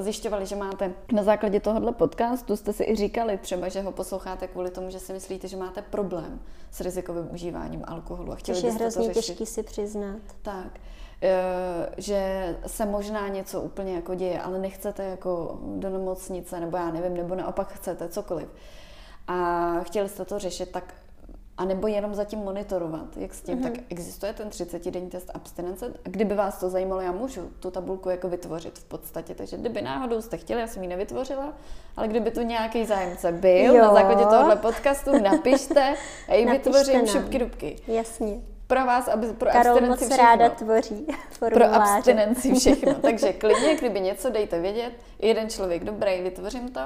zjišťovali, 0.00 0.46
že 0.46 0.56
máte 0.56 0.94
na 1.12 1.22
základě 1.22 1.60
tohohle 1.60 1.92
podcastu, 1.92 2.56
jste 2.56 2.72
si 2.72 2.84
i 2.84 2.96
říkali 2.96 3.38
třeba, 3.38 3.68
že 3.68 3.80
ho 3.80 3.92
posloucháte 3.92 4.48
kvůli 4.48 4.70
tomu, 4.70 4.90
že 4.90 4.98
si 4.98 5.12
myslíte, 5.12 5.48
že 5.48 5.56
máte 5.56 5.82
problém 5.82 6.40
s 6.70 6.80
rizikovým 6.80 7.34
užíváním 7.34 7.82
alkoholu 7.84 8.32
a 8.32 8.34
chtěli 8.34 8.56
Což 8.56 8.64
je 8.64 8.72
hrozně 8.72 9.08
to 9.08 9.14
těžký 9.14 9.46
si 9.46 9.62
přiznat. 9.62 10.20
Tak. 10.42 10.80
Eh, 11.24 11.88
že 11.96 12.56
se 12.66 12.86
možná 12.86 13.28
něco 13.28 13.60
úplně 13.60 13.94
jako 13.94 14.14
děje, 14.14 14.42
ale 14.42 14.58
nechcete 14.58 15.04
jako 15.04 15.58
do 15.62 15.90
nemocnice, 15.90 16.60
nebo 16.60 16.76
já 16.76 16.90
nevím, 16.90 17.16
nebo 17.16 17.34
naopak 17.34 17.72
chcete 17.72 18.08
cokoliv. 18.08 18.48
A 19.28 19.70
chtěli 19.80 20.08
jste 20.08 20.24
to 20.24 20.38
řešit, 20.38 20.70
tak 20.70 20.94
a 21.56 21.64
nebo 21.64 21.86
jenom 21.86 22.14
zatím 22.14 22.38
monitorovat, 22.38 23.16
jak 23.16 23.34
s 23.34 23.40
tím, 23.40 23.58
mm-hmm. 23.58 23.62
tak 23.62 23.72
existuje 23.88 24.32
ten 24.32 24.48
30-denní 24.48 25.10
test 25.10 25.30
abstinence. 25.34 25.92
Kdyby 26.02 26.34
vás 26.34 26.60
to 26.60 26.70
zajímalo, 26.70 27.00
já 27.00 27.12
můžu 27.12 27.50
tu 27.60 27.70
tabulku 27.70 28.10
jako 28.10 28.28
vytvořit 28.28 28.78
v 28.78 28.84
podstatě. 28.84 29.34
Takže 29.34 29.56
kdyby 29.56 29.82
náhodou 29.82 30.22
jste 30.22 30.36
chtěli, 30.36 30.60
já 30.60 30.66
jsem 30.66 30.82
ji 30.82 30.88
nevytvořila, 30.88 31.52
ale 31.96 32.08
kdyby 32.08 32.30
tu 32.30 32.42
nějaký 32.42 32.84
zájemce 32.84 33.32
byl, 33.32 33.74
jo. 33.74 33.82
na 33.82 33.94
základě 33.94 34.24
tohohle 34.24 34.56
podcastu 34.56 35.22
napište 35.22 35.94
a 36.28 36.34
ji 36.34 36.46
vytvořím 36.46 37.06
šupky 37.06 37.38
dubky. 37.38 37.76
Jasně 37.86 38.51
pro 38.72 38.86
vás, 38.86 39.08
aby 39.08 39.26
pro 39.26 39.50
Karol 39.50 39.72
abstinenci 39.72 40.04
moc 40.04 40.12
všechno. 40.12 40.16
ráda 40.16 40.48
tvoří 40.48 41.06
Pro 41.38 41.74
abstinenci 41.74 42.54
všechno. 42.54 42.94
Takže 43.02 43.32
klidně, 43.32 43.74
kdyby 43.74 44.00
něco, 44.00 44.30
dejte 44.30 44.60
vědět. 44.60 44.92
Jeden 45.18 45.50
člověk 45.50 45.84
dobrý, 45.84 46.22
vytvořím 46.22 46.68
to. 46.68 46.80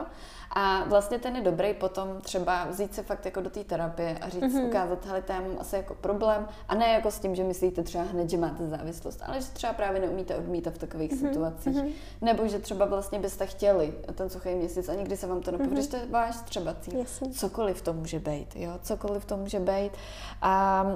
A 0.51 0.85
vlastně 0.85 1.19
ten 1.19 1.37
je 1.37 1.43
dobrý 1.43 1.75
potom 1.75 2.21
třeba 2.21 2.65
vzít 2.65 2.95
se 2.95 3.03
fakt 3.03 3.25
jako 3.25 3.41
do 3.41 3.51
té 3.51 3.65
terapie 3.65 4.19
a 4.21 4.29
říct, 4.29 4.43
mm-hmm. 4.43 4.67
ukázat, 4.67 5.07
hele, 5.07 5.23
to 5.23 5.33
mám 5.33 5.57
asi 5.59 5.77
jako 5.77 5.95
problém. 5.95 6.49
A 6.69 6.75
ne 6.75 6.89
jako 6.89 7.11
s 7.11 7.19
tím, 7.19 7.35
že 7.35 7.45
myslíte 7.45 7.83
třeba 7.83 8.05
hned, 8.05 8.31
že 8.31 8.37
máte 8.37 8.69
závislost, 8.69 9.23
ale 9.27 9.41
že 9.41 9.47
třeba 9.47 9.73
právě 9.73 10.01
neumíte 10.01 10.37
odmítat 10.37 10.75
v 10.75 10.79
takových 10.79 11.13
mm-hmm. 11.13 11.29
situacích. 11.29 11.77
Mm-hmm. 11.77 11.93
Nebo 12.21 12.49
že 12.49 12.59
třeba 12.59 12.85
vlastně 12.85 13.19
byste 13.19 13.47
chtěli 13.47 13.95
ten 14.15 14.31
suchý 14.31 14.55
měsíc 14.55 14.89
a 14.89 14.95
nikdy 14.95 15.17
se 15.17 15.27
vám 15.27 15.41
to 15.41 15.51
nepovede, 15.51 15.81
mm-hmm. 15.81 15.91
to 15.91 15.97
je 15.97 16.07
váš 16.07 16.37
třeba 16.37 16.75
cíl. 16.75 16.99
Jasně. 16.99 17.31
Cokoliv 17.31 17.83
to 17.83 17.93
může 17.93 18.19
být, 18.19 18.57
jo, 18.57 18.73
cokoliv 18.83 19.25
to 19.25 19.37
může 19.37 19.61
být. 19.61 19.93
A 20.43 20.87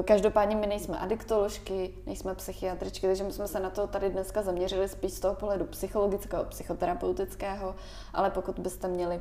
e, 0.00 0.02
každopádně 0.02 0.56
my 0.56 0.66
nejsme 0.66 0.98
adiktoložky, 0.98 1.94
nejsme 2.06 2.34
psychiatričky, 2.34 3.06
takže 3.06 3.24
my 3.24 3.32
jsme 3.32 3.48
se 3.48 3.60
na 3.60 3.70
to 3.70 3.86
tady 3.86 4.10
dneska 4.10 4.42
zaměřili 4.42 4.88
spíš 4.88 5.12
z 5.12 5.20
toho 5.20 5.34
pohledu 5.34 5.64
psychologického, 5.64 6.44
psychoterapeutického, 6.44 7.74
ale 8.14 8.30
pokud 8.30 8.58
byste 8.58 8.88
měli 8.92 9.20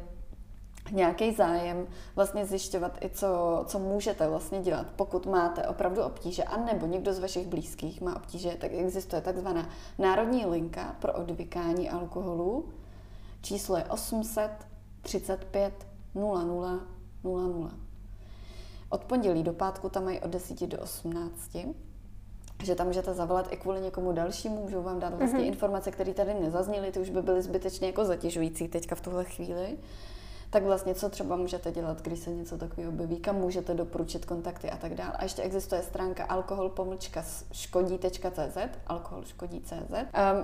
nějaký 0.92 1.34
zájem 1.34 1.88
vlastně 2.16 2.46
zjišťovat 2.46 2.98
i 3.04 3.10
co, 3.10 3.64
co 3.68 3.80
můžete 3.80 4.30
vlastně 4.30 4.62
dělat, 4.62 4.88
pokud 4.96 5.26
máte 5.26 5.68
opravdu 5.68 6.04
obtíže, 6.04 6.44
anebo 6.44 6.86
někdo 6.86 7.14
z 7.14 7.20
vašich 7.20 7.48
blízkých 7.48 8.02
má 8.02 8.16
obtíže, 8.16 8.58
tak 8.60 8.72
existuje 8.74 9.22
takzvaná 9.22 9.70
národní 10.00 10.46
linka 10.46 10.96
pro 11.00 11.14
odvykání 11.14 11.90
alkoholu. 11.90 12.70
Číslo 13.42 13.78
je 13.78 13.84
800 13.84 14.52
35 15.02 15.88
00 16.16 16.80
00. 17.24 17.72
Od 18.90 19.04
pondělí 19.04 19.44
do 19.44 19.54
pátku 19.54 19.90
tam 19.90 20.06
mají 20.06 20.20
od 20.20 20.30
10 20.30 20.68
do 20.68 20.80
18 20.80 21.58
že 22.64 22.76
tam 22.76 22.88
můžete 22.88 23.14
zavolat 23.14 23.54
i 23.54 23.58
kvůli 23.58 23.82
někomu 23.82 24.12
dalšímu, 24.12 24.62
můžou 24.62 24.84
vám 24.84 25.00
dát 25.00 25.14
vlastně 25.14 25.40
mm-hmm. 25.40 25.48
informace, 25.48 25.92
které 25.92 26.14
tady 26.14 26.34
nezazněly, 26.34 26.92
ty 26.92 27.00
už 27.00 27.10
by 27.10 27.22
byly 27.22 27.42
zbytečně 27.42 27.88
jako 27.88 28.06
zatěžující 28.06 28.68
teďka 28.68 28.96
v 28.96 29.02
tuhle 29.02 29.26
chvíli. 29.26 29.78
Tak 30.50 30.64
vlastně 30.64 30.96
co 30.96 31.10
třeba 31.10 31.36
můžete 31.36 31.72
dělat, 31.72 32.02
když 32.02 32.20
se 32.20 32.30
něco 32.30 32.58
takového 32.58 32.92
objeví, 32.92 33.20
kam 33.20 33.36
můžete 33.36 33.74
doporučit 33.74 34.26
kontakty 34.26 34.72
a 34.72 34.78
tak 34.78 34.96
dále. 34.96 35.12
A 35.12 35.24
ještě 35.24 35.42
existuje 35.42 35.82
stránka 35.82 36.24
alkoholpomlčka.škodí.cz 36.24 38.58
alkoholškodí.cz 38.88 39.94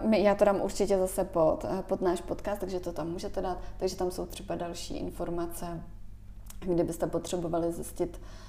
um, 0.03 0.13
Já 0.13 0.35
to 0.35 0.45
dám 0.45 0.61
určitě 0.61 0.97
zase 0.97 1.23
pod, 1.23 1.65
pod 1.81 2.01
náš 2.01 2.21
podcast, 2.21 2.59
takže 2.59 2.79
to 2.79 2.91
tam 2.91 3.11
můžete 3.11 3.41
dát. 3.41 3.57
Takže 3.77 3.95
tam 3.95 4.11
jsou 4.11 4.25
třeba 4.25 4.55
další 4.55 4.97
informace, 4.97 5.83
kdybyste 6.59 7.07
potřebovali 7.07 7.71
zjistit, 7.71 8.19
Eh, 8.19 8.46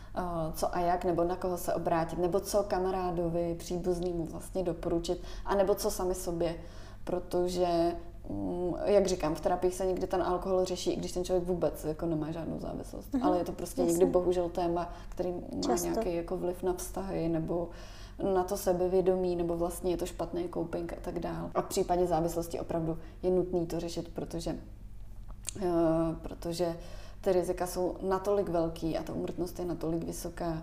co 0.55 0.75
a 0.75 0.81
jak, 0.81 1.05
nebo 1.05 1.25
na 1.25 1.37
koho 1.37 1.59
se 1.59 1.75
obrátit, 1.75 2.19
nebo 2.19 2.41
co 2.41 2.63
kamarádovi, 2.63 3.55
příbuznému 3.59 4.25
vlastně 4.25 4.63
doporučit, 4.63 5.23
anebo 5.45 5.75
co 5.75 5.91
sami 5.91 6.15
sobě, 6.15 6.55
protože 7.05 7.67
mm, 8.31 8.75
jak 8.85 9.07
říkám, 9.07 9.35
v 9.35 9.41
terapii 9.41 9.73
se 9.73 9.87
někdy 9.87 10.07
ten 10.07 10.23
alkohol 10.23 10.65
řeší, 10.65 10.91
i 10.93 10.97
když 10.97 11.13
ten 11.13 11.25
člověk 11.25 11.49
vůbec 11.49 11.85
jako 11.85 12.07
nemá 12.07 12.31
žádnou 12.31 12.61
závislost. 12.61 13.13
Mm-hmm. 13.13 13.25
Ale 13.27 13.39
je 13.39 13.45
to 13.45 13.53
prostě 13.53 13.81
Jasně. 13.81 13.93
někdy 13.93 14.07
bohužel 14.07 14.49
téma, 14.49 14.93
který 15.09 15.33
má 15.33 15.63
Často. 15.63 15.89
nějaký 15.89 16.15
jako 16.15 16.37
vliv 16.37 16.63
na 16.63 16.73
vztahy 16.73 17.29
nebo 17.29 17.69
na 18.35 18.45
to 18.45 18.57
sebevědomí, 18.57 19.37
nebo 19.37 19.57
vlastně 19.57 19.91
je 19.91 19.97
to 19.97 20.07
špatný 20.07 20.49
coping 20.55 20.93
a 20.93 20.97
tak 21.03 21.19
dále. 21.19 21.51
A 21.55 21.63
v 21.63 21.67
případě 21.67 22.07
závislosti 22.07 22.61
opravdu 22.61 22.99
je 23.23 23.31
nutný 23.31 23.67
to 23.67 23.81
řešit, 23.81 24.09
protože 24.09 24.57
protože 26.23 26.77
ty 27.21 27.33
rizika 27.33 27.67
jsou 27.67 27.97
natolik 28.03 28.49
velký 28.49 28.99
a 28.99 29.03
ta 29.03 29.13
umrtnost 29.13 29.59
je 29.59 29.65
natolik 29.65 30.05
vysoká, 30.05 30.63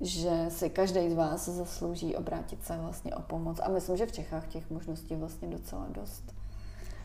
že 0.00 0.46
si 0.48 0.70
každý 0.70 1.10
z 1.10 1.14
vás 1.14 1.48
zaslouží 1.48 2.16
obrátit 2.16 2.64
se 2.64 2.76
vlastně 2.76 3.14
o 3.14 3.22
pomoc. 3.22 3.60
A 3.62 3.68
myslím, 3.68 3.96
že 3.96 4.06
v 4.06 4.12
Čechách 4.12 4.46
těch 4.46 4.70
možností 4.70 5.14
vlastně 5.14 5.48
docela 5.48 5.86
dost. 5.88 6.34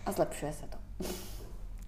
A 0.05 0.11
zlepšuje 0.11 0.53
se 0.53 0.65
to. 0.67 0.77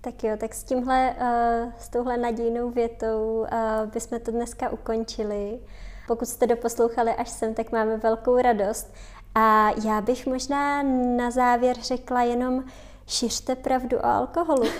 Tak 0.02 0.24
jo, 0.24 0.38
tak 0.38 0.54
s 0.54 0.64
tímhle, 0.64 1.16
uh, 1.20 1.72
s 1.78 1.90
touhle 1.90 2.18
nadějnou 2.18 2.70
větou 2.70 3.40
uh, 3.40 3.90
bychom 3.94 4.20
to 4.20 4.32
dneska 4.32 4.70
ukončili. 4.70 5.60
Pokud 6.08 6.28
jste 6.28 6.48
doposlouchali 6.48 7.12
až 7.12 7.30
sem, 7.30 7.54
tak 7.54 7.72
máme 7.72 7.98
velkou 7.98 8.42
radost. 8.42 8.94
A 9.36 9.70
já 9.86 10.02
bych 10.02 10.28
možná 10.28 10.84
na 11.18 11.32
závěr 11.32 11.78
řekla 11.82 12.24
jenom, 12.24 12.64
šiřte 13.12 13.56
pravdu 13.56 13.98
o 13.98 14.06
alkoholu. 14.06 14.64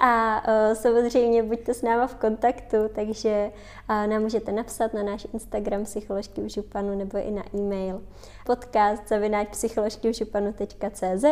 a 0.00 0.42
uh, 0.48 0.74
samozřejmě 0.74 1.42
buďte 1.42 1.74
s 1.74 1.82
náma 1.82 2.06
v 2.06 2.14
kontaktu, 2.14 2.76
takže 2.94 3.50
uh, 3.90 4.06
nám 4.06 4.22
můžete 4.22 4.52
napsat 4.52 4.94
na 4.94 5.02
náš 5.02 5.26
Instagram 5.32 5.84
psycholožky 5.84 6.40
v 6.40 6.48
županu 6.48 6.98
nebo 6.98 7.18
i 7.18 7.30
na 7.30 7.42
e-mail 7.54 8.02
podcast 8.46 9.08
zavináč 9.08 9.48
psycholožkyvžupanu.cz 9.48 11.24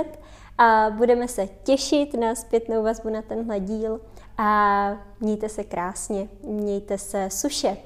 a 0.59 0.91
budeme 0.91 1.29
se 1.29 1.47
těšit 1.47 2.15
na 2.15 2.35
zpětnou 2.35 2.83
vazbu 2.83 3.09
na 3.09 3.23
tenhle 3.23 3.61
díl 3.61 4.01
a 4.39 4.91
mějte 5.21 5.49
se 5.49 5.65
krásně, 5.65 6.29
mějte 6.43 6.99
se 6.99 7.29
suše. 7.31 7.77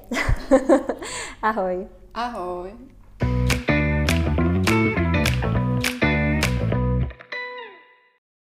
Ahoj. 1.41 1.87
Ahoj. 2.13 2.92